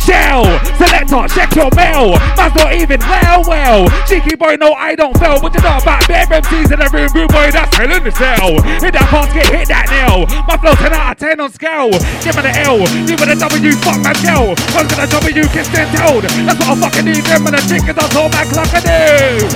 [0.00, 0.44] Shell,
[0.80, 2.16] selector, check your mail.
[2.36, 3.80] Man's not even well, well.
[4.08, 5.40] Cheeky boy, no, I don't fail.
[5.40, 8.56] What you know about bare MCs in the room, rude boy, that's selling the cell.
[8.80, 10.24] Hit that basket, hit that nail.
[10.48, 11.92] My flow 10 out of 10 on scale.
[12.24, 14.56] Give me the L, give me the W, fuck my gel.
[14.72, 16.24] Cause the W, kiss and told.
[16.24, 17.22] That's what I fucking need.
[17.28, 19.46] Them and the chickens, that's all my clock I do.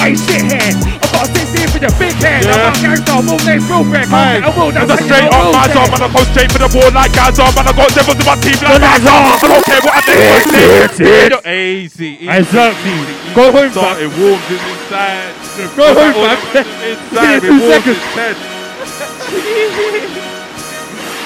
[0.00, 0.72] I shit here.
[1.04, 2.48] I've got a 16 for your big head.
[2.48, 4.08] I'm a gangster, move names real quick.
[4.08, 6.00] I will, that's a straight up my job, man.
[6.00, 7.68] I go straight for the wall like Gaza, man.
[7.68, 9.49] I got devils in my team like Gaza.
[9.50, 10.20] I don't care what I think.
[10.86, 12.28] It's, it's, Easy, easy.
[12.30, 13.34] Exactly.
[13.34, 14.06] Go home, Start, fam.
[14.06, 15.34] it warms in inside.
[15.74, 16.14] Go home,
[16.54, 17.98] Give Inside, it warms seconds.
[17.98, 18.38] inside.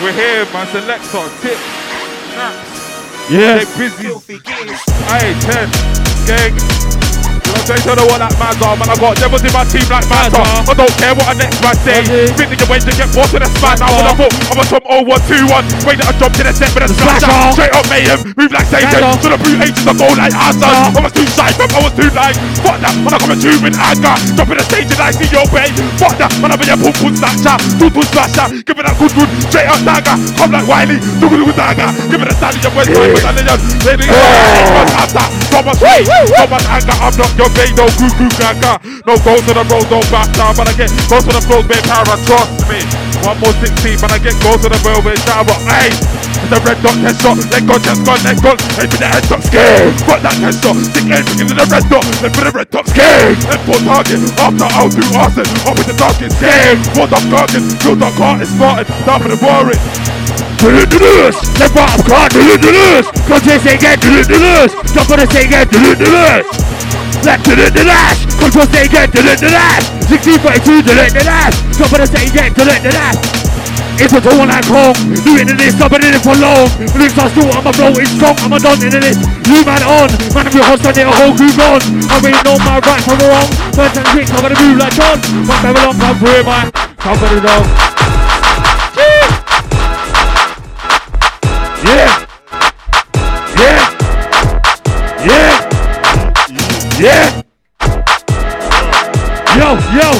[0.00, 0.66] We're here, man.
[0.72, 1.60] Selector, tips,
[2.32, 3.30] snaps.
[3.30, 3.68] Yes.
[3.68, 4.08] Stay busy.
[5.04, 5.68] Hey, ten,
[6.26, 6.52] gang.
[7.64, 8.92] They don't know what that man's on, man.
[8.92, 10.04] I got devils in my team like.
[10.04, 10.28] I
[10.76, 12.04] don't care what the next man say.
[12.36, 13.80] Think went to get bored to the span.
[13.80, 15.88] I would have thought I'm a some 0121.
[15.88, 17.32] Wait that I in set with a slasher.
[17.56, 19.00] Straight up mayhem, move like Satan.
[19.24, 20.92] So the brute are go like Hassan.
[20.92, 21.72] I was too shy, fam.
[21.72, 22.36] I was too light.
[22.60, 23.16] Fuck that, man.
[23.16, 24.12] I come at you with anger.
[24.36, 25.72] Dropping the stage and I see your way.
[25.96, 26.52] Fuck that, man.
[26.52, 27.56] I be a pum pum snatcher.
[27.80, 28.60] Two two slasher.
[28.60, 29.30] Give it that good good.
[29.48, 30.20] Straight up dagger.
[30.36, 31.00] Come like Wiley.
[31.16, 31.88] Do do dagger.
[32.12, 32.60] Give it a stallion.
[32.60, 33.48] Side with stallion.
[33.88, 34.06] Lady.
[35.00, 35.24] After.
[35.48, 35.80] Thomas.
[35.80, 36.96] Thomas anger.
[37.00, 37.74] I'm not your babe.
[37.78, 38.82] No goo goo gaga.
[39.06, 39.86] No go to the road.
[39.88, 40.54] Don't back down.
[40.58, 41.66] But I get go to the flows.
[41.66, 42.14] Babe, para.
[42.26, 42.82] Trust me.
[43.24, 43.98] One more 16.
[44.02, 45.56] But I get go to the velvet shower.
[45.70, 45.90] Hey.
[46.44, 49.24] The red dot test shot, leg gun, chest gun, leg gun, head with the head
[49.32, 49.96] top skin.
[50.04, 52.84] Got that test shot, stick everything in the red dot, then put the red top
[52.84, 53.32] skin.
[53.48, 56.76] And put target, after I'll do arson, up with the target skin.
[56.92, 59.80] Put up target, build up car, it's started, down for the warring.
[60.60, 63.08] Do it, do this, left bottom car, do it, do this.
[63.24, 64.70] Cause they say again, do it, do this.
[64.92, 66.44] Jump on the say again, do it, do this.
[67.24, 69.84] Left to the dash, control say again, do it, do dash.
[70.08, 71.56] 16 42, do it, do dash.
[71.76, 73.18] Jump on the say again, do it, do dash.
[73.96, 74.94] It's a all like wrong.
[75.22, 76.66] Doing it this, I've been in it for long.
[76.98, 79.16] Lyrics are still, I'm a flow, it's strong, I'm a done in it.
[79.46, 81.78] You man on, man, I'm your host, I need a whole group on.
[82.10, 83.48] I really know my right from wrong.
[83.70, 85.22] First and quick, I'm gonna move like John.
[85.46, 87.64] But never long, come through my cover it on.
[88.96, 89.44] Yeah!
[91.84, 92.23] Yeah!
[96.94, 97.42] Yeah!
[99.58, 100.14] Yo, yo!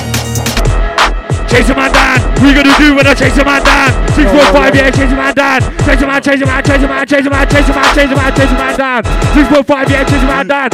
[1.46, 2.18] Chase a man down.
[2.42, 3.92] We gonna do when I chase a man down.
[4.10, 5.60] Six, four, five, yeah, chase a man down.
[5.86, 8.34] Chase a man, chase a man, chase a man, chase a man, chase a man,
[8.34, 9.04] chase a man, down.
[9.04, 10.68] Six, four, five, yeah, chase a man down.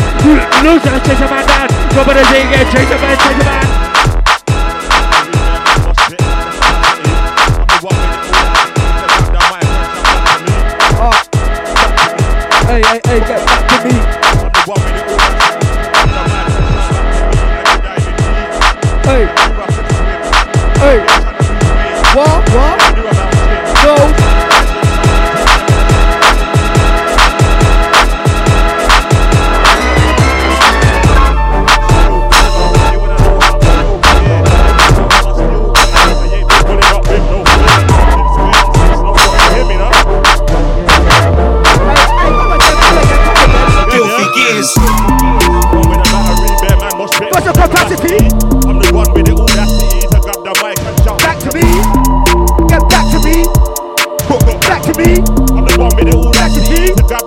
[0.64, 1.68] Lose chase a man down.
[1.68, 3.66] The thing again, chase a man, chase a man.
[12.70, 15.09] Hey, hey, hey, get back to me.
[19.10, 19.26] Hey.
[20.78, 21.19] Hey.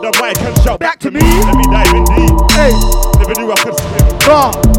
[0.04, 0.80] The mic and shout.
[0.80, 1.22] Back to me.
[1.22, 2.52] Let me dive in deep.
[2.52, 2.74] Hey.
[3.20, 4.28] Never knew I could.
[4.28, 4.73] Raw.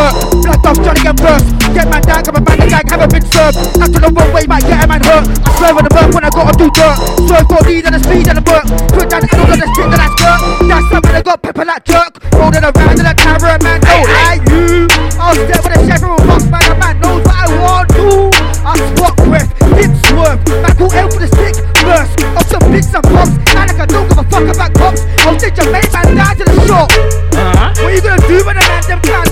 [0.00, 1.46] Work, blood off, Johnny and burst.
[1.76, 3.56] Get man down, come a man gang, haven't been served.
[3.76, 5.28] After the wrong way, might get a man hurt.
[5.44, 6.96] I swerve on the murk when I gotta do dirt.
[7.28, 8.64] Swerve for lead and the speed and the work.
[8.96, 10.40] Put down the angle and the and that skirt.
[10.68, 12.12] That's something I got pepper like jerk.
[12.32, 14.88] Rolling around in a camera, man, don't lie you.
[15.20, 18.32] I'll step with a chevron box, man, a man knows what I want to.
[18.64, 20.40] I spot breath, hip swerve.
[20.48, 21.54] Man, call L for the stick,
[21.84, 22.12] burst.
[22.34, 23.36] Of some bits and pops.
[23.52, 25.04] Man, like I don't give a fuck about cops.
[25.28, 26.88] I'll take your mate, man, down to the shop.
[27.36, 27.84] Uh-huh.
[27.84, 29.29] What you gonna do when the man them plans?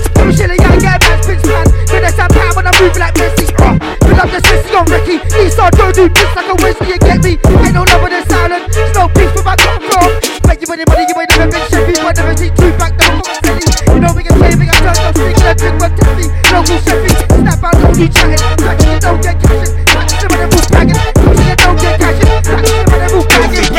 [2.89, 3.45] Moving like Messi.
[3.61, 5.21] Uh, fill up the sissy on Ricky.
[5.37, 7.37] Eastside don't do this like a whiskey, you get me?
[7.61, 8.65] Ain't no love in the silent.
[8.73, 10.09] There's no peace I come from.
[10.49, 11.93] Make you any money, you ain't never been Chevy.
[12.01, 13.93] I never see two back down from the city.
[13.93, 16.25] You know we can play, we got turned up, stick and drink one testy.
[16.49, 18.41] Local Chevy, snap out, don't you chatting.
[18.57, 19.73] Catch you, don't get catching.
[19.85, 20.97] Catch them when they move bagging.
[20.97, 22.29] Catch you, don't get catching.
[22.41, 23.69] Catch them when they move bagging.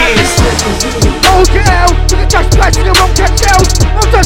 [1.31, 3.81] OGL, you can just in the wrong catch shells.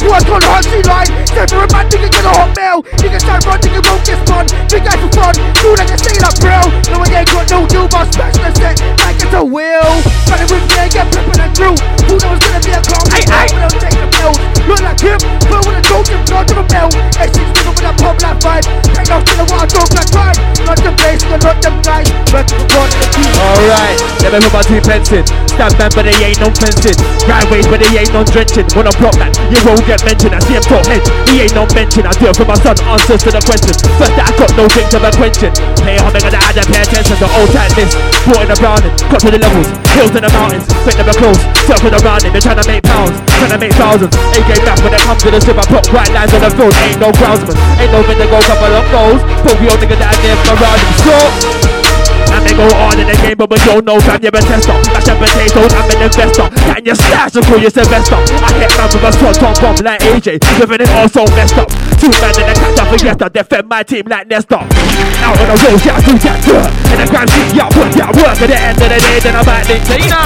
[0.05, 1.09] I'm work on the sea line.
[1.25, 2.77] Step for a man, nigga, get a hot mail.
[3.01, 4.45] You can try run, nigga, won't get spun.
[4.69, 6.59] Big guy for fun, do like a sailor, bro.
[6.93, 9.89] No, I ain't got no deal, but smash the set like it's a wheel.
[10.29, 11.77] Running with me, get flipping and through.
[12.05, 13.05] Who knows gonna be a clown?
[13.09, 14.37] Hey, hey, we don't take the pills.
[14.69, 15.19] Look like him,
[15.49, 16.89] but with a joke, and blood to a bell.
[17.17, 18.65] H6 nigga with a pop like vibe.
[18.93, 20.37] Ain't no still what I talk like time.
[20.65, 22.09] Not the place, but not them guys.
[22.29, 23.33] But the one in the team.
[23.41, 25.25] Alright, never put my two pence in.
[25.49, 26.97] Stab man, but they ain't no fencing.
[27.29, 28.65] Right ways, but they ain't no drenching.
[28.73, 30.33] When I block that, you won't get mentioned.
[30.35, 32.03] I see him talk head, he ain't no mention.
[32.03, 33.79] I it for my son, answers to the questions.
[33.95, 35.53] First that I got no thing to be quenching.
[35.85, 37.93] Pay homage, I had to pay attention to old tightness.
[38.25, 40.65] Brought in the browning, got to the levels, hills and the mountains.
[40.83, 42.33] Quick never close, circle around it.
[42.33, 44.13] They're trying to make pounds, trying to make thousands.
[44.35, 46.73] AK back when it comes to the strip, I put white lines on the field.
[46.83, 49.21] Ain't no groundsman, ain't no go couple of goals.
[49.45, 50.91] But we nigga that I never around him.
[51.05, 51.84] So,
[52.33, 54.73] And they go on in the game, but we don't know, fam, you're a tester.
[54.93, 56.47] Mash up potatoes, I'm an investor.
[56.71, 58.15] Can you stash and call you Sylvester?
[58.17, 61.57] I hit man with a front on bomb like AJ, living it all so messed
[61.59, 61.69] up.
[61.99, 64.61] Two men in the catch up for Yester, defend my team like Nestor.
[64.61, 66.69] Out on the road, yeah, I do that dirt.
[66.91, 68.37] In the grand street, yeah, I put that work.
[68.41, 70.19] At the end of the day, then I'm at Tina.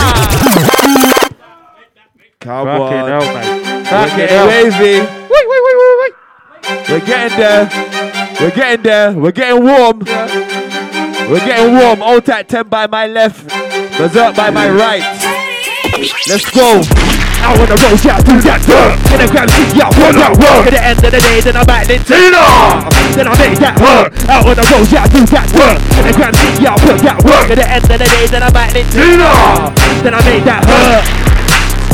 [2.40, 3.10] Come Fucking on.
[3.10, 3.88] hell, mate.
[3.88, 4.48] Fucking hell.
[4.48, 5.00] wavy.
[5.00, 6.14] Wait, wait, wait, wait, wait.
[6.90, 7.70] We're getting there.
[8.40, 9.12] We're getting there.
[9.14, 10.00] We're getting warm.
[11.30, 12.02] We're getting warm.
[12.02, 13.46] Alt at 10 by my left.
[13.98, 15.06] Berserk by my right.
[16.26, 16.82] Let's go.
[17.46, 18.98] Out on the road, yeah, I do that dirt.
[19.14, 20.66] In grand street, yeah, I put that work.
[20.66, 22.44] At the end of the day, then I'm at Tina.
[23.14, 23.78] Then I make that.
[23.78, 25.78] Out on the road, yeah, I do that work.
[26.02, 27.46] In the grand street, yeah, I put that work.
[27.46, 29.30] At the end of the day, then I'm at Tina.
[30.02, 31.29] Then I make that hurt.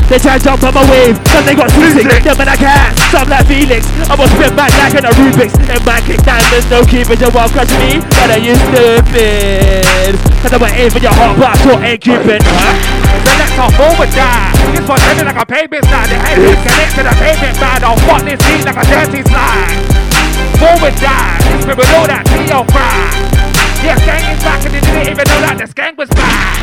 [0.05, 2.05] They try to jump on my wave, but they got music.
[2.05, 3.89] Them and I can't, some like Felix.
[4.05, 5.57] I must spin back like in a Rubik's.
[5.65, 7.97] And man kick diamonds, no keeping your won't crush me.
[8.13, 10.13] Better you stupid.
[10.45, 12.37] Cause I'm waiting for your heart, but I sure ain't keeping.
[12.37, 12.73] Huh?
[13.17, 14.53] The next off forward die.
[14.77, 16.05] This one's headed like a pavement slide.
[16.13, 17.81] The head is connect to the pavement bad.
[17.81, 19.73] I'll fuck this beat like a dirty slide.
[20.61, 21.41] Forward die.
[21.65, 23.09] This know that Theo cry.
[23.81, 26.61] Yeah, gang is back and they didn't even know that the skank was back.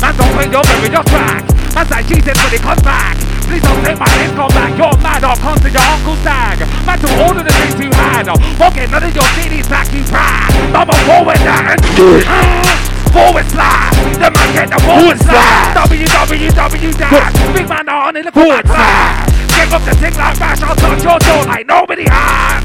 [0.00, 1.59] Man, don't think you're very just back.
[1.74, 3.16] Man's like Jesus when he comes back.
[3.46, 4.70] Please don't say my name's come back.
[4.78, 6.62] You're mad or come to your uncle's tag.
[6.86, 8.26] Man, do all of the things you had.
[8.58, 10.54] Won't get none of your CDs back, you pride.
[10.70, 12.26] Mama forward and do it.
[12.30, 12.62] Uh,
[13.10, 13.90] forward slide.
[14.18, 15.74] The man get the forward slide.
[15.74, 17.34] WWW dash.
[17.54, 19.26] Big man on in the forward slide.
[19.50, 20.62] Kick up the thing like bash.
[20.62, 22.62] I'll touch your door like nobody has.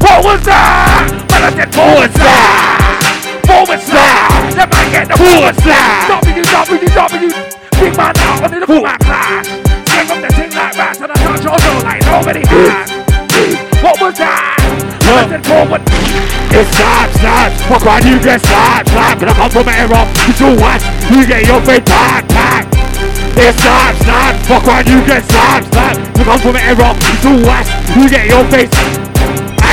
[0.00, 1.08] What was that?
[1.28, 2.96] Man, I said forward slide.
[3.44, 4.52] Forward slide.
[4.56, 6.24] The man get the forward slide.
[6.24, 7.55] WWW.
[7.76, 9.44] Big man out on the forward slide.
[9.84, 10.96] Kick up the thing like bash.
[10.96, 12.88] And I touch your door like nobody has.
[13.84, 14.56] What was that?
[15.04, 15.82] Man, I said forward.
[16.56, 17.52] It's slap, slap.
[17.68, 19.20] Fuck around, you get slap, slap.
[19.20, 20.04] Gonna come from an error.
[20.24, 20.80] You do what?
[21.12, 22.64] You get your face back, back.
[23.36, 24.34] It's slap, slap.
[24.48, 25.94] Fuck around, you get slap, slap.
[26.16, 26.92] You come from an error.
[26.96, 27.64] You do what?
[27.92, 29.05] You get your face.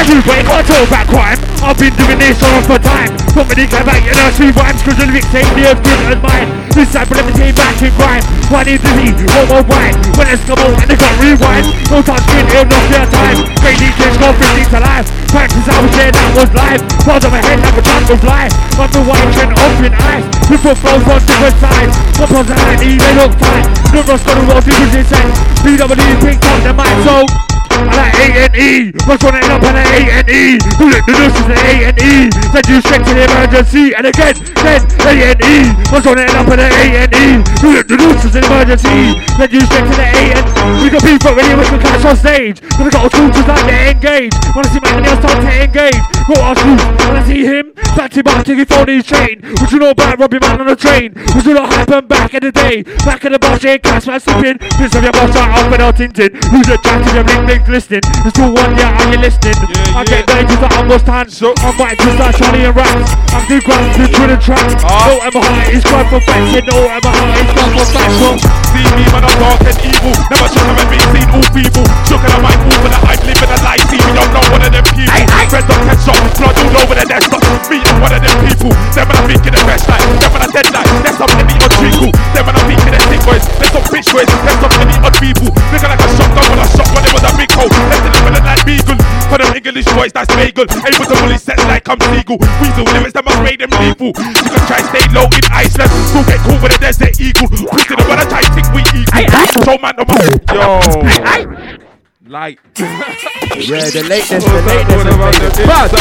[0.04, 1.40] Everybody got to talk about crime.
[1.64, 3.08] I've been doing this all for time.
[3.32, 6.52] Somebody come back, you know, see rhymes, cause the lyrics ain't as good as mine.
[6.76, 8.20] This type of limited back in crime.
[8.52, 9.96] One is disease, one more wine.
[10.20, 11.72] When it's come on and they got rewind.
[11.88, 13.38] No time screen, it'll knock their time.
[13.64, 15.08] Crazy kids go 15 to life.
[15.32, 16.82] Practice I was there, that was live.
[17.08, 18.52] Part of my head, like a time was live.
[18.76, 20.26] But the white trend open eyes.
[20.52, 21.96] Put flows on different sides.
[22.20, 23.66] What personality, they look tight.
[23.96, 25.32] The rust of the world, people insane.
[25.64, 27.53] BW picked up the mic, so.
[27.94, 28.14] Like
[28.54, 32.78] A&E, what's running up on an A&E Who let the nurses an A&E Send you
[32.82, 33.94] straight to the emergency.
[33.98, 38.44] And again, then A&E What's running up on an A&E Who let the nurses an
[38.46, 39.18] emergency?
[39.36, 40.40] Send you straight to the A&E
[40.82, 42.62] We got people ready with the clash on stage.
[42.78, 46.02] But we got tools just like they engage Wanna see my else start to engage
[46.30, 47.74] Got our tools, wanna see him?
[47.98, 50.70] Back to back till he phone his chain What you know about robbing man on
[50.70, 51.14] a train?
[51.36, 52.84] Was it not happen back in the day?
[53.06, 54.58] Back in the bar, shake cash man slipping.
[54.58, 57.63] Piss off your boss out off without tinting Who's the jack to your ring ring
[57.68, 59.56] listening There's still one, yeah, you listening?
[59.96, 63.40] I get dangerous like almost hands I'm right just like Johnny and Rats ah.
[63.40, 66.66] I'm too grand to through the track No ever heart is crime for facts Yeah,
[66.68, 70.18] no ever heart is crime for facts so See me when I'm dark and evil.
[70.34, 71.86] Never shook have been seen all people.
[72.10, 73.86] Shook and I might move, but I'm living a life.
[73.86, 75.14] See me, I'm not one of them people.
[75.54, 77.46] Red dot head shot, blood all over the desktop.
[77.70, 78.74] Me, I'm one of them people.
[78.98, 81.30] Then when I think in the best life, then when I dead life, there's some
[81.38, 82.12] any on treacle.
[82.34, 85.14] Then when I think in the sick boys, some bitch boys, there's some any on
[85.22, 85.50] people.
[85.54, 87.72] Looking like a shotgun when I shot when it was a big hole.
[87.90, 88.98] Left it living like beagle.
[89.30, 90.66] For them English boys, that's bagel.
[90.70, 92.38] Able to bully sets like I'm seagull.
[92.62, 94.14] Weasel lyrics that must made them lethal.
[94.14, 95.90] You can try stay low in Iceland.
[96.10, 97.50] Still get cool with a desert eagle.
[97.50, 99.64] Pussy the when I try think we equal.
[99.66, 100.30] So man, no man.
[100.54, 101.84] Yo.
[102.28, 102.60] Like.
[103.54, 105.94] Yeah, the lateness, the lateness has made it Bad.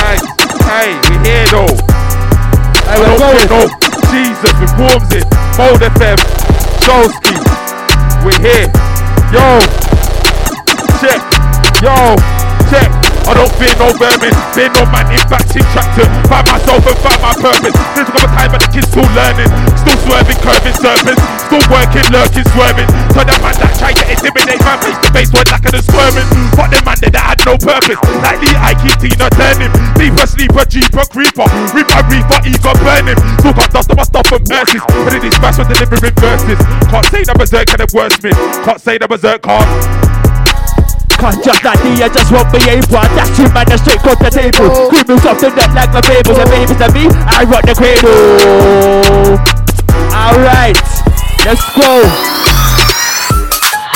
[0.65, 1.69] Hey, we here though.
[2.89, 3.37] Hey, we're don't going.
[3.37, 3.69] care, though.
[4.09, 5.27] Jesus, it warms it.
[5.59, 6.17] Mold FM.
[6.81, 7.37] Showski.
[8.25, 8.69] We're here.
[9.33, 9.61] Yo.
[11.01, 11.32] Check.
[11.83, 11.91] Yo.
[12.71, 12.87] Check.
[13.27, 14.31] I don't fear no vermin.
[14.55, 16.07] Fear no man impacting tractor.
[16.31, 17.75] Find myself and find my purpose.
[17.99, 19.51] There's a couple time, but the kid's still learning.
[19.75, 21.19] Still swerving, curving serpents.
[21.43, 22.87] Still working, lurking, swerving.
[23.11, 26.29] So that man that try to intimidate man face to face went like a squirming.
[26.55, 27.99] But the man that had no purpose.
[28.23, 29.75] Like Lee, I keep Tina turning.
[29.99, 31.51] Deeper sleeper, jeeper, creeper.
[31.75, 33.19] Reaper, reaper, ego burning.
[33.43, 34.87] Still got dust on my stuff and verses.
[34.87, 36.63] But it is fast for delivering verses.
[36.87, 38.31] Can't say that berserk can have worse me.
[38.63, 40.23] Can't say that berserk can't.
[41.23, 44.19] Cause just like me, I just won't be able That's two man, that's straight cut
[44.19, 44.91] the table oh.
[44.91, 49.39] Criminals off the net like my fables And babies to me, I rock the cradle
[50.11, 50.83] Alright,
[51.47, 52.03] let's go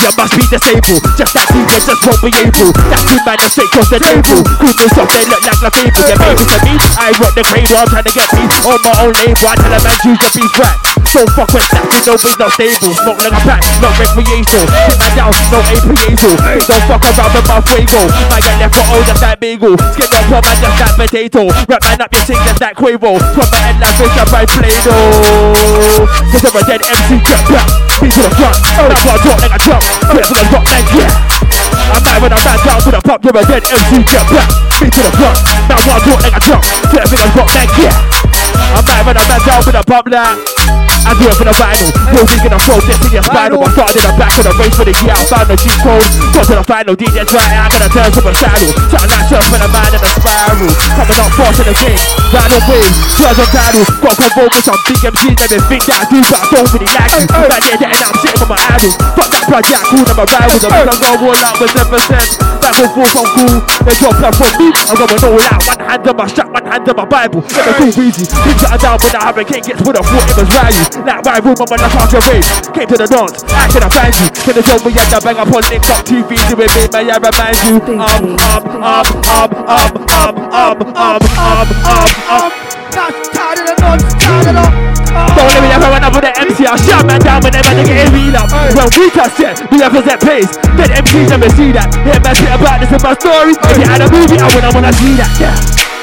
[0.07, 1.03] you must be disabled.
[1.19, 2.71] Just that people just won't be able.
[2.95, 4.45] That two man is straight across the table.
[4.63, 6.05] Criminals up, they look like the fable.
[6.07, 6.75] They're baby to me.
[6.95, 9.51] I rock the cradle, I'm trying to get peace on my own label.
[9.51, 10.96] I tell a man choose your beef right.
[11.17, 12.93] So fuck snapping, nobody's not be no stable.
[12.93, 14.69] Smoke like a pack, not recreational.
[14.69, 16.37] Hit my down, no APAzel.
[16.69, 18.05] Don't fuck around with my fuego.
[18.29, 19.81] I get left for all just that bagel.
[19.97, 21.49] Skin up on man, just that potato.
[21.73, 23.17] Rap man up your sing just that Quavo.
[23.33, 26.05] From my end, like fish up by Play-Doh.
[26.37, 27.65] Cause I'm a dead MC, get back.
[28.05, 28.57] Me to the front.
[28.77, 29.83] That's why I talk like a drum.
[30.13, 31.17] Get to the rock like yeah.
[31.97, 34.53] I'm mad when I ran down to the pub, you're a dead MC, get back.
[34.85, 35.41] Me to the front.
[35.65, 36.61] That's why I talk like a drum.
[36.93, 38.77] Get to the rock like yeah.
[38.77, 40.57] I'm mad when I ran down to the pub like.
[41.07, 41.87] I do it for the vinyl.
[42.47, 43.63] In the throat, this in your spinal.
[43.63, 45.15] I started in the back of the race for the year.
[45.15, 46.03] I found the cheat code.
[46.35, 47.43] Got to the final, DJ try.
[47.43, 48.71] I gotta turn to a saddle.
[48.91, 50.71] Something like surf for the man in the spiral.
[50.99, 52.03] Coming up fast in the game.
[52.35, 53.85] Vinyl wave, turns on title.
[54.03, 55.47] Got convokers on big MCs.
[55.47, 57.23] They think that I do, but I don't really like you.
[57.31, 58.93] Right there, there, and I'm sitting on my idol.
[59.15, 60.59] Fuck that project, cool, I'm a rival.
[60.67, 62.47] I'm gonna go all out with 7%.
[62.59, 63.57] Back and forth, I'm cool.
[63.87, 64.69] They drop that from me.
[64.91, 65.63] I'm gonna all out.
[65.71, 67.41] One hand on my strap, one hand on my Bible.
[67.47, 68.27] Never too easy.
[68.27, 70.25] Things that are down when I a king gets with a foot.
[70.27, 70.96] It was value.
[71.05, 72.73] Like my room, I'm on the of.
[72.73, 74.27] Came to the dance, how can I find you?
[74.33, 76.41] To the show, we had the bang up on Link Up TV.
[76.49, 77.77] Doing me, may I remind you?
[78.01, 82.53] Um, um, um, um, um, um, um, um, um, um, um.
[82.97, 84.97] Tired of the nuts, tired of the.
[85.17, 86.65] Don't let me ever run up with the MC.
[86.65, 88.49] I'll shut man down whenever they get real up.
[88.73, 90.53] When we touch it, we represent pace.
[90.77, 91.89] Then MCs never see that.
[92.05, 93.53] Hear my shit about this in my story.
[93.53, 95.33] If you had a movie, I wouldn't wanna see that.
[95.41, 95.96] Yeah.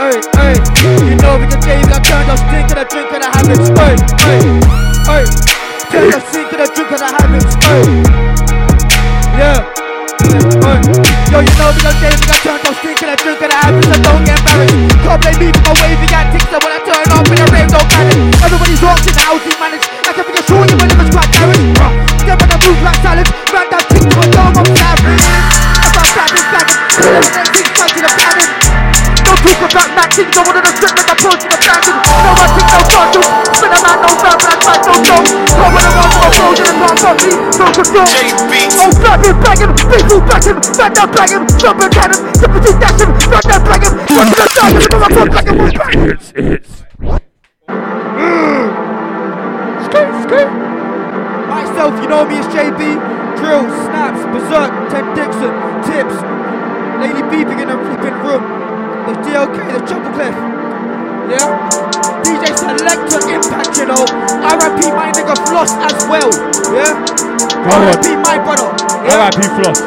[0.00, 0.56] Hey,
[1.04, 3.68] you know we can change that turn up and a drink and a habits.
[3.76, 4.48] Hey, hey,
[5.04, 5.24] hey,
[5.92, 7.52] turn up stink and a drink and a habits.
[7.68, 7.84] Hey,
[9.36, 9.60] yeah.
[11.28, 13.52] Yo, you know we gon' change, we gon' turn up stink and a drink and
[13.52, 13.92] a habits.
[13.92, 14.72] So don't get embarrassed.
[15.04, 16.48] Can't blame me for my wavy got ticks.
[16.48, 18.16] So when I turn up in a rave, don't panic.
[18.40, 19.84] Everybody's watching the house manage.
[19.84, 21.60] I can figure sure you when it was garage.
[22.24, 23.28] Step on the move like salad.
[23.52, 25.28] Round that I'm savage.
[25.92, 27.36] I'm savage, savage.
[27.36, 27.69] That
[29.60, 32.00] No talk about mad things, I wanted to strip like a pro to the standard.
[32.00, 35.16] No one think no bundle, spin a man, no bad, but I fight no go.
[35.20, 38.08] Go with a run for a road and a run for me, no control.
[38.80, 42.08] Oh, grab him, bag him, people back him, back down, bag him, jump and can
[42.08, 45.08] him, sympathy dash him, back down, bag him, go to the side, give him a
[45.12, 45.92] front, back him, move back.
[46.08, 46.72] It's, it's.
[49.92, 50.52] Skate, skate.
[51.52, 52.80] Myself, you know me as JB,
[53.36, 55.52] Drill, Snaps, Berserk, Ten Dixon,
[55.84, 56.16] Tips,
[56.96, 58.69] Lady Beeping in the flipping room.
[59.06, 60.34] There's DLK, the Treble Clef.
[61.30, 61.46] Yeah?
[62.24, 64.02] DJ Selector Impact, you know.
[64.04, 66.30] RIP my nigga Floss as well.
[66.74, 66.92] Yeah?
[67.64, 67.86] Go on.
[67.88, 68.68] RIP my brother.
[69.06, 69.24] Yeah?
[69.24, 69.40] R.I.P.
[69.56, 69.80] Floss.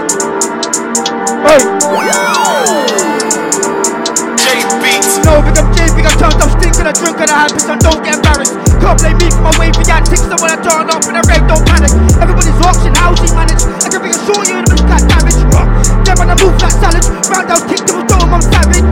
[1.45, 1.83] Hey!
[5.23, 7.65] No, big up J, big up turned up, stink and a drink and a habits,
[7.65, 8.72] and don't get embarrassed.
[8.83, 10.27] Can't blame me for my way for y'all ticks.
[10.27, 11.87] So I turn off in the rave, don't panic.
[12.19, 13.63] Everybody's auction, how she manage?
[13.79, 15.39] I can reassure you, the got damage.
[16.03, 16.99] Yeah, man, I move like salad.
[17.31, 18.83] Round out, kick to the door, I'm savage.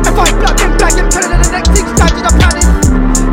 [0.00, 2.64] If I black, them black, I'm telling the next thing, starting the panic.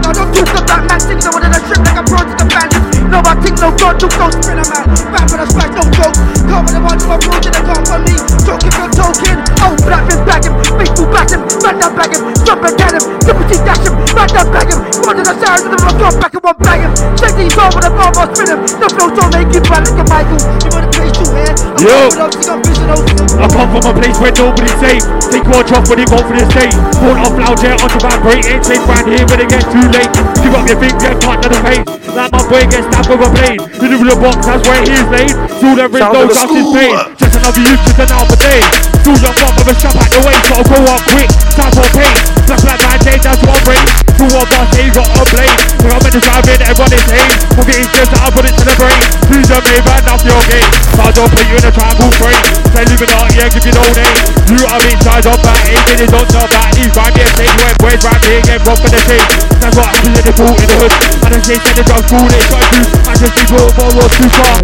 [0.03, 2.27] Now don't talk to black man, things I want in a trip like a bronze
[2.27, 2.83] to the bandit.
[3.07, 4.85] No, I think no God, no ghost, a man.
[5.15, 6.15] Bad when I strike, no joke.
[6.43, 8.19] Can't when I want to approach it, I can't for me.
[8.43, 9.37] Talking, you're talking.
[9.63, 10.54] Oh, black, then black, and
[10.85, 13.93] him, faithful back him, man down, bag him, jump and get him, sympathy dash him,
[14.13, 14.79] man down, bag him.
[15.05, 16.91] One to the side of the rock, back and one bag him.
[17.17, 18.59] Take these over the bomb, I'll spin him.
[18.65, 20.39] The flow don't make it bad like a Michael.
[20.61, 21.53] You wanna play two here?
[21.81, 21.97] Yo.
[22.45, 25.03] I'm vision, I come from a place where nobody's safe.
[25.29, 26.73] Take one drop when you go for the state.
[27.01, 28.45] Fall off loud, jet onto vibrate.
[28.47, 30.09] Ain't safe round here when it gets too late.
[30.41, 31.85] Give up your thing, get caught to the face.
[32.15, 33.59] Like my boy gets stabbed with a blade.
[33.81, 35.33] You do the box, that's where he's laid.
[35.59, 36.73] Still there is Sound no of the justice school.
[36.73, 36.95] paid.
[37.19, 38.61] Just another youth, just another day.
[39.03, 40.43] Still young one with a strap at the waist.
[40.47, 42.34] Gotta go up quick, time for pain.
[42.45, 43.81] Black, man, day, that's one brain.
[44.21, 45.49] Two of us, they got a blade.
[45.85, 47.33] I'm in the driving, everyone is hate.
[47.57, 48.99] We'll get his just I'll put it to the brain.
[49.31, 50.69] Please don't bad enough your game.
[50.93, 52.41] So I don't put you in a triangle frame.
[52.75, 54.17] Say Illuminati, yeah, give you no name.
[54.51, 56.91] You are inside of that, ain't really don't know about these.
[56.91, 59.25] Me a take when boys round here get robbed for the tape.
[59.63, 60.93] That's what happens in the pool in the hood.
[61.25, 62.83] And the shit said the drugs cool, they got you.
[63.07, 64.55] I just think we're forward too far.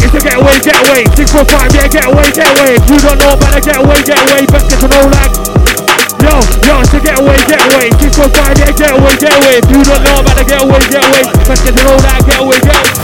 [0.00, 1.02] It's a getaway, getaway.
[1.44, 2.72] Five, yeah, getaway, getaway.
[2.88, 5.83] You don't know about a getaway, getaway, best get to know like.
[6.24, 7.92] Yo, yo, it's a getaway, getaway.
[8.00, 9.60] Six four five, yeah, getaway, getaway.
[9.60, 12.96] If you don't know about a getaway, getaway, best get to know that getaway, getaway.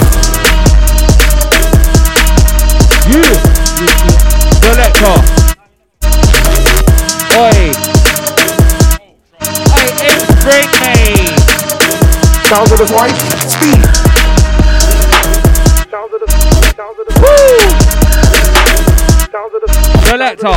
[3.12, 3.20] You.
[4.64, 5.20] Selector.
[7.36, 7.76] Oi.
[9.76, 11.28] Oi, it's bring me.
[12.48, 13.84] Sounds of the white speed.
[15.92, 16.28] Sounds of the.
[16.72, 17.12] Sounds of the.
[17.20, 18.00] Whoo.
[20.08, 20.56] Selector.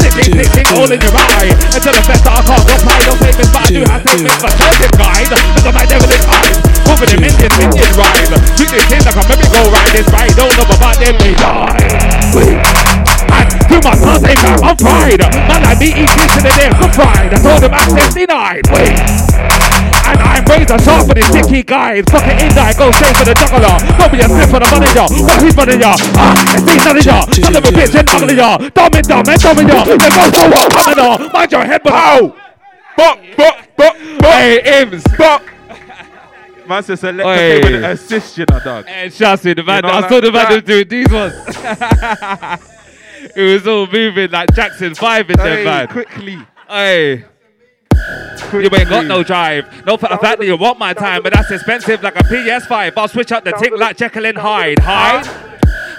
[0.00, 1.52] Sitting, sitting, all in your eye.
[1.74, 4.92] Until the best I can't apply no statements, but I do have statements for certain
[4.96, 5.28] guys.
[5.30, 6.56] Look at my devilish eyes.
[6.88, 8.30] Moving them Indian, Indian ride.
[8.56, 9.90] Treat this thing like a merry-go-round.
[9.92, 12.80] This ride, don't know about them, they die.
[13.70, 15.22] To my class, they got on pride.
[15.46, 17.30] Man, like me eat this in the day for pride.
[17.32, 18.66] I told them access denied.
[18.74, 19.69] Wait.
[20.10, 22.02] And I'm razor sharp for this dicky guy.
[22.10, 23.78] Fuck it in there, I go straight for the juggler.
[23.98, 25.06] Don't be a slip for the manager.
[25.22, 25.94] What who's manager?
[26.18, 27.20] Ah, it's these manager.
[27.38, 28.58] Son of a bitch and uglier.
[28.74, 29.86] Dumb and dumb and dumb and dumb.
[29.86, 31.30] They both go up, Canada.
[31.32, 32.34] Mind your head, but how?
[32.96, 34.34] Bop, bop, bop, bop.
[34.34, 35.04] Hey, Ims.
[35.16, 35.42] Bop.
[36.68, 37.60] Man says select Oi.
[37.62, 38.84] with an assist, you know, dog.
[38.88, 40.66] And trust me, the man, You know, I saw the man that.
[40.66, 41.34] doing these ones.
[43.36, 45.88] it was all moving like Jackson 5 in Hey, them, man.
[45.88, 46.38] quickly.
[46.68, 47.24] Hey.
[48.52, 49.84] You ain't got no drive.
[49.86, 52.92] No for the fact that you want my time, but that's expensive like a PS5.
[52.96, 54.80] I'll switch up the tick like Jekyll and Hyde.
[54.80, 55.50] Hide.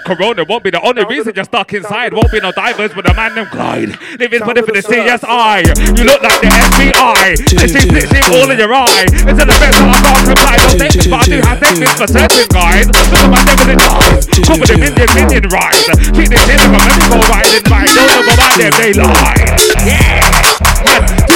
[0.04, 2.12] Corona won't be the only reason you're stuck inside.
[2.12, 3.96] Won't be no divers with a man named Clyde.
[4.18, 5.62] Living for the for the CSI.
[5.96, 7.38] You look like the FBI.
[7.46, 9.06] Glitching, glitching all in your eye.
[9.06, 10.56] It's the best that I can't reply.
[10.58, 12.86] No statements, but I do have statements for certain guys.
[12.90, 14.26] Look at my devil in eyes.
[14.42, 15.86] Cover the minion, minion rise.
[16.12, 17.86] Keep this in like a medical riding by.
[17.86, 19.38] Don't know about them, they lie.
[19.86, 20.71] Yeah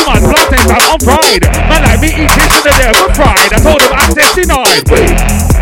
[0.06, 1.42] man, plantains are on pride.
[1.68, 3.50] Man like me eat chips in the day with pride.
[3.52, 5.55] I told him I'm 69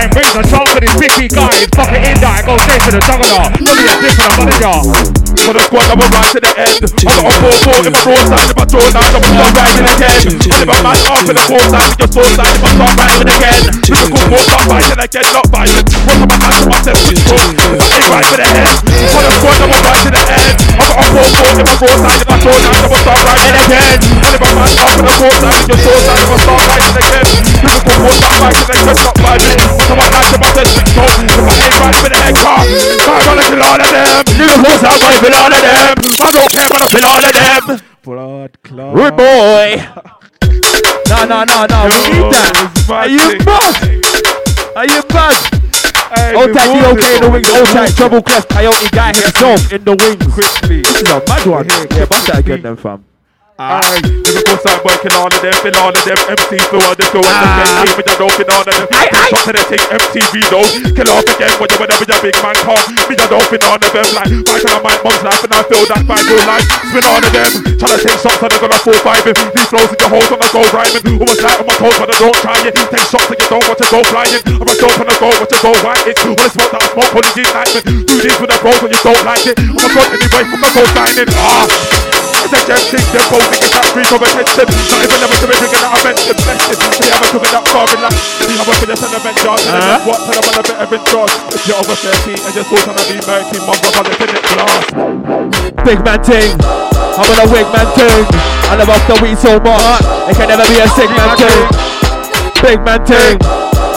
[0.00, 1.50] guy, raise a shout for this picky guy.
[1.60, 2.32] It's fucking in there.
[2.32, 3.60] I go straight to the juggernaut.
[3.60, 5.20] Look at this different, I'm y'all.
[5.40, 6.84] For the squad, I will ride to the end.
[6.84, 9.56] I got on 4 4 in I throw side, if I throw down, I'm gonna
[9.56, 10.20] ride in again.
[10.30, 12.70] And if I match up in the 4 side, with your 4 side, if I
[12.76, 13.60] start riding again.
[13.90, 15.84] Lyrical 4 start fighting again, not fighting.
[15.90, 17.36] What am I asking myself to do?
[17.40, 18.76] I ain't right for the end.
[19.10, 20.56] For the squad, I will ride to the end.
[20.60, 23.00] I got on 4 4 in I throw side, if I throw down, I'm gonna
[23.00, 23.96] start riding again.
[24.20, 26.38] And if I match up in the 4 side, with your 4 side, if I
[26.40, 27.26] start riding again.
[27.64, 29.89] Lyrical 4 start fighting again, not fighting.
[29.90, 31.02] What am I man to myself, switch through?
[31.02, 32.62] If I ain't right for the head, car.
[32.62, 34.22] I'm gonna kill all of them.
[34.38, 35.98] Lyrical start fighting all of them.
[35.98, 37.82] I don't care what I feel all of them.
[38.06, 38.94] Blood clot.
[38.94, 39.82] Rude boy.
[41.10, 41.78] No, no, no, no.
[41.90, 42.54] We need that.
[42.86, 43.74] Are you mad?
[44.78, 45.34] Are you mad?
[46.38, 49.94] Old tight DOK in the wings, old tight treble clef, coyote guy himself in the
[49.98, 50.22] wings.
[50.32, 50.82] Quickly.
[50.82, 51.66] This is a mad one.
[51.66, 53.09] Yeah, bust that again then, fam.
[53.60, 56.16] Aye, Liverpool side boy kill all of them, fill all of them.
[56.32, 58.88] MC through all the door, and then keep it a dope in all of them.
[59.28, 60.64] Shot to the thing, MTV though.
[60.96, 62.80] Kill off again when you whenever your big man come.
[63.04, 65.60] Me a dope in all of them, like fighting on my mum's life, and I
[65.68, 66.64] feel that by real life.
[66.88, 69.36] Spin all of them, trying to take shots and they're gonna full five him.
[69.36, 71.04] These flows in your holes on the go rhyming.
[71.20, 72.72] Almost like on my toes, but I don't try it.
[72.72, 74.40] Take shots and you don't want to go flying.
[74.56, 76.00] I'm a dope on the go, watch it go right.
[76.08, 77.84] It's all the smoke that I smoke, only these nightmares.
[78.08, 79.60] Do this with the bros when you don't like it.
[79.60, 81.28] I'm a god anyway, a go signing.
[81.36, 82.00] Ah.
[82.40, 84.66] It's a gem thing, they're both niggas that free from attention.
[84.70, 86.36] Not even never to be bringing out a mention.
[86.40, 86.80] Blessed.
[87.00, 88.18] We haven't took it that far in life.
[88.46, 89.64] We have a for just an event charge.
[89.66, 90.18] And then what?
[90.24, 91.32] Tell them on a bit of in charge.
[91.52, 94.84] If you're over 13 and you're still trying to be murky, mum, brother, it glass.
[95.84, 96.54] Big man ting.
[97.18, 98.24] I'm on a wig man ting.
[98.70, 100.00] I love off the weed so much.
[100.30, 101.60] It can never be a sick man ting.
[102.62, 103.36] Big man ting.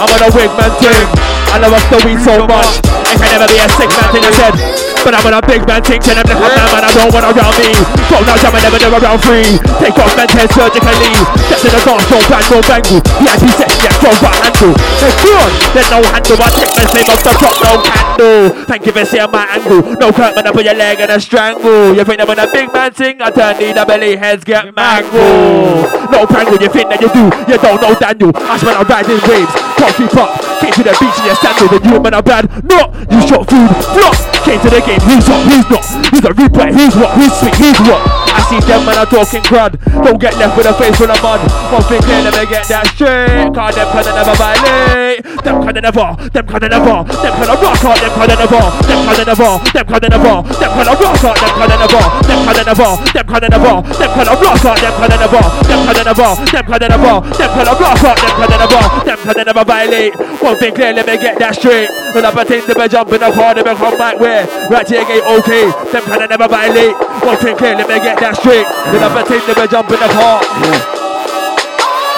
[0.02, 1.08] I'm on a wig man ting.
[1.54, 2.82] I love off the weed so much.
[3.14, 4.24] It can never be a sick man ting.
[4.26, 4.83] I said.
[5.04, 7.28] But I'm on a big man tell them to come down, man, I don't want
[7.28, 7.76] around me.
[8.08, 9.60] Go now, jam, I never do around free.
[9.84, 11.12] Take off men's head surgically.
[11.52, 13.04] Step to the dance, don't bang, don't bangle.
[13.20, 14.72] VIP section, yeah, throw right handle.
[15.04, 18.64] Hey, good, there's no handle, I take my name off the top, no candle.
[18.64, 19.82] Thank you for seeing my angle.
[20.00, 21.92] No crack, man, I put your leg in a strangle.
[21.92, 25.92] You think I'm on a big man ting, I turn the belly heads get mangled.
[26.16, 28.32] No prangle, you think that you do, you don't know Daniel.
[28.40, 30.53] I I ride in waves, can't keep up.
[30.64, 32.48] Came to the beach in your sandals, and you man are bad.
[32.64, 34.16] No, you shot food, flop.
[34.48, 35.84] Came to the game, who's hot, who's not?
[36.08, 38.23] Who's a replay, who's what, who's sweet, who's what?
[38.54, 39.82] See them man are talking crud.
[40.06, 41.42] Don't get left with a face full of mud.
[41.74, 43.50] One thing clear, let me get that straight.
[43.50, 45.26] Cause them can never violate.
[45.42, 49.26] Them can never, them can never, them can rock out, them can never, them can
[49.26, 53.26] never, them can never, them can rock out, them can never, them can never, them
[53.26, 57.14] can never, them can rock out, them can never, them can never, them can never,
[57.26, 60.14] them can rock out, them can never, them can never violate.
[60.46, 61.90] One thing clear, let me get that straight.
[62.14, 65.74] When I pretend to be jumping the car, they become back where right here okay.
[65.90, 66.94] Them can never violate.
[67.24, 68.43] One thing clear, let me get that straight.
[68.44, 68.60] When
[69.00, 70.44] I pretend to jump in the car.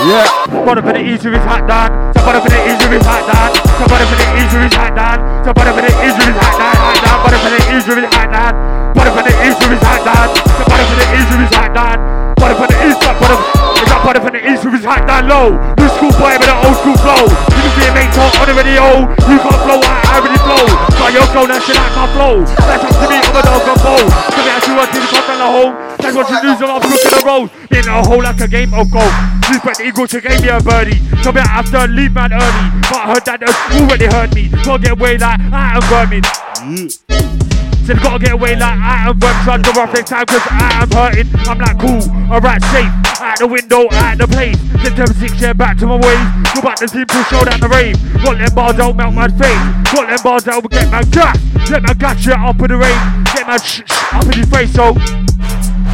[0.09, 0.25] Yeah.
[0.49, 1.93] Somebody for the easy with hat down.
[2.17, 3.53] Somebody for the easy with hat down.
[3.77, 5.21] Somebody for the easy with hat down.
[5.45, 6.73] Somebody for the easy with hat down.
[6.81, 7.13] Hat down.
[7.13, 8.57] Somebody for the easy with hat down.
[8.97, 10.33] Somebody for the easy with hat down.
[10.49, 11.93] Somebody for the easy with hat down.
[12.41, 13.21] Somebody for the side.
[13.21, 15.57] Is that body for the east with his hat down low?
[15.81, 17.25] New school boy with an old school flow.
[17.25, 19.09] You can see a mate talk on the radio.
[19.25, 20.63] You can't flow I really flow.
[21.01, 22.45] Got your flow, that shit like my flow.
[22.69, 24.01] That's up to me, I'm a dog on bow.
[24.05, 25.73] Come here, I see what team come down the home.
[25.97, 27.47] That's what you lose I'm looking the road.
[27.73, 29.09] In a hole like a game of golf.
[29.65, 31.01] Bet the eagle to gave me a birdie.
[31.25, 32.65] Told me I have to leave man early.
[32.85, 33.49] But I heard that they
[33.81, 34.49] already heard me.
[34.63, 37.54] Gotta get away like I am vermin.
[37.85, 39.43] Said gotta get away like I am vermin.
[39.45, 41.29] Try to go off next time cause I am hurting.
[41.45, 42.01] I'm like cool,
[42.33, 42.89] alright, safe.
[43.21, 44.57] Out the window, out the place.
[44.81, 46.25] Then turn six year back to my ways.
[46.53, 47.93] Go back to team to show down the rave.
[48.25, 49.61] Got them bars out, melt my face.
[49.93, 51.37] Got them bars out, get my gas.
[51.69, 52.97] Let my gas shit up in the rain.
[53.37, 54.93] Get my sh- sh- up in your face, so.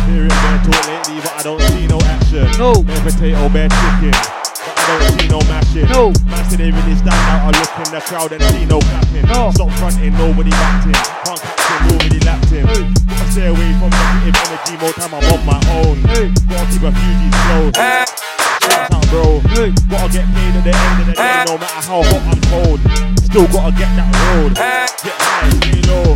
[0.07, 2.47] Hearing bare talk lately, but I don't see no action.
[2.55, 2.83] No.
[2.83, 4.15] Bare potato, bare chicken.
[4.15, 5.87] But I don't see no mashing.
[5.91, 6.11] No.
[6.27, 7.47] Man said they really stand out.
[7.47, 9.27] I look in the crowd and see no clapping.
[9.27, 9.51] No.
[9.51, 10.95] Stop fronting, nobody backed him.
[10.95, 12.65] Can't catch him, nobody lapped him.
[12.65, 14.77] Gotta stay away from negative energy.
[14.77, 16.01] More time I'm on my own.
[16.05, 17.71] Gotta keep a few G's slow.
[17.73, 19.41] Shout out, bro.
[19.89, 22.79] Gotta get paid at the end of the day, no matter how hot I'm cold.
[23.25, 24.53] Still gotta get that road.
[24.55, 26.13] Get high, stay low.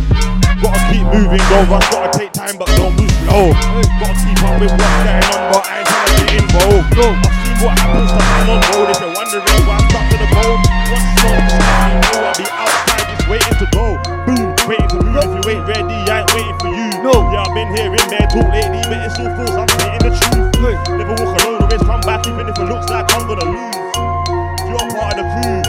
[0.62, 1.90] Gotta keep moving, go rush.
[1.90, 3.50] Gotta take time, but don't move slow.
[3.98, 6.94] Gotta keep up with what's going on, but I ain't trying to get involved.
[6.96, 8.88] I've seen what happens to man on road.
[8.90, 10.60] If you're wondering why I'm stuck to the bone,
[10.92, 11.42] what's wrong?
[11.46, 13.86] You know I'll be outside just waiting to go.
[14.26, 15.22] Boom, waiting to move.
[15.22, 16.90] If you ain't ready, I ain't waiting for you.
[17.02, 17.14] No.
[17.30, 20.46] Yeah, I've been in bed talk lately, but it still feels I'm spitting the truth.
[20.98, 23.76] Never walk alone, always come back, even if it looks like I'm gonna lose.
[24.66, 25.62] You're part of the crew.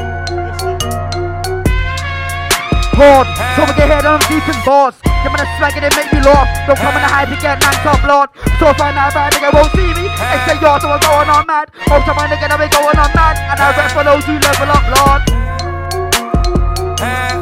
[2.98, 4.98] Hard, so we get head on deep in bars.
[5.06, 6.50] Get man a and they make me laugh.
[6.66, 8.30] Don't come in the hype get man top lord.
[8.58, 10.10] So far now, bad nigga won't see me.
[10.10, 11.70] They say y'all, so I'm going on mad.
[11.86, 13.38] Most of my nigga now we going on mad.
[13.38, 15.22] And I rap for those who level up, lord.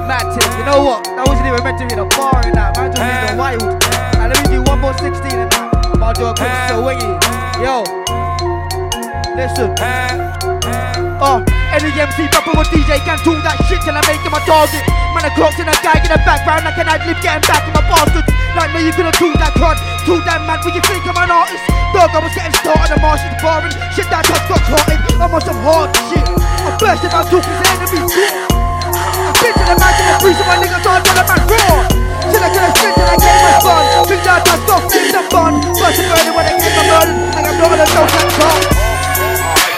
[0.06, 1.01] Mad you know what?
[1.17, 2.77] That wasn't even meant to be the bar in that.
[2.77, 3.66] Man, just even wild.
[4.22, 5.98] Now let me do one more 16 in that.
[5.98, 7.09] I'll do a quick swingy.
[7.58, 7.82] Yo,
[9.34, 9.74] listen.
[11.17, 11.42] Uh,
[11.74, 14.85] any MC rapper or DJ can do that shit till I make him a target.
[15.17, 17.66] Man, I clocked in a guy in the background like an ad lib getting back
[17.66, 18.30] in my bastards.
[18.53, 19.82] Like me, you could've do that crud.
[20.06, 21.66] Do that man, when you think I'm an artist.
[21.98, 23.74] Dog, I was getting started, on the marshals barring.
[23.98, 25.01] Shit that touch got clotted.
[25.17, 26.30] I'm on some hard shit.
[26.30, 28.65] I'm bursting out talking to enemies.
[29.06, 30.17] I've been the and the
[30.50, 31.85] my niggas till the man raw.
[32.32, 33.84] Till I I my fun.
[34.01, 34.06] Oh,
[35.30, 35.53] I.
[35.77, 37.85] First when I get my I'm cat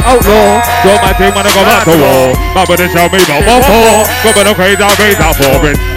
[0.07, 2.31] Outlaw, do my thing when I go back to war.
[2.55, 5.96] My brother show me about back to crazy, I'll crazy for it.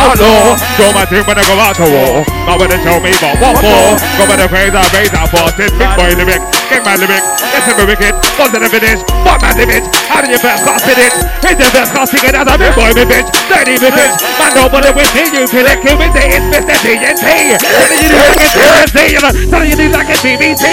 [0.00, 2.24] Outlaw, do my thing when I go out to war.
[2.48, 4.00] My brother show me what for.
[4.16, 5.76] Go back to crazy, I'll crazy for it.
[5.76, 6.40] Big boy lyric,
[6.72, 7.20] king man lyric.
[7.20, 8.14] Yes, a wicked.
[8.40, 9.04] What's the finish?
[9.26, 9.84] What man the bitch?
[10.08, 11.12] How did you first class in it?
[11.44, 13.28] Hit the first class singing as a big boy, me bitch.
[13.52, 14.16] Dirty me bitch.
[14.40, 15.28] Man, nobody with me.
[15.36, 16.72] You feel like you with the it's Mr.
[16.80, 17.60] TNT.
[17.60, 19.20] Telling you do like a TNT.
[19.52, 20.64] Telling you do like a TBT.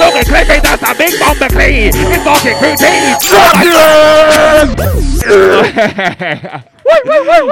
[0.00, 1.92] Don't get clippy, that's a big bomb to clean.
[1.92, 3.12] It's market routine.
[3.28, 4.00] Wait, wait,
[6.20, 7.06] wait, wait.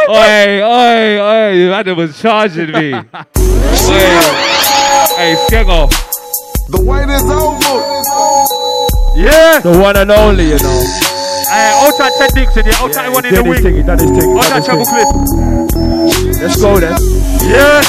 [0.08, 2.94] Oi, oi, oi, man was charging me.
[2.94, 3.02] Oi.
[5.16, 5.88] Hey, Skeggo.
[6.70, 7.78] The wait is over.
[9.16, 9.60] Yeah.
[9.60, 10.80] The one and only, you know.
[11.48, 13.62] Hey, outside Ten Dixon, yeah, outside one in the Did his wing.
[13.64, 14.36] thing, he done his thing.
[14.36, 14.84] Outside his Treble
[16.40, 16.92] Let's go then.
[17.48, 17.80] Yeah.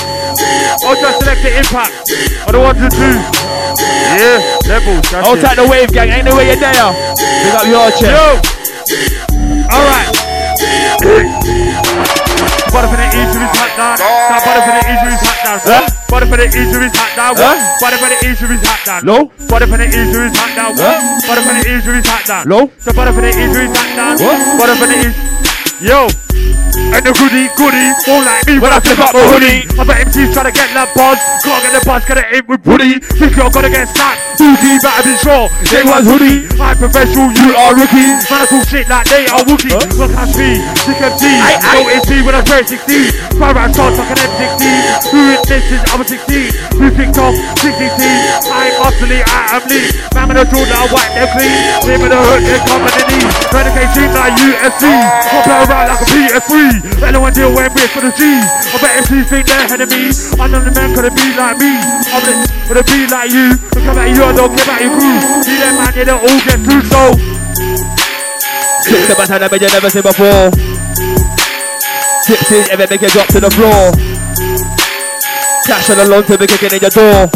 [0.87, 1.93] Outside Selector Impact.
[2.47, 3.19] On the one to two.
[4.15, 4.39] Yeah.
[4.65, 5.05] Levels.
[5.11, 5.61] That's Outside it.
[5.61, 6.71] the wave gang, ain't no way you're there.
[6.73, 8.15] Big up your chest.
[8.15, 8.39] Yo.
[9.69, 10.18] Alright.
[10.59, 11.31] Bottom
[12.91, 13.95] for the injuries, hot down.
[13.95, 15.55] Now bottom for the injuries, hot down.
[15.63, 15.87] Huh?
[16.11, 17.39] Bottom for the injuries, hot down.
[17.39, 17.55] Huh?
[17.79, 18.83] Bottom for the injuries, hot?
[19.47, 20.75] Bottom for the injuries, hot down.
[20.75, 20.99] Huh?
[21.27, 22.43] Bottom for the injuries, hot down.
[22.49, 22.69] Low?
[22.79, 24.17] So bottom for the injuries, hot down.
[24.19, 24.59] What?
[24.59, 25.15] Bottom for the injuries.
[25.79, 26.09] Yo.
[26.95, 29.67] And the hoodie, goodie, won't like me when I flip up my hoodie.
[29.79, 31.19] I bet MC's trying to get that buzz.
[31.43, 32.99] Can't get the buzz, gotta aim with Woody.
[33.19, 34.39] Think you're gonna get sacked.
[34.39, 35.47] Boogie, better be sure.
[35.67, 36.47] They was hoodie.
[36.59, 38.15] I'm professional, you are rookie.
[38.31, 39.75] Man, I talk shit like they are Wookie.
[39.99, 41.23] Look at me, sick MT.
[41.59, 43.39] Don't hit when I turn 16.
[43.39, 44.63] Fire out shots like an M16.
[45.11, 46.79] Who is this is I'm a 16.
[46.79, 47.79] Who picked off 16
[48.49, 49.91] I ain't utterly, I am lead.
[50.15, 51.55] Man, with a draw that I wipe them clean.
[51.87, 53.27] Name in the hood, they come in the knee.
[53.51, 54.83] Renegade team like UFC.
[55.31, 56.07] Hop around like a
[56.69, 57.07] PS3.
[57.07, 58.21] Anyone deal when we're for the G.
[58.25, 60.33] I bet MCs think they're enemies.
[60.39, 61.73] I know the man could be like me.
[62.13, 62.33] I'm the,
[62.69, 63.57] gonna be like you.
[63.73, 65.17] Look about you, I don't care about your crew.
[65.41, 67.01] See them man, they don't all get through, so.
[68.85, 70.49] Six the baton that you never seen before.
[72.25, 73.91] Tips in, ever make you drop to the floor.
[75.65, 77.29] Cash on the lawn to be kicking in your door.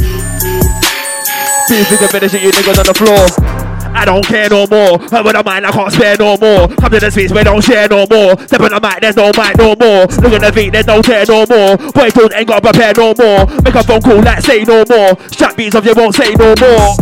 [1.67, 3.62] See if you can finish it, you niggas on the floor.
[3.93, 4.97] I don't care no more.
[4.97, 6.67] But with a mind, I can't spare no more.
[6.67, 8.37] Come to the streets, we don't share no more.
[8.47, 10.05] Step on the mic, there's no mic no more.
[10.21, 11.77] Look at the feet, there's no tear no more.
[11.91, 13.45] Boy, don't ain't got prepare no more.
[13.61, 15.17] Make a phone call, like say no more.
[15.29, 16.95] Strap beats off, you won't say no more.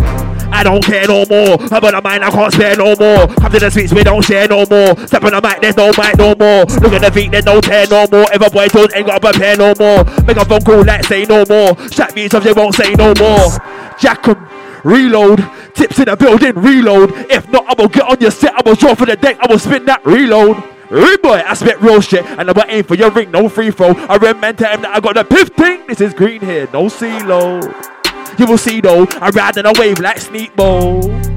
[0.51, 1.55] I don't care no more.
[1.71, 3.27] I'm on the mind, I can't spare no more.
[3.35, 4.93] Come to the streets, we don't share no more.
[5.07, 6.67] Step on the mic, there's no mic no more.
[6.83, 8.27] Look at the feet, there's no tear no more.
[8.31, 10.03] If a boy don't ain't got prepare no more.
[10.27, 11.71] Make a phone call, like say no more.
[11.89, 13.47] Shot me they won't say no more.
[13.97, 14.35] Jack 'em,
[14.83, 15.39] reload.
[15.73, 17.11] Tips in the building, reload.
[17.31, 18.53] If not, I will get on your set.
[18.53, 19.37] I will draw for the deck.
[19.39, 20.57] I will spin that reload.
[20.89, 23.71] Hey boy, I spit real shit and I will aim for your ring, no free
[23.71, 23.91] throw.
[23.91, 25.87] I remember him that I got the piff thing.
[25.87, 27.63] This is green here, no CeeLo.
[28.37, 31.30] You will see though, I ride in a wave like Sneak Sneakbo.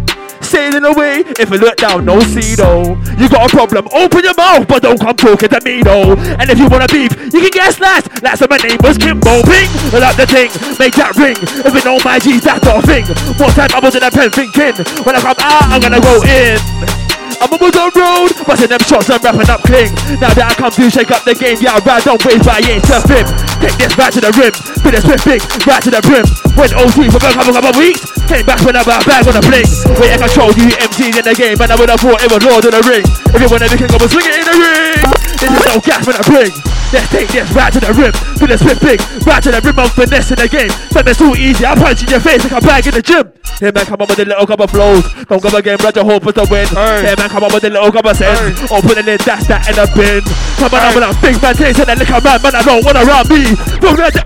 [0.54, 2.94] Sailing away, if you look down, no see though.
[3.18, 6.14] You got a problem, open your mouth, but don't come talking to me though.
[6.14, 8.22] And if you wanna beef, you can guess slashed.
[8.22, 9.66] Like so my name was Kimbo Ping.
[9.90, 11.34] Without the thing, make that ring.
[11.42, 13.02] If it know my G's, that's a thing.
[13.36, 16.22] More time I was in a pen thinking, when I come out, I'm gonna go
[16.22, 16.93] in.
[17.40, 19.90] I'm on the road, busting them shots and wrapping up cling.
[20.20, 22.60] Now that I come to shake up the game, yeah, I ride on waves, but
[22.60, 23.26] I ain't him.
[23.62, 24.52] Take this right to the rim,
[24.84, 26.26] bit of swift big, right to the brim.
[26.54, 29.42] Went OT for a couple, couple weeks, came back when I a bag on a
[29.42, 29.66] bling.
[29.98, 32.64] Wait, I control you MCs in the game, and I would have it was Lord
[32.66, 33.06] of the Ring.
[33.32, 35.23] If you wanna be king, I will swing it in the ring.
[35.44, 36.52] This is no gas when I bring.
[36.88, 38.96] Let's take this right to the rim, to the swift big,
[39.28, 40.72] right to the rim of finesse in the game.
[40.96, 43.28] Man, it's too easy, I punch in your face like a bag in the gym.
[43.60, 45.04] Hey man, come on with the little couple flows.
[45.28, 46.64] Don't go again, Roger Hope with the win.
[47.04, 48.56] Hey man, come on with the little couple sense.
[48.72, 50.24] Open it in, dash that in the bin.
[50.56, 52.80] Come on, I'm with a big man, taste and a liquor man, man, I don't
[52.80, 53.52] wanna run me.
[53.84, 54.24] Don't let that.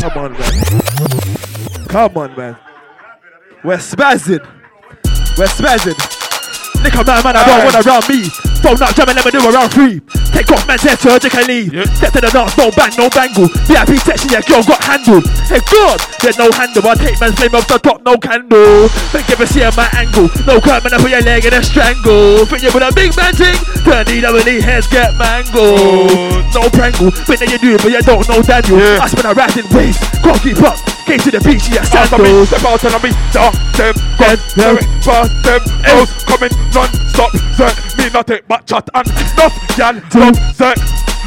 [0.00, 0.54] Come on, man.
[1.92, 2.56] Come on, man.
[3.64, 4.40] We're spazzing.
[5.36, 5.98] We're spazzing.
[6.80, 8.32] Liquor man, man, I don't wanna run me.
[8.62, 9.98] Phone up, jamming, let me do a round three.
[10.30, 11.66] Take off man's head surgically.
[11.98, 13.50] Step to the dance, no bang, no bangle.
[13.66, 15.26] VIP section, yeah, girl got handled.
[15.50, 16.86] Hey, God, there's no handle.
[16.86, 18.86] I take man's flame off the top, no candle.
[19.10, 20.30] Think if I see at my angle.
[20.46, 22.46] No curve, man, I put your leg in a strangle.
[22.46, 23.58] Think you with a big man thing.
[23.82, 26.46] Turn the double heads get mangled.
[26.54, 27.10] No prangle.
[27.26, 28.78] Think that you do it, but you don't know Daniel.
[29.02, 29.98] I spin a rat in waves.
[30.22, 30.78] Can't keep up.
[31.02, 32.46] Came to the beach, yeah, sandals.
[32.46, 35.62] Step out and I mean, da, them, gun, them, but them,
[35.98, 37.34] O's coming non-stop,
[37.98, 40.76] me nothing but chat and stuff, y'all, love, zerk.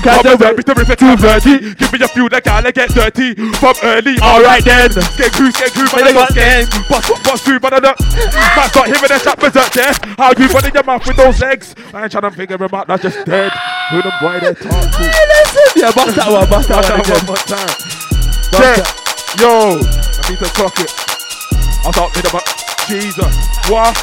[0.05, 1.73] Come and zerk, me terrific, I'm dirty.
[1.73, 4.21] Give me a few, like I'll get dirty from early.
[4.21, 4.93] Alright then.
[5.17, 6.69] Get crew, get crew, but I got game.
[6.85, 7.97] Bust up, bust through, but I don't.
[7.97, 9.93] Man, start hearing the chat berserk there.
[10.21, 11.73] How you run in your mouth with those legs?
[11.95, 13.51] I ain't trying to figure him out, that's just dead.
[13.89, 15.03] Who the boy they talk to?
[15.73, 17.73] Yeah, bust that one, bust that one one more time.
[18.53, 18.85] Check.
[19.41, 20.93] Yo, I need to clock it.
[21.89, 22.45] I'll talk to them about
[22.85, 23.33] Jesus.
[23.65, 23.97] What?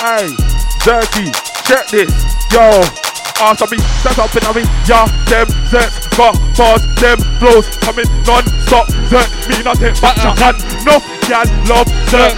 [0.00, 0.32] Hey,
[0.80, 2.12] Zerky, check this.
[2.52, 2.82] Yo,
[3.40, 4.62] after me, that's up in me.
[4.86, 8.86] Yeah, them zerks, got bars, them flows coming non-stop.
[9.10, 10.54] Zerk, me nothing but shotgun.
[10.84, 12.36] No, y'all love zerk.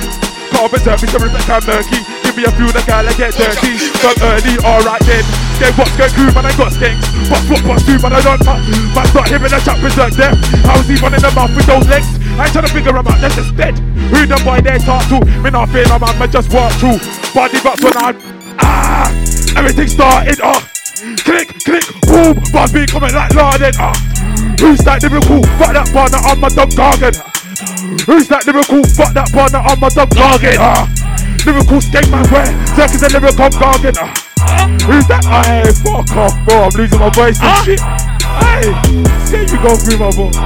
[0.54, 1.98] Can't be me to respect and murky.
[2.22, 3.74] Give me a few, the guy, I get dirty.
[3.98, 5.26] From early, alright then.
[5.58, 7.10] Get what's get crew, man, I got skanks.
[7.26, 8.62] What's what, what's two, man, I don't pop.
[8.94, 10.30] Man, start hearing the chat berserk there.
[10.62, 12.06] How's he running the mouth with those legs?
[12.38, 13.74] I ain't trying to figure him out, that's just dead.
[14.14, 15.18] Who the boy they talk to?
[15.42, 17.02] Me not fear no man, me just walk through.
[17.34, 19.08] Body box when I ah,
[19.56, 20.70] everything started off.
[21.24, 23.74] Click, click, boom, bars be coming like Laden.
[23.78, 23.94] Ah,
[24.60, 25.42] who's that lyrical?
[25.58, 27.14] Fuck that partner on my dog gargan.
[28.06, 28.82] Who's that lyrical?
[28.94, 30.56] Fuck that partner on my dog gargan.
[30.58, 30.88] Ah,
[31.44, 32.48] lyrical skate where?
[32.78, 33.96] Zerk is a lyrical gargan.
[33.98, 34.14] Ah,
[34.86, 35.24] who's that?
[35.24, 36.68] Hey, fuck off, bro.
[36.68, 37.80] I'm losing my voice and shit.
[37.80, 38.72] Hey,
[39.26, 40.38] skate you go through my voice.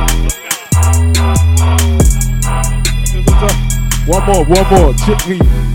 [4.08, 5.67] One more, one more, chip me.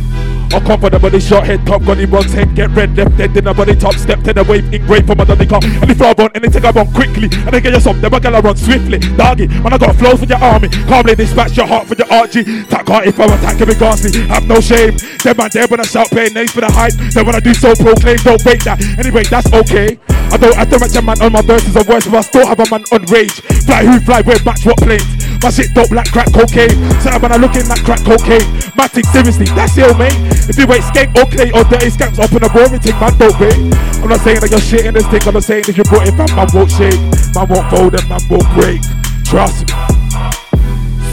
[0.53, 3.35] I come for the body shot head top in one's head get red left dead
[3.35, 5.95] in the body top step to the wave engraved from under the car and the
[5.97, 8.55] floor bone anything I run quickly and then get you some them I gotta run
[8.55, 8.99] swiftly.
[9.17, 10.69] Doggy man I got flows for your army.
[10.85, 13.97] Calmly dispatch your heart for your RG that car if I attack every I
[14.37, 14.93] have no shame.
[15.25, 16.93] Dead man dead when I shout pay names for the hype.
[17.17, 18.77] Then when I do so proclaim don't break that.
[19.01, 19.97] Anyway that's okay.
[20.29, 22.45] I don't have to match a man on my verses or worse but I still
[22.45, 23.41] have a man on rage.
[23.65, 26.71] Fly who fly where match what planes my shit dope like crack cocaine
[27.03, 28.47] so man I looking like crack cocaine
[28.79, 30.15] Matic seriously that's ill mate
[30.49, 33.39] if you ain't skank okay or dirty skanks up in a boring thing, man, don't
[33.39, 33.55] wait.
[34.01, 36.07] I'm not saying that you're shit in this thing, I'm not saying if you put
[36.07, 36.99] it, man, man won't shake,
[37.35, 38.81] man won't fold and man won't break.
[39.23, 40.42] Trust me.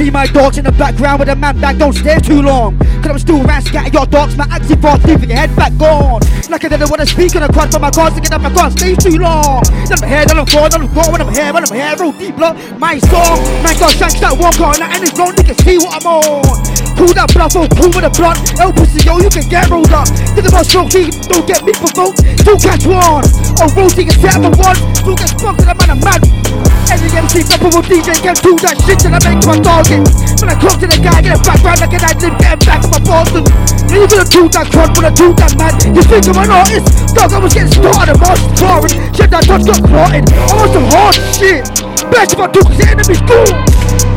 [0.01, 2.79] See my dogs in the background with a man back, don't stare too long.
[3.05, 6.23] Cause I'm still around scatting your dogs, my axie far leaving your head back gone.
[6.49, 8.49] Like I didn't wanna speak on a crowd, but my cards to get up, I
[8.49, 9.63] can't stay too long.
[9.93, 11.95] Then I'm here, then I'm gone, then I'm gone, when I'm here, when I'm here,
[12.01, 12.57] roll deep blood.
[12.79, 16.07] My song, man, got shanks that one car, and it's wrong, niggas see what I'm
[16.09, 16.80] on.
[16.97, 18.39] Pull that bluff, oh, pull with a blunt.
[18.59, 20.09] El pussy, yo, you can get rolled up.
[20.35, 22.23] Think about stroke, he don't get me provoked.
[22.41, 23.25] Still catch one.
[23.61, 24.77] Oh, roasting a set of one.
[24.95, 26.21] Still get spunked, and I'm man, I'm mad.
[26.91, 30.03] Every MC, couple DJ, can do that shit, and I make my target.
[30.43, 32.83] When I come to the guy, get a background like an ad lib, getting back
[32.83, 33.47] to my Boston.
[33.47, 35.73] And you gonna do that crud, wanna do that man.
[35.95, 37.15] You think I'm an artist?
[37.15, 38.93] Dog, I was getting started, I'm artist foreign.
[39.15, 40.27] Shit, that touch got clotted.
[40.35, 41.63] I want some hard shit.
[42.11, 44.10] Best if I do, cause the enemy's cool.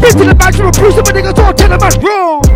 [0.00, 2.46] Been to the back to a bruise, but niggas don't tell them I'm wrong.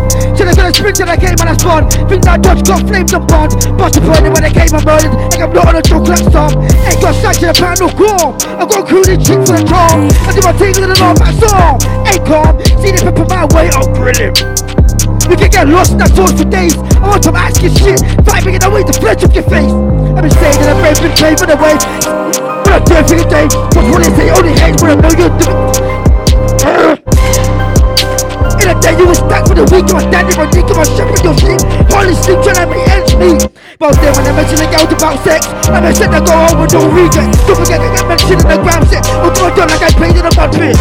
[0.51, 1.87] I gotta spring Think that I came and I spun.
[2.11, 3.55] Think that Dodge got flames and bond.
[3.79, 5.15] Bust the point when I came and murdered.
[5.31, 6.51] Like I'm not on a like some.
[6.83, 8.35] Ain't got sight to the pound no chrome.
[8.59, 10.11] I got a crew chick for the charm.
[10.27, 11.79] I do my thing with the law, my song.
[12.11, 12.59] Ain't calm.
[12.83, 14.35] See the pepper my way, I'm grilling.
[15.31, 16.75] You can get lost in that source for days.
[16.75, 19.71] I want some asking shit, vibing in a way to flesh up your face.
[20.11, 21.79] I've been saying that I've been for the way.
[22.67, 23.47] But I'm doing for your day.
[23.71, 26.00] But what they say only hates when I know you're doing.
[28.81, 31.37] In a day you stuck for the week, was standing on dick, was shepherd your
[31.37, 31.61] sleep.
[31.93, 33.45] Hardly sleep trying to make ends meet.
[33.77, 36.89] But then when I mention the girls about sex, I mention I go with no
[36.89, 37.29] regret.
[37.45, 39.05] Don't forget I get mentioned in the gram set.
[39.21, 40.73] Or do I do like I paid in a mud pit?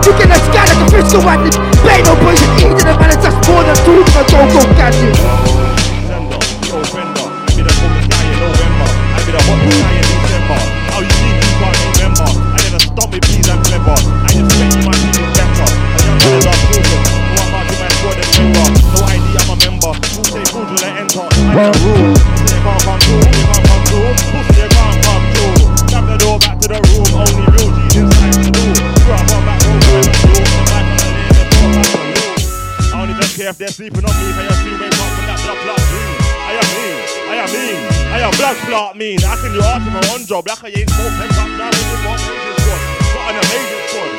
[0.00, 1.60] You get a sky like a Frisco bandit.
[1.84, 5.12] Pay no poison, eating a man, it's just more than two to a go-go gadget.
[7.52, 8.88] be the coolest guy in November.
[8.88, 10.60] I be the hottest guy in December.
[10.88, 12.28] How you think you can't remember?
[12.32, 14.19] I never stop me, please, I'm clever.
[19.90, 20.30] The.
[27.10, 28.74] Only real inside the door.
[29.02, 30.90] Grab back grab on back
[32.94, 34.30] I if they're sleeping on me.
[34.30, 34.46] I
[36.54, 36.96] am mean,
[37.26, 37.78] I am mean,
[38.14, 38.30] I am
[38.96, 39.18] mean.
[39.18, 39.54] Can
[40.12, 40.62] own job them
[41.34, 41.70] up now
[42.14, 42.80] amazing squad.
[43.14, 44.10] Got an amazing squad.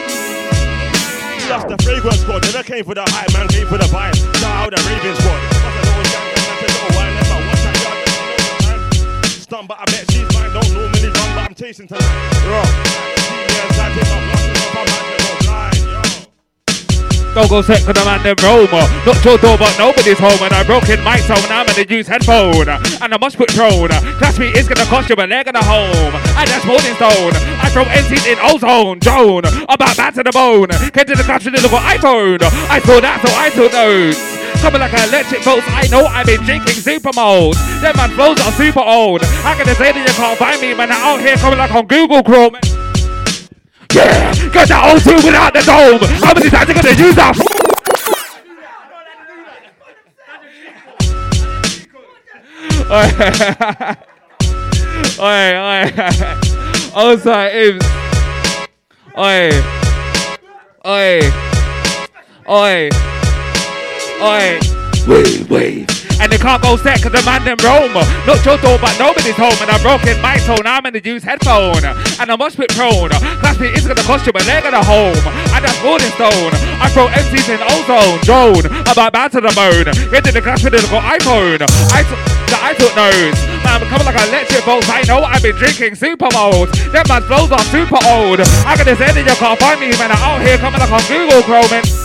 [1.69, 4.15] The fragrance squad, never came for the hype, man came for the vibe.
[4.41, 5.60] Now the Ravens squad.
[9.51, 12.07] Stun, but I bet she's mine, don't normally run, but I'm chasing tonight.
[17.35, 18.87] Don't go set for the man them Roma.
[19.03, 20.39] Not your door, but nobody's home.
[20.39, 21.43] And I broke in my sound.
[21.51, 22.69] I'm gonna use headphone.
[23.03, 23.89] And I must put drone.
[24.23, 26.15] Class me is gonna cost you, but they're gonna home.
[26.15, 27.35] And that's Morning Stone.
[27.59, 28.99] I throw MCs in ozone.
[28.99, 29.43] Drone.
[29.67, 30.71] About back to the bone.
[30.95, 32.39] Came to the a little iPhone.
[32.71, 34.40] I saw that, so I took notes.
[34.59, 37.55] Coming like an electric bolts, I know I've been drinking super mold.
[37.81, 39.23] Them man flows are super old.
[39.41, 40.91] How can they say that you can't find me, man?
[40.91, 42.55] I'm out here coming like on Google Chrome.
[43.93, 45.99] Yeah, got that O2 without the dome.
[46.21, 47.35] How many times are gonna use that?
[55.19, 55.83] Oi, oi,
[56.95, 57.85] outside Ibs.
[59.17, 59.51] Oi,
[60.85, 61.19] oi,
[62.47, 63.10] oi, oh,
[64.21, 64.59] oi.
[65.09, 65.89] Wait, wait.
[66.21, 67.89] And they can't go set cause the man them roam.
[68.29, 69.57] Not your door, but nobody's home.
[69.57, 70.69] And I'm broken my tone.
[70.69, 71.81] I'm in the use headphone.
[71.81, 73.09] And I must be prone.
[73.41, 75.17] Class me is gonna cost you, but they're gonna home.
[75.57, 76.53] And that's Golden Stone.
[76.77, 78.21] I throw MCs in ozone.
[78.21, 78.65] Drone.
[78.85, 79.89] I'm about bad to the bone.
[80.13, 81.65] Get in the class with the little iPhone.
[81.89, 82.21] I took
[82.53, 83.41] the I took nose.
[83.65, 84.85] Man, I'm coming like electric bolts.
[84.93, 86.69] I know I've been drinking super mold.
[86.93, 88.37] Them man's flows are super old.
[88.69, 90.13] I can just say that you can't find me, man.
[90.13, 92.00] I'm out here coming like on Google Chrome.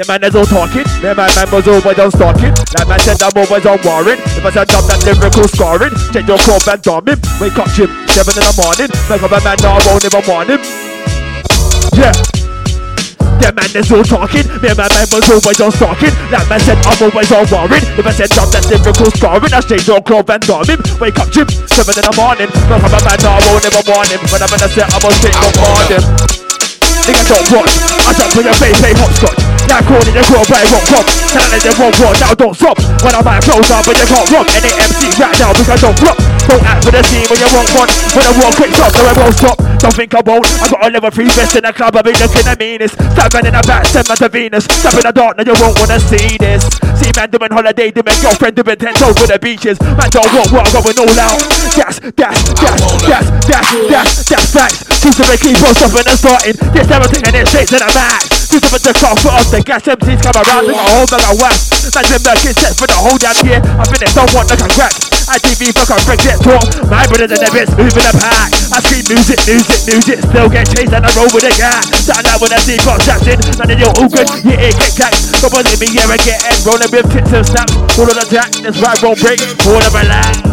[0.00, 2.56] The man is all talking, the man, man was always on stalking.
[2.72, 4.16] That man said I'm always on warring.
[4.32, 7.20] If I said drop that lyrical scoring, check your club and dumb him.
[7.36, 8.88] Wake up, Jim, seven in the morning.
[9.12, 10.64] Make up a man, now I won't even want him.
[11.92, 12.16] Yeah.
[13.44, 16.16] The man is all talking, me my man was always on stalking.
[16.32, 17.84] That man said I'm always on warring.
[18.00, 20.80] If I said drop that lyrical scoring, I straight your club and dumb him.
[20.96, 22.48] Wake up, Jim, seven in the morning.
[22.48, 24.24] Make up a man, now I won't even want him.
[24.32, 26.04] When I'm in the set, I'm on straight on morning.
[27.04, 27.74] Nigga don't watch,
[28.08, 29.59] I jump on your face, play hopscotch.
[29.70, 31.06] Now calling the girl, but it won't come.
[31.30, 32.74] Telling them won't watch, now don't stop.
[33.06, 34.50] When I might close down, but you can't rock.
[34.50, 36.18] Any MC right now because I don't flop.
[36.50, 37.86] Don't act for the scene when you want one.
[38.18, 39.56] When I walk quick stop, so I won't stop.
[39.78, 40.42] Don't think I won't.
[40.58, 42.98] I got a level 3 vest in the club, I be looking the meanest.
[42.98, 44.66] Stabbing in the back, send man to Venus.
[44.66, 46.66] Step in the dark, now you won't wanna see this.
[46.98, 49.78] See man doing holiday, doing girlfriend, doing ten toes with the beaches.
[49.78, 51.38] Man don't want what I'm going all out.
[51.78, 54.78] Gas, gas, gas, gas, gas, gas, gas, facts.
[54.98, 56.58] Choose to keep on stopping and starting.
[56.74, 58.39] Yes, everything and it's straight to the max.
[58.50, 59.86] Choose to the car foot off the gas.
[59.86, 61.70] MCs come around, look a whole bag of wax.
[61.94, 63.62] Man, them lurking set for the whole damn year.
[63.62, 65.06] I finished, don't want the congrats.
[65.30, 66.66] ITV fuck on Brexit talk.
[66.90, 68.50] My brothers and the bits moving the pack.
[68.74, 70.18] I scream music, music, music.
[70.26, 71.78] Still get chased and I roll with a gat.
[71.94, 73.38] Starting out when I see got straps in.
[73.54, 74.26] Man, you're all good.
[74.42, 75.30] Yeah, it get cracked.
[75.38, 76.58] Come on, let me hear and get end.
[76.66, 77.78] Rolling with tits and snaps.
[78.02, 78.26] All on the.
[78.34, 79.38] That's why I won't break.
[79.70, 80.49] All of a line.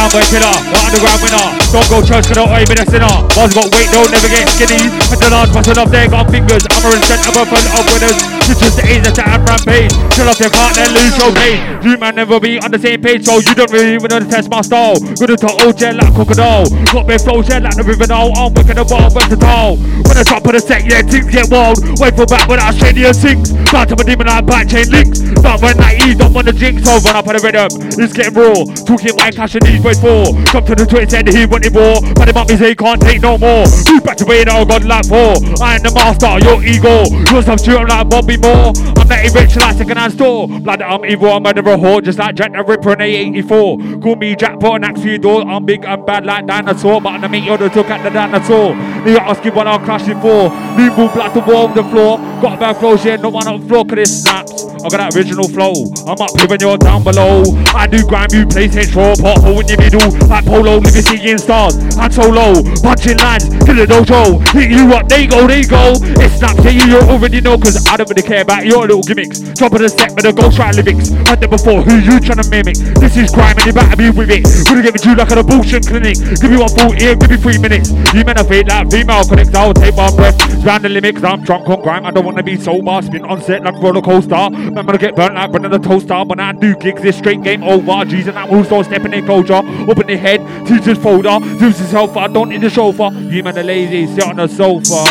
[0.00, 1.46] Soundboy killer, the underground winner.
[1.76, 3.20] Don't go church, cause don't owe me the sinner.
[3.36, 4.88] Boss got weight, don't never get skinny.
[4.88, 6.64] And the large busting up there, got fingers.
[6.72, 8.16] I'm a resent of a full of winners.
[8.48, 9.92] Just the age that I'm rampage.
[10.16, 11.60] Chill off your cart, then lose your pain.
[11.84, 14.64] You man never be on the same page, so you don't really even test my
[14.64, 14.96] style.
[15.20, 16.64] Good to old jet like crocodile.
[16.90, 18.32] Got me flow jet like the river now.
[18.34, 19.76] I'm wicked the ball, versatile.
[19.76, 21.78] When I top of the set, yeah, things get wild.
[22.00, 23.52] Wait for back when I shake your sinks.
[23.70, 25.22] Bound to my demon like back chain links.
[25.38, 27.70] But when I ease, don't want to jinx, so run up on the rhythm.
[28.00, 28.66] It's getting raw.
[28.82, 30.30] Talking white cash and these for.
[30.52, 31.98] Come to the twins and he wanted more.
[32.14, 33.66] But the mummies they can't take no more.
[33.88, 35.40] Move back to where I got like four.
[35.58, 37.08] I am the master, your ego.
[37.32, 38.72] You're some shit like Bobby Moore.
[39.00, 40.46] I'm not rich like second hand store.
[40.46, 42.02] Blood, I'm evil, I'm under a whore.
[42.02, 44.02] Just like Jack the Ripper in A84.
[44.02, 45.42] Call me Jack, put an axe through your door.
[45.42, 47.00] I'm big and bad like dinosaur.
[47.00, 48.76] But I'm the you're the took at the dinosaur.
[49.08, 50.50] You asking what I'm crashing for.
[50.76, 52.18] New move like the of the floor.
[52.40, 54.64] Got a bad flow, yeah, no one on the floor, cause this snaps.
[54.64, 55.72] I got that original flow.
[56.06, 57.42] I'm up here when you're down below.
[57.74, 60.12] I do grind you, play central, pothole in your middle.
[60.28, 61.74] Like polo, living seeing stars.
[61.96, 64.44] I'm solo, punching lines to the dojo.
[64.52, 65.96] Hit you up, they go, they go.
[66.20, 69.02] It's snaps to you, you already know, cause I don't really care about your little
[69.02, 69.40] gimmicks.
[69.56, 71.10] Drop of the set with the ghost right lyrics.
[71.26, 72.76] Under before, who you trying to mimic?
[73.00, 74.44] This is crime and you better be with it.
[74.68, 76.16] Gonna give it you like an abortion clinic.
[76.40, 77.90] Give me one full ear, give me three minutes.
[78.12, 79.54] You men are fake like female connects.
[79.54, 80.36] I'll take my breath.
[80.64, 82.04] Round the limit, cause I'm drunk on grime.
[82.04, 83.00] I don't wanna be sober.
[83.02, 84.34] Spin on set like roller coaster.
[84.34, 86.22] I'm gonna get burnt like Brendan the toaster.
[86.24, 88.04] When I do gigs, this straight game over.
[88.04, 89.62] G's and will start stepping in culture.
[89.88, 91.38] Open the head, teacher's folder.
[91.58, 93.12] Does himself, I don't need the chauffeur.
[93.12, 95.04] You man are lazy, sit on the sofa.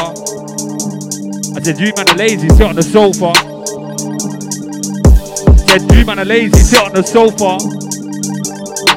[1.56, 3.34] I said, you man are lazy, sit on the sofa.
[5.62, 7.58] I Said, you man are lazy, sit on the sofa.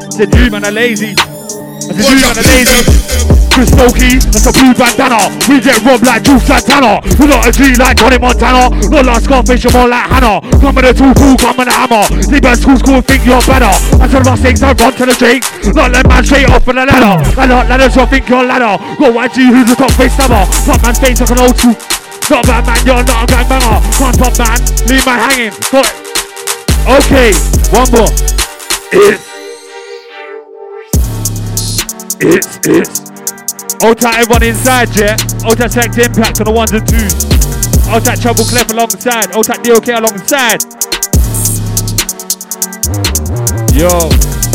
[0.07, 1.15] I Said, you man are lazy.
[1.17, 3.42] I said, you man are lazy.
[3.53, 5.29] Chris Smokey, that's a blue bandana.
[5.45, 7.05] We get robbed like Juelz Santana.
[7.21, 8.73] We're not a G like Johnny Montana.
[8.89, 10.41] Not like Scarface, you're more like Hannah.
[10.57, 12.01] Come with a tool, cool, come with a hammer.
[12.33, 13.69] Leave school, school, think you're better.
[14.01, 15.45] I tell my things, I run to the street.
[15.77, 17.21] Not let man straight off for the ladder.
[17.37, 18.81] I not let us think you're ladder.
[18.97, 20.49] Go YG, who's the top face stabber.
[20.65, 21.77] Top man's face like an old two.
[22.33, 23.77] Not bad man, you're not a gangbanger.
[24.01, 24.59] Can't top man,
[24.89, 25.53] leave man hanging.
[25.69, 26.13] Got it.
[26.89, 27.37] Okay,
[27.69, 28.09] one more.
[28.97, 29.29] It's.
[32.25, 33.12] It's, it's.
[33.83, 35.17] Ultra everyone inside, yeah?
[35.45, 37.15] Ultra select impact on the ones and twos.
[37.91, 39.35] Ultra Treble Clef alongside.
[39.35, 40.63] Ultra DOK alongside.
[43.75, 44.52] Yo.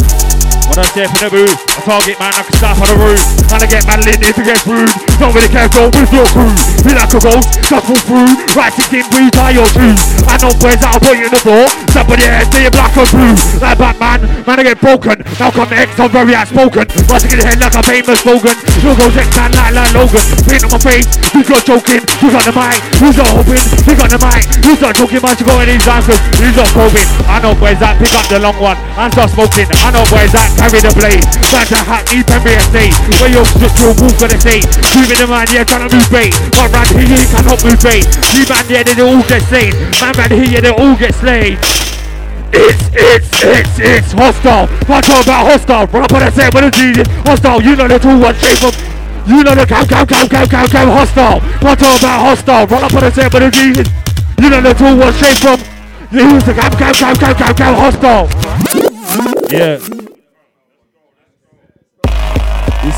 [0.68, 3.22] When I step in the booth, I target man, I can stop on the roof.
[3.50, 4.92] And I get man lit if it gets rude.
[5.18, 6.52] Don't really care, go with your crew.
[6.84, 8.32] Be like a ghost, pull through.
[8.54, 10.00] Right to in breeze, tie your shoes.
[10.28, 11.66] I know boys that'll put you in the floor.
[11.96, 13.34] Somebody else, see you black or blue.
[13.64, 15.24] Like Batman, man, I get broken.
[15.40, 16.86] Now come to X, I'm very outspoken.
[17.08, 18.56] Busting in the head like a famous slogan.
[18.84, 20.26] You go X man like, like Logan.
[20.46, 22.04] Paint on my face, who's not joking?
[22.20, 22.78] Who's on the mic?
[23.00, 23.64] Who's not hoping?
[23.88, 24.44] Who's on the mic?
[24.62, 25.22] Who's not joking?
[25.24, 26.20] Man, you go in these answers.
[26.38, 27.08] Who's not probing?
[27.26, 29.68] I know boys that pick up the long one and start smoking.
[29.82, 31.24] I know boys that carry the blade.
[31.54, 32.94] Trying to hack me Pembury Estate.
[33.22, 34.60] Where you're just your wolf gonna say.
[34.98, 36.34] Moving the man, yeah, trying to move bait.
[36.52, 38.06] But round here, you cannot move bait.
[38.34, 39.72] You man, yeah, they all get slain.
[40.02, 41.56] Man, man, here, yeah, they all get slain.
[42.52, 44.68] It's, it's, it's, it's hostile.
[44.88, 45.86] Can't talk about hostile.
[45.88, 47.08] Run up on the set with a genius.
[47.28, 48.74] Hostile, you know the two one shape of.
[49.28, 51.40] You know the cow, cow, cow, cow, cow, cow, hostile.
[51.60, 52.66] Can't talk about hostile.
[52.68, 53.90] Run up on the set with a genius.
[54.40, 55.60] You know the two one shape from.
[56.10, 58.30] Use the cow, cow, cow, cow, cow, cow, hostile.
[59.52, 60.07] Yeah.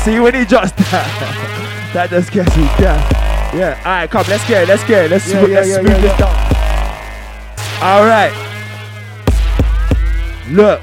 [0.04, 2.98] See when he just that, that just gets me down.
[3.54, 5.76] Yeah, alright, come, let's get it, let's get it, let's, Yeah, smooth- yeah, let's yeah,
[5.76, 6.34] smooth yeah, this down.
[7.82, 8.32] Alright.
[10.50, 10.80] Look.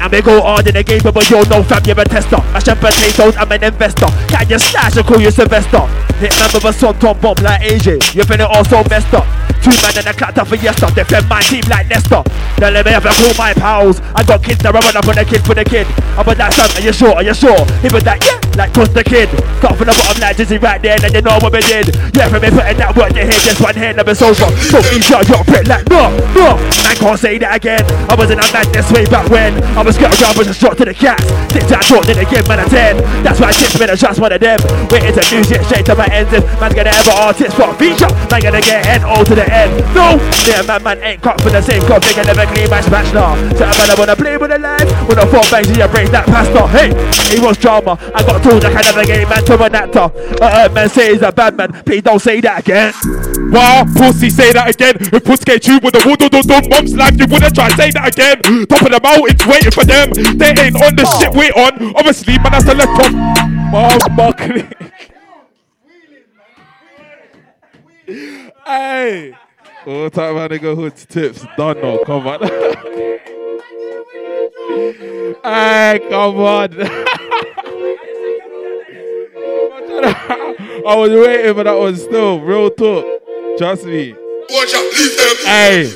[0.00, 2.36] And we go hard in the game, but you're no fam, you're a tester.
[2.68, 4.06] Mash and potatoes, I'm an investor.
[4.28, 5.86] Can you slash and call you Sylvester?
[6.20, 8.14] Hit man with a son, Tom bomb like AJ.
[8.14, 9.24] You've been all so messed up.
[9.62, 10.86] Two man in a clatter for yester.
[10.92, 12.22] Defend my team like Nestor.
[12.58, 14.00] Now let me have a call my pals.
[14.14, 15.86] I got kids that run up on the kid for the kid.
[16.18, 17.14] I'm that son, are you sure?
[17.14, 17.58] Are you sure?
[17.82, 19.30] He was like, yeah, like toss the kid.
[19.58, 21.94] Start from the bottom like Dizzy right there, and you know what we did.
[22.14, 24.14] Yeah, for me putting that work to hit, just one hand never.
[24.14, 26.58] So me shot your prick like, no, no.
[26.82, 27.82] Man can't say that again.
[28.10, 29.54] I was in a madness way back when.
[29.78, 31.22] I was skirt around with a shot to the cats.
[31.54, 33.22] Six that short, then again, man, a 10.
[33.22, 34.58] That's why six minutes, just one of them.
[34.58, 36.06] To do shit straight to my.
[36.10, 39.46] If man's gonna have ever artist for a feature, man gonna get N-O to the
[39.46, 39.72] end.
[39.94, 42.02] No, yeah, man, man ain't cut for the same cup.
[42.02, 43.36] They can never clean my smash now.
[43.56, 44.88] So a man, I wanna play with the life.
[45.08, 46.66] When I four bangs, you break that pasta.
[46.68, 46.90] Hey,
[47.34, 47.98] he was drama.
[48.14, 50.08] I got told I can never get man to an actor.
[50.40, 51.72] Uh, uh, man say he's a bad man.
[51.84, 52.92] Please don't say that again.
[53.52, 54.96] Wow, pussy, say that again.
[55.12, 57.90] If puss get you with a wood or dum mom's life, you wouldn't try say
[57.92, 58.66] that again.
[58.66, 60.10] Top of the mountains waiting for them.
[60.36, 61.94] They ain't on the shit we on.
[61.96, 63.12] Obviously, man, that's a let off.
[63.72, 64.72] Mom, buckling.
[68.64, 69.34] Hey.
[69.86, 71.46] All time my nigga hoods tips.
[71.56, 72.40] Done no, come on.
[75.44, 76.70] hey, come on.
[80.86, 82.40] I was waiting for that one still.
[82.40, 83.04] Real talk.
[83.58, 84.14] Trust me.
[84.50, 85.36] Watch out, leave them.
[85.44, 85.92] Hey.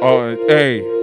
[0.00, 0.97] Oh, hey.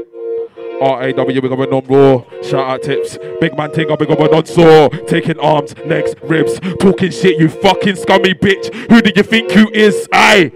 [0.81, 2.23] RAW, big up a raw.
[2.41, 3.17] Shout out tips.
[3.39, 4.89] Big man ting, big up a saw.
[5.07, 6.59] Taking arms, legs, ribs.
[6.79, 8.73] Talking shit, you fucking scummy bitch.
[8.89, 10.07] Who do you think you is?
[10.11, 10.51] Aye.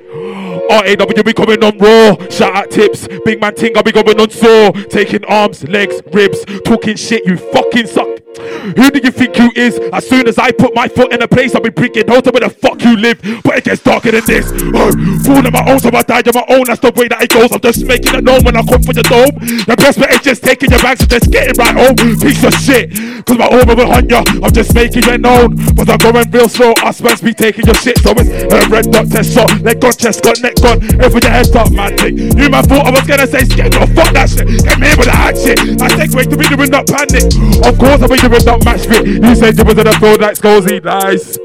[0.69, 1.33] RAW, we
[1.63, 2.29] on raw.
[2.29, 3.07] Shout out tips.
[3.25, 4.71] Big man ting, I be going on sore.
[4.71, 6.43] Taking arms, legs, ribs.
[6.65, 8.07] Talking shit, you fucking suck.
[8.37, 9.79] Who do you think you is?
[9.91, 12.29] As soon as I put my foot in a place, I'll be bringing home to
[12.29, 13.17] where the fuck you live.
[13.43, 14.53] But it gets darker than this.
[14.69, 14.93] Oh,
[15.25, 16.69] fall on my own, so I die on my own.
[16.69, 17.49] That's the way that it goes.
[17.49, 19.33] I'm just making it known when I come for your dome.
[19.65, 21.97] The best bet is just taking your bags and just getting right home.
[22.21, 22.93] Piece of shit.
[23.25, 24.21] Cause my armor will hunt ya.
[24.45, 25.57] I'm just making it known.
[25.73, 26.77] But I'm going real slow.
[26.85, 27.97] I Us man's be taking your shit.
[28.05, 29.49] So it's a red dot test shot.
[29.65, 30.85] Leg gone, chest got neck gone.
[31.01, 31.97] Head with your head up, man.
[31.97, 32.37] Thing.
[32.37, 33.73] You man thought I was gonna say skate.
[33.73, 34.45] No, fuck that shit.
[34.45, 35.57] Get me with that shit.
[35.81, 37.25] I take way to be doing not panic.
[37.65, 39.07] Of course, I'll be doing not match fit.
[39.07, 40.83] You said you was in the field like Scozy.
[40.83, 41.39] Nice.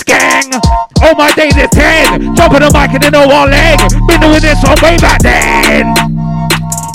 [0.00, 0.50] Skang!
[1.02, 2.34] All oh, my days is 10.
[2.34, 3.78] Jumping the mic and then no one leg.
[4.08, 5.94] Been doing this one way back then.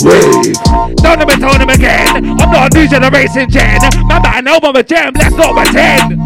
[0.02, 0.56] Wave.
[1.00, 2.38] Don't me tell them again.
[2.40, 3.80] I'm not a new generation gen.
[4.08, 5.12] Man, I know a gem.
[5.14, 6.20] Let's not pretend.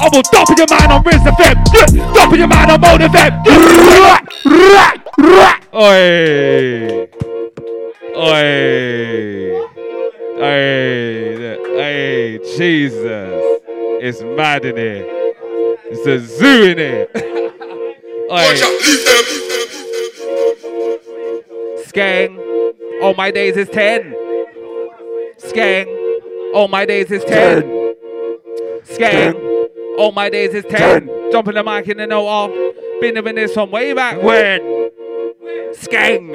[0.00, 1.56] I will dump your mind on Rinse FM.
[2.14, 3.32] Dump your mind on Mode FM.
[5.74, 7.08] Oi.
[8.16, 9.77] Oi.
[10.40, 11.58] Oi.
[11.80, 12.38] Oi.
[12.56, 13.60] Jesus.
[14.00, 15.04] It's mad in here.
[15.90, 17.08] It's a zoo in here.
[18.30, 18.54] Oi.
[21.86, 22.38] Skang.
[23.02, 24.14] All my days is 10.
[25.38, 25.88] Skang.
[26.54, 27.96] All my days is 10.
[28.84, 29.34] Skang.
[29.98, 31.32] All my days is 10.
[31.32, 32.52] Jumping the mic in the no off.
[33.00, 34.60] Been doing this from way back when.
[35.74, 36.34] Skang.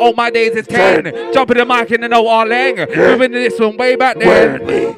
[0.00, 1.32] All my days is 10.
[1.32, 2.76] Jumping the mic in the no all lang.
[2.76, 4.96] Doing this one way back then.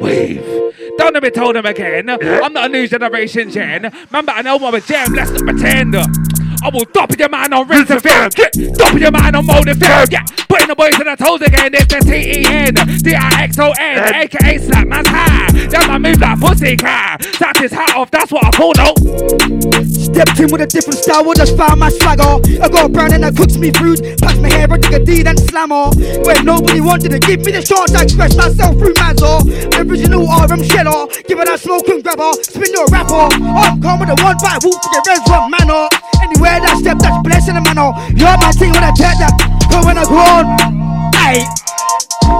[0.00, 0.44] Wave.
[0.96, 2.08] Don't let me tell them again.
[2.08, 3.82] I'm not a new generation gen.
[4.10, 5.12] Man, but I know I'm a gem.
[5.12, 5.96] Let's not pretend.
[6.62, 8.34] I will stop your man on Rinse FM.
[8.34, 10.12] Get stop your man on Mode FM.
[10.12, 11.72] Yeah, putting the boys in the toes again.
[11.74, 15.48] It's the T E N D I X O N, aka Slap Man's High.
[15.68, 17.20] That my move like pussy cat.
[17.20, 18.10] Tap his hat off.
[18.10, 18.92] That's what I call no.
[19.88, 22.42] Stepped in with a different style, I just found my swagger.
[22.60, 24.02] I got a brown and I cooks me fruit.
[24.20, 25.94] Pass my hair, I take a D, then slammer.
[26.26, 29.46] When nobody wanted to give me the chance, I express myself through Mazza.
[29.80, 32.32] Original RM sheller, give it that smoke and grabber.
[32.42, 33.32] Spin your rapper.
[33.32, 35.88] I'm calm with a one bite wolf for the res one manner.
[36.20, 37.94] Anywhere that step, that's blessing the manner.
[37.94, 37.94] Oh.
[38.10, 39.34] You're my team when I take that.
[39.70, 40.44] But when I go on,
[41.22, 41.46] hey.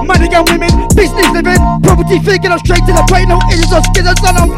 [0.02, 3.82] Money and women, business living, property thinking, I'm straight to the point, no idiots or
[3.90, 4.50] skizzers on them.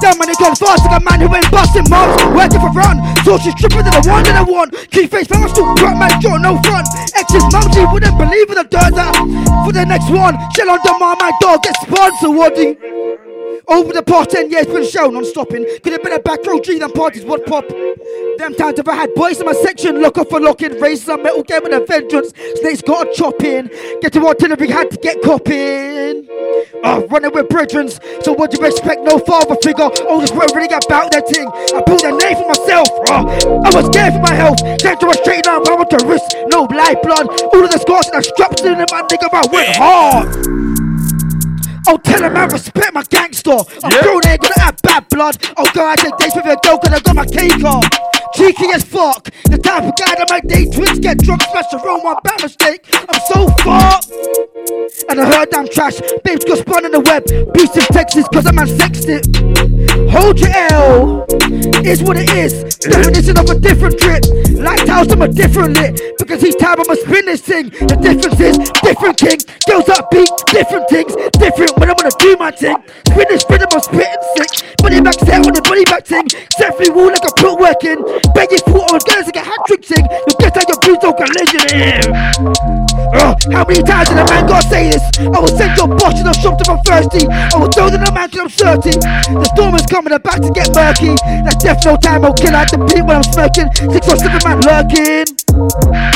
[0.00, 3.36] That money gone fast like a man who ain't busting moms Working for run, so
[3.36, 6.08] she's tripping to the one that I want Key face man, I'm still broke, man,
[6.24, 10.40] jaw, no front Ex's mum, she wouldn't believe in the dirt For the next one,
[10.56, 13.29] shell on demand, my dog gets sponsored, what do
[13.68, 15.64] over the past 10 years, been shown on stopping.
[15.82, 17.68] Could have been a back row G than parties would pop.
[17.68, 21.22] Them times if I had boys in my section, lock off for locking, raise some
[21.22, 22.32] metal game with a vengeance.
[22.60, 23.68] Snakes got a chop in.
[24.00, 26.26] Get to artillery, had to get copping.
[26.82, 29.02] Uh, running with brethren, so what you expect?
[29.02, 29.90] No father figure.
[30.08, 31.46] Oldest bro really about that thing.
[31.48, 32.88] I pulled a name for myself.
[33.08, 33.28] Uh,
[33.64, 34.58] I was scared for my health.
[34.80, 36.34] Sent to a straight down, power to wrist.
[36.48, 37.28] No life blood.
[37.52, 40.89] All of the scars and the straps in my nigga, I went hard.
[41.92, 43.50] Oh, tell him I respect my gangster.
[43.82, 44.02] I'm Yeah.
[44.02, 45.36] grown, ain't gonna have bad blood.
[45.56, 47.84] Oh, God, I take dates with a girl, cause I got my cake off.
[48.34, 49.30] Cheeky as fuck.
[49.44, 52.86] The type of guy that my day twins get drunk, smash room, one bad mistake.
[52.92, 54.10] I'm so fucked.
[55.08, 56.00] And I heard I'm trash.
[56.24, 57.24] Babes got spun in the web.
[57.54, 59.26] Beast in Texas, cause I'm a man sexed it.
[60.10, 61.26] Hold your L.
[61.82, 62.76] Is what it is.
[62.78, 64.22] Definition of a different trip.
[64.54, 65.98] Lighthouse, I'm a different lit.
[66.18, 67.70] Because each time I'ma spin this thing.
[67.70, 69.38] The difference is different king.
[69.66, 71.10] Girls upbeat, different things.
[71.34, 72.76] Different when I'm gonna do my thing.
[73.10, 74.76] Spin this spin, I'm spitting sick.
[74.78, 76.28] Body back set on the body back thing.
[76.56, 77.98] Set free wall like I put work in.
[78.34, 80.04] Beg your foot on girls like a hat trick thing.
[80.04, 82.04] You get out your don't collision in.
[83.16, 85.02] Uh, how many times did a man gotta say this?
[85.18, 87.26] I will send your boss to the shop to I'm thirsty.
[87.26, 89.00] I will tell them the man till I'm certain.
[89.00, 91.16] The storm is coming, about to get murky.
[91.42, 93.72] That's death, no time, I'll kill out the beat when I'm smirking.
[93.90, 95.26] Six or seven man lurking.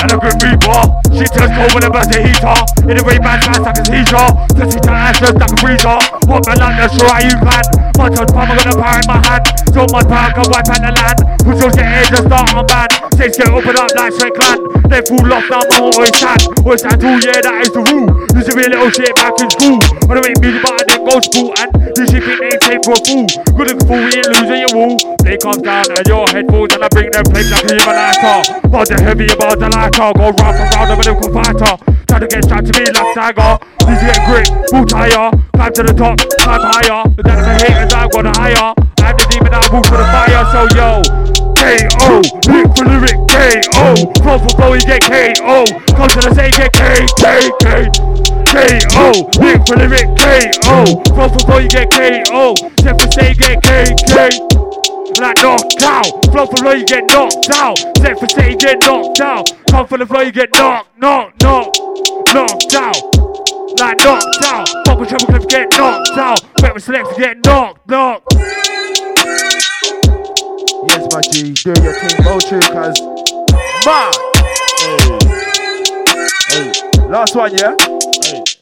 [0.04, 0.80] And a good reaper.
[1.16, 2.58] She turns cold when I burst the heater.
[2.86, 4.30] In the way man fast like a seizure.
[4.54, 5.98] Pussy to ass just like a freezer.
[6.28, 7.64] Hot man like the sure you can.
[7.96, 9.44] My touch palm, I'm gonna power in my hand.
[9.72, 11.18] So much power can wipe out the land.
[11.42, 12.90] Who's your shit just start on band.
[13.14, 14.58] Six get open up like straight clan.
[14.90, 16.42] They fall off now, my whole stand.
[16.64, 18.10] Always stand tall, yeah, that is the rule.
[18.34, 19.78] Used to be a little shit back in school.
[20.06, 21.48] Wanna make music, but I didn't go to school.
[21.58, 23.26] And this shit think they take for a fool.
[23.54, 24.94] Good looking fool, we ain't losing your wool.
[25.22, 28.38] Play comes down and your head falls and I bring them plates like a lighter.
[28.66, 30.08] About the heavy, about the lighter.
[30.14, 31.74] Go round and round, I'm a little fighter.
[32.10, 33.52] Try to get strapped to me like Tiger.
[33.86, 35.30] Need to get grit, full tire.
[35.54, 37.02] Climb to the top, climb higher.
[37.14, 38.74] The down of the haters, I've got higher.
[39.02, 40.44] I'm the demon, I move for the fire.
[40.52, 42.20] So yo, K.O.
[42.52, 43.96] Lick for lyric, K.O.
[44.20, 45.64] Flow for you get K.O.
[45.96, 47.88] Come to the say, get K, K, K.
[48.52, 49.24] K.O.
[49.40, 50.84] Lick for lyric, K.O.
[51.16, 52.54] Flow for you get K.O.
[52.76, 54.28] Step for say, get K, K.
[55.16, 56.04] like knocked out.
[56.28, 57.78] Flow for flow, you get knocked out.
[57.96, 59.50] Set for set, you get knocked out.
[59.70, 61.80] Come for the flow, you get knocked, knocked, knocked,
[62.34, 63.00] knocked out.
[63.80, 64.68] Like knocked out.
[64.84, 66.44] Fuck with Treble Clef, get knocked out.
[66.60, 68.63] Bet with select, get knocked, knocked.
[70.88, 73.00] Yes, my G, do your thing, go true, cuz.
[73.86, 74.12] Man!
[74.78, 74.98] Hey.
[76.50, 76.72] Hey.
[77.08, 77.74] Last one, yeah?
[77.78, 78.53] I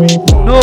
[0.00, 0.20] man.
[0.44, 0.60] No.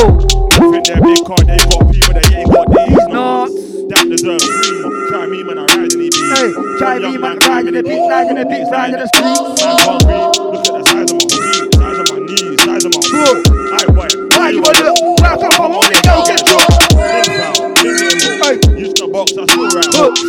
[0.59, 3.05] Man think they're big card, they got people that ain't got these.
[3.09, 3.45] No.
[3.89, 4.79] That deserve free.
[5.09, 6.33] Try me, man, I ride in the beat.
[6.33, 9.07] Hey, try me, man, ride in the beat, ride in the beat, ride in the
[9.11, 9.37] street.
[9.59, 10.17] Man, hungry.
[10.53, 13.37] Look at the size of my feet, size of my knees, size of my foot.
[13.73, 14.97] I boy, Why you wanna look?
[15.19, 16.93] Where I come from, only go get dropped.
[16.93, 19.89] Big foul, big game Used to box, I still rap.
[19.93, 20.21] Just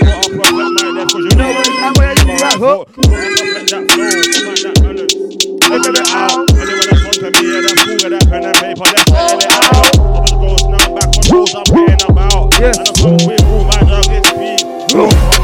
[0.00, 2.56] put up a flat my left, cause you know where I'm where you rap.
[2.58, 4.12] Put up that flow,
[4.44, 5.14] find that balance.
[5.66, 6.46] Figure it out.
[6.46, 6.95] And then when I
[7.26, 9.98] come to me, yeah, that's cool, that pen and paper, that's spelling it out.
[9.98, 12.54] I was ghost, now back on roads, I'm paying about.
[12.60, 15.35] And I'm from with who my dog is speed.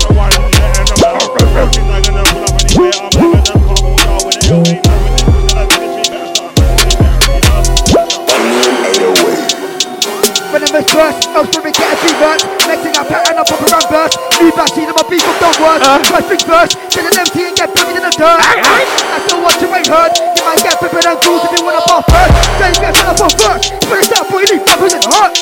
[10.73, 12.49] I'm a first, for me get a few words.
[12.65, 14.17] Next thing I pattern up up around verse.
[14.41, 15.85] New back season, my beef don't work.
[15.85, 16.01] Uh.
[16.09, 18.41] First thing first, till an empty and get buried in the dirt.
[18.41, 20.17] I still want to ain't heard.
[20.17, 22.33] You might get prepared and cool if you wanna ball first.
[22.57, 23.85] Then get set up on first.
[23.85, 25.37] But it's that boy, you need bumpers in the heart.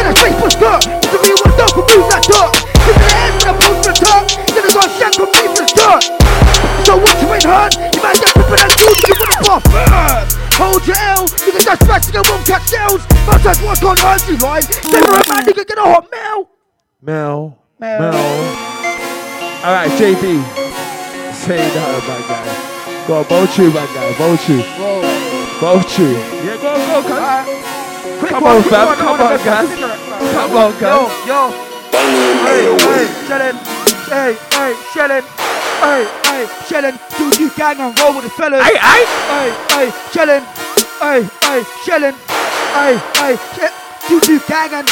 [0.00, 0.80] Then I face for skirt.
[0.96, 2.52] To me, you want to go move that dirt.
[2.88, 4.24] Give me the head when I pull the top.
[4.48, 6.04] Then I got shank from me for the dirt.
[6.88, 7.76] So what you ain't heard?
[7.76, 10.40] You might get prepared and cool if you wanna ball first.
[10.56, 11.17] Hold your L,
[11.68, 13.04] you can just back to won't catch shells.
[13.26, 14.64] But that's what's gonna hurt you, right?
[14.90, 16.48] Never a man, nigga, get a hot mail.
[17.02, 17.58] Mel.
[17.78, 18.00] Mel.
[18.00, 18.14] Mel.
[19.64, 20.42] Alright, JB.
[21.34, 23.06] Say that, my guy.
[23.06, 24.12] Go on, Bochu, my guy.
[24.14, 24.62] Bochu.
[25.60, 26.12] Bochu.
[26.44, 27.44] Yeah, go, go, come.
[28.18, 28.96] Quick Come one, on, fam.
[28.96, 29.68] Come on, guys.
[29.68, 30.32] for cigarette, fam.
[30.32, 31.26] Come on, guys.
[31.26, 31.68] Yo, yo.
[32.48, 33.56] Hey, hey, Shannon.
[34.08, 35.24] Hey, hey, Shannon.
[35.78, 36.98] Hey, hey, Shannon.
[37.16, 38.62] Do you gang and roll with the fellas?
[38.62, 39.04] Hey, hey.
[39.28, 40.67] Hey, hey, Shannon.
[40.98, 42.14] Hey, hey, Shannon.
[42.74, 43.70] Hey, hey, Sh-
[44.08, 44.82] do you gang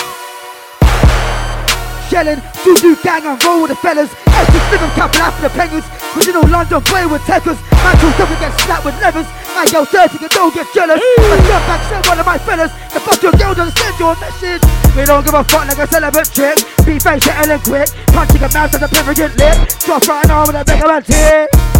[2.06, 4.14] Shelling, do do gang and roll with the fellas.
[4.30, 5.82] Extra slim and couple after the penguins.
[6.14, 7.58] Original London play with techers.
[7.98, 9.26] Too tough and get slapped with levers.
[9.50, 11.02] Man go dirty and don't get jealous.
[11.02, 12.70] I jump back, send one of my fellas.
[12.94, 14.62] The fuck your girl doesn't send your message.
[14.94, 16.54] We don't give a fuck like a celibate chick.
[16.86, 17.90] Be face hitting and quick.
[18.14, 19.56] Punching a mouse at the pivot lip.
[19.82, 21.75] Drop right arm with a mega man tick.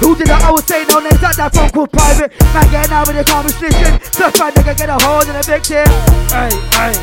[0.00, 0.30] Who did?
[0.30, 2.30] I would say no names at that phone call private.
[2.54, 3.98] Man getting out with the conversation.
[4.14, 5.86] Just my nigga get a hold of the victim.
[6.30, 6.94] Hey, hey.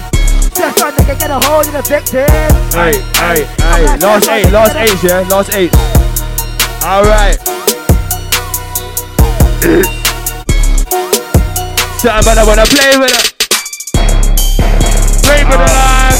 [0.56, 2.24] Just my nigga get a hold of the victim.
[2.72, 3.99] Hey, hey, hey.
[3.99, 5.27] Last eight, last eight, yeah?
[5.27, 5.75] Last eight.
[6.88, 7.35] Alright.
[11.99, 13.35] Somebody wanna play with it.
[15.19, 16.15] Play with it, live.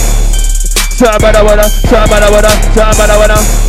[0.92, 3.65] Somebody wanna, somebody wanna, somebody wanna.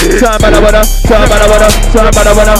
[0.00, 2.56] Somebody wanna, somebody wanna, somebody wanna.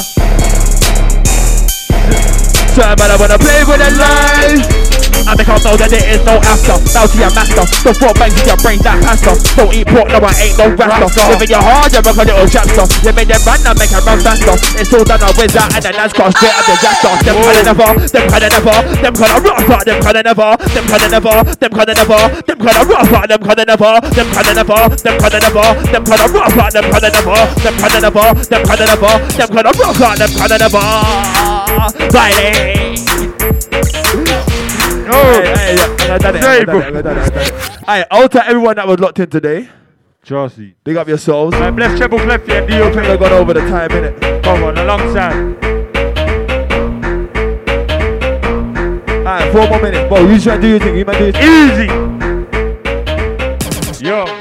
[2.77, 5.00] Somebody wanna play with it live.
[5.27, 6.77] I make her know that there is no after.
[6.81, 7.65] To your master.
[7.81, 9.33] The four bangs in your brain that pasta.
[9.57, 11.09] Don't eat pork, no, I ain't no rasta.
[11.33, 12.85] Living your hard, you're like a little chapter.
[13.11, 14.57] Make them run, I make her run faster.
[14.77, 17.13] It's all done, I whiz out, and then that's cross straight up the jaster.
[17.25, 21.37] Them kinda never, them kinda never, them kinda rough, them kinda never, them kinda never,
[21.57, 25.67] them kinda never, them kinda rough, them kinda never, them kinda never, them kinda never,
[25.91, 29.99] them kinda rough, them kinda never, them kinda never, them kinda never, them kinda rough,
[30.21, 30.85] them kinda never.
[32.11, 32.95] Friday.
[35.13, 35.59] It.
[37.87, 39.69] Hey, out to everyone that was locked in today.
[40.23, 40.75] Chelsea.
[40.85, 41.53] Big up yourselves.
[41.59, 42.95] Man, bless treble clef, I DOP.
[42.95, 44.43] think I got over the time, innit?
[44.43, 45.57] Come on, alongside.
[49.27, 50.09] Alright, four more minutes.
[50.09, 50.97] Bro, you try to do your thing.
[50.99, 51.89] You might do your thing.
[53.99, 54.07] Easy.
[54.07, 54.40] Yo.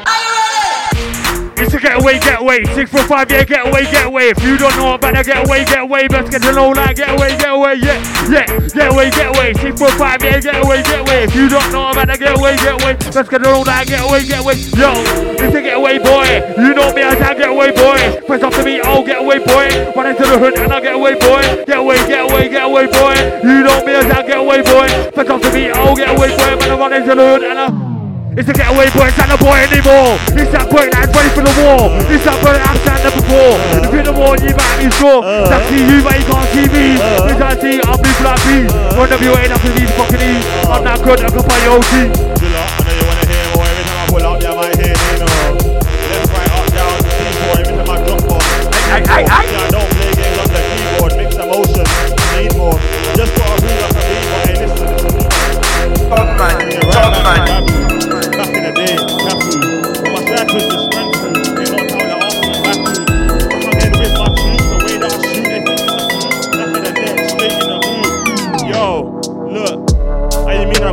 [1.69, 2.65] It's a getaway, getaway.
[2.65, 4.33] Five, yeah, getaway, getaway.
[4.33, 7.77] If you don't know about that getaway, getaway, best get to know that getaway, getaway,
[7.77, 9.53] yeah, yeah, getaway, getaway.
[9.77, 11.30] Five, yeah, getaway, getaway.
[11.30, 14.57] If you don't know about that getaway, getaway, best get to know that getaway, getaway.
[14.73, 14.98] Yo,
[15.38, 16.41] it's a getaway boy.
[16.57, 18.17] You know me as that getaway boy.
[18.25, 19.69] Press up to me, oh, getaway boy.
[19.93, 21.69] Run into the hood and I getaway boy.
[21.69, 23.14] Getaway, getaway, getaway boy.
[23.45, 24.89] You know me as that getaway boy.
[25.14, 26.49] Press up to me, oh, getaway boy.
[26.65, 27.89] Man, I run into the hood and I.
[28.38, 30.14] It's the getaway boy, it's not the boy anymore.
[30.38, 31.90] It's that boy that's ready for the war.
[32.14, 33.58] It's that boy that's stand up before.
[33.82, 35.25] If you're the war, you might be sure.
[35.49, 37.01] That's see you, but you can't see me.
[37.01, 38.69] You can't see, I'm blue black B.
[38.93, 40.45] Run up your way up to these fucking E's.
[40.69, 41.90] I'm not good, I'm gonna buy your OT.
[42.38, 43.66] Chill out, I know you wanna hear more.
[43.66, 45.33] Every time I pull up, you might hear me, you know.
[45.90, 48.45] Left, right, up, down, C4, every time I drop off.
[48.93, 49.45] Ay, ay, ay.
[49.49, 51.11] I don't play games on the keyboard.
[51.17, 51.85] Mix emotion,
[52.38, 52.77] need more.
[53.17, 54.85] Just put a beat up a beat, but hey, listen.
[56.14, 57.68] Top man, top man.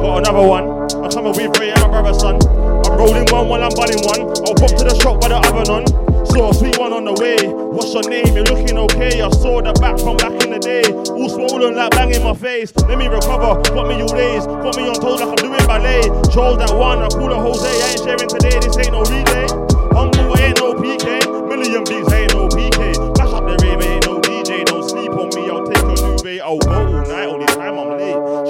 [0.07, 0.67] Got another one?
[1.03, 2.39] I'm coming with Ray and my brother son.
[2.87, 4.23] I'm rolling one while I'm bunning one.
[4.47, 5.85] I'll pop to the shop by the oven on.
[6.27, 7.51] Saw a sweet one on the way.
[7.51, 8.31] What's your name?
[8.35, 9.21] You're looking okay.
[9.21, 10.87] I saw the back from back in the day.
[11.11, 12.75] All swollen like bang in my face.
[12.87, 13.59] Let me recover.
[13.75, 14.47] Got me all days.
[14.47, 16.07] Got me on toes like I'm doing ballet.
[16.31, 17.03] Chose that one.
[17.03, 17.67] I call her Jose.
[17.67, 18.59] I ain't sharing today.
[18.63, 19.47] This ain't no relay.
[19.91, 21.49] Humble, ain't no PK.
[21.49, 22.95] Million beats ain't no PK.
[23.19, 24.65] Mash up the rave, ain't no DJ.
[24.67, 25.51] Don't sleep on me.
[25.51, 26.43] I'll take a new duvet.
[26.43, 27.27] I'll go all night.
[27.27, 28.46] Only time I'm late.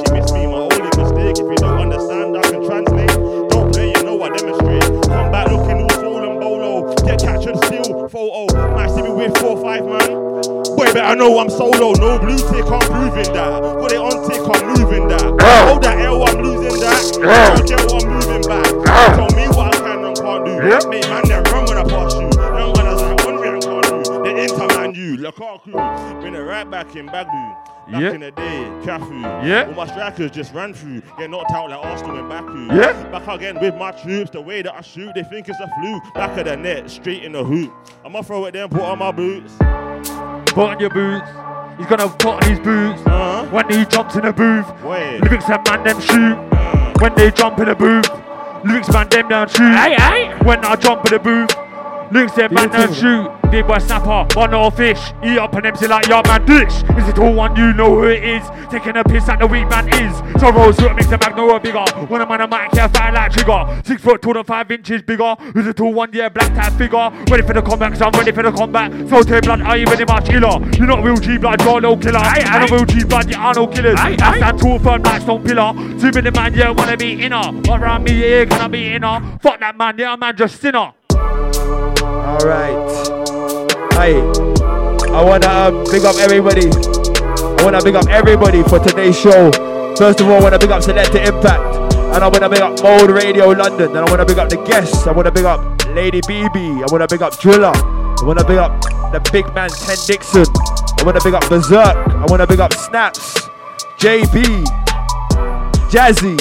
[9.16, 10.26] With four five man.
[10.76, 11.92] Boy, better I know I'm solo.
[11.94, 13.62] No blue tick, I'm proving that.
[13.62, 15.22] Got it on tick, I'm moving that.
[15.66, 17.00] Hold that L, I'm losing that.
[17.24, 18.68] Hold gel, I'm moving back.
[19.16, 20.90] Tell me what I can and can't do.
[20.90, 22.25] Make man them run when I pass you.
[25.26, 26.20] Lukaku.
[26.20, 27.56] Bring it right back in Bagbu.
[27.90, 28.12] Back Yeah.
[28.12, 29.22] in the day, Cafu.
[29.44, 29.66] Yeah.
[29.66, 31.02] All my strikers just ran through.
[31.18, 32.66] Get knocked out like Arsenal and Baku.
[32.66, 32.92] Yeah.
[33.10, 34.30] Back again with my troops.
[34.30, 36.14] The way that I shoot, they think it's a fluke.
[36.14, 37.72] Back of the net, straight in the hoop.
[38.04, 39.52] I'ma throw it then, put on my boots.
[40.52, 41.28] Put on your boots.
[41.78, 43.46] He's gonna put on his boots uh-huh.
[43.50, 44.66] when he jumps in the booth.
[44.82, 45.20] Wait.
[45.20, 46.94] Lyrics and man them shoot uh-huh.
[47.00, 48.08] when they jump in the booth.
[48.64, 51.54] Lyrics man them down shoot when I jump in the booth.
[52.10, 53.35] Lyrics them man them shoot.
[53.50, 55.12] Big boy snapper, one or fish.
[55.24, 56.82] Eat up an MC like your man dish.
[56.98, 58.42] Is it all one you know who it is?
[58.70, 60.16] Taking a piss like the weak man is.
[60.40, 61.84] So rolls with makes the mag no bigger.
[62.08, 63.82] When I'm on a mic, yeah, fire like trigger.
[63.84, 65.36] Six foot two to five inches bigger.
[65.54, 67.10] Is a tall one, yeah, black type figure.
[67.30, 68.92] Ready for the combat, cause I'm ready for the combat.
[69.08, 70.58] So take blood, I ain't ready my killer.
[70.76, 72.18] You're not real G blood, you're no killer.
[72.18, 73.98] And I'm real G blood, you are no killers.
[73.98, 75.72] I stand tall firm like stone pillar.
[76.00, 77.52] Two minute man, yeah, wanna be inner.
[77.52, 79.38] But around me, yeah, can I be inner?
[79.40, 80.92] Fuck that man, yeah, man, just sinner.
[82.36, 83.15] Alright.
[83.96, 84.20] Hey,
[85.08, 86.68] I wanna um, big up everybody.
[86.68, 89.50] I wanna big up everybody for today's show.
[89.96, 91.94] First of all, I wanna big up Selector Impact.
[92.12, 93.96] And I wanna big up Mode Radio London.
[93.96, 95.06] And I wanna big up the guests.
[95.06, 95.60] I wanna big up
[95.94, 96.82] Lady BB.
[96.82, 97.72] I wanna big up Driller.
[97.74, 98.78] I wanna big up
[99.12, 100.44] the big man Ten Dixon.
[101.00, 101.96] I wanna big up Berserk.
[101.96, 103.48] I wanna big up Snaps.
[103.96, 104.62] JB.
[105.88, 106.38] Jazzy.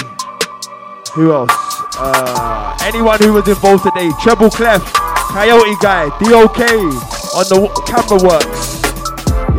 [1.13, 1.51] Who else?
[1.97, 4.11] Uh, anyone who was involved today.
[4.21, 4.83] Treble Clef.
[5.31, 6.09] Coyote Guy.
[6.19, 8.81] DOK on the camera works.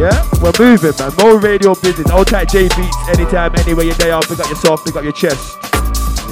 [0.00, 1.12] Yeah, we're moving, man.
[1.20, 2.10] More radio business.
[2.10, 4.26] Old tight J beats anytime, anywhere you day out.
[4.26, 5.58] Pick up yourself, pick up your chest.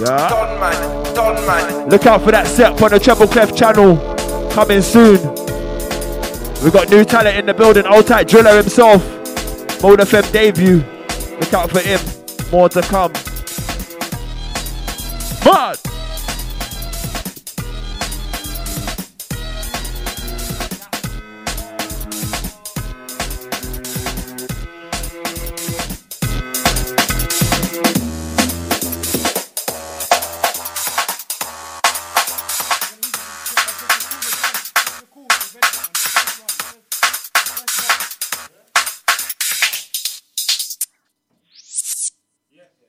[0.01, 0.29] Yeah.
[0.29, 1.89] Don man, Don man.
[1.89, 3.97] Look out for that set on the Treble Clef channel.
[4.51, 5.19] Coming soon.
[6.65, 7.87] We got new talent in the building.
[7.87, 9.03] Old tight driller himself.
[9.83, 10.83] Mode FM debut.
[11.39, 12.01] Look out for him.
[12.51, 13.13] More to come.
[15.45, 15.84] But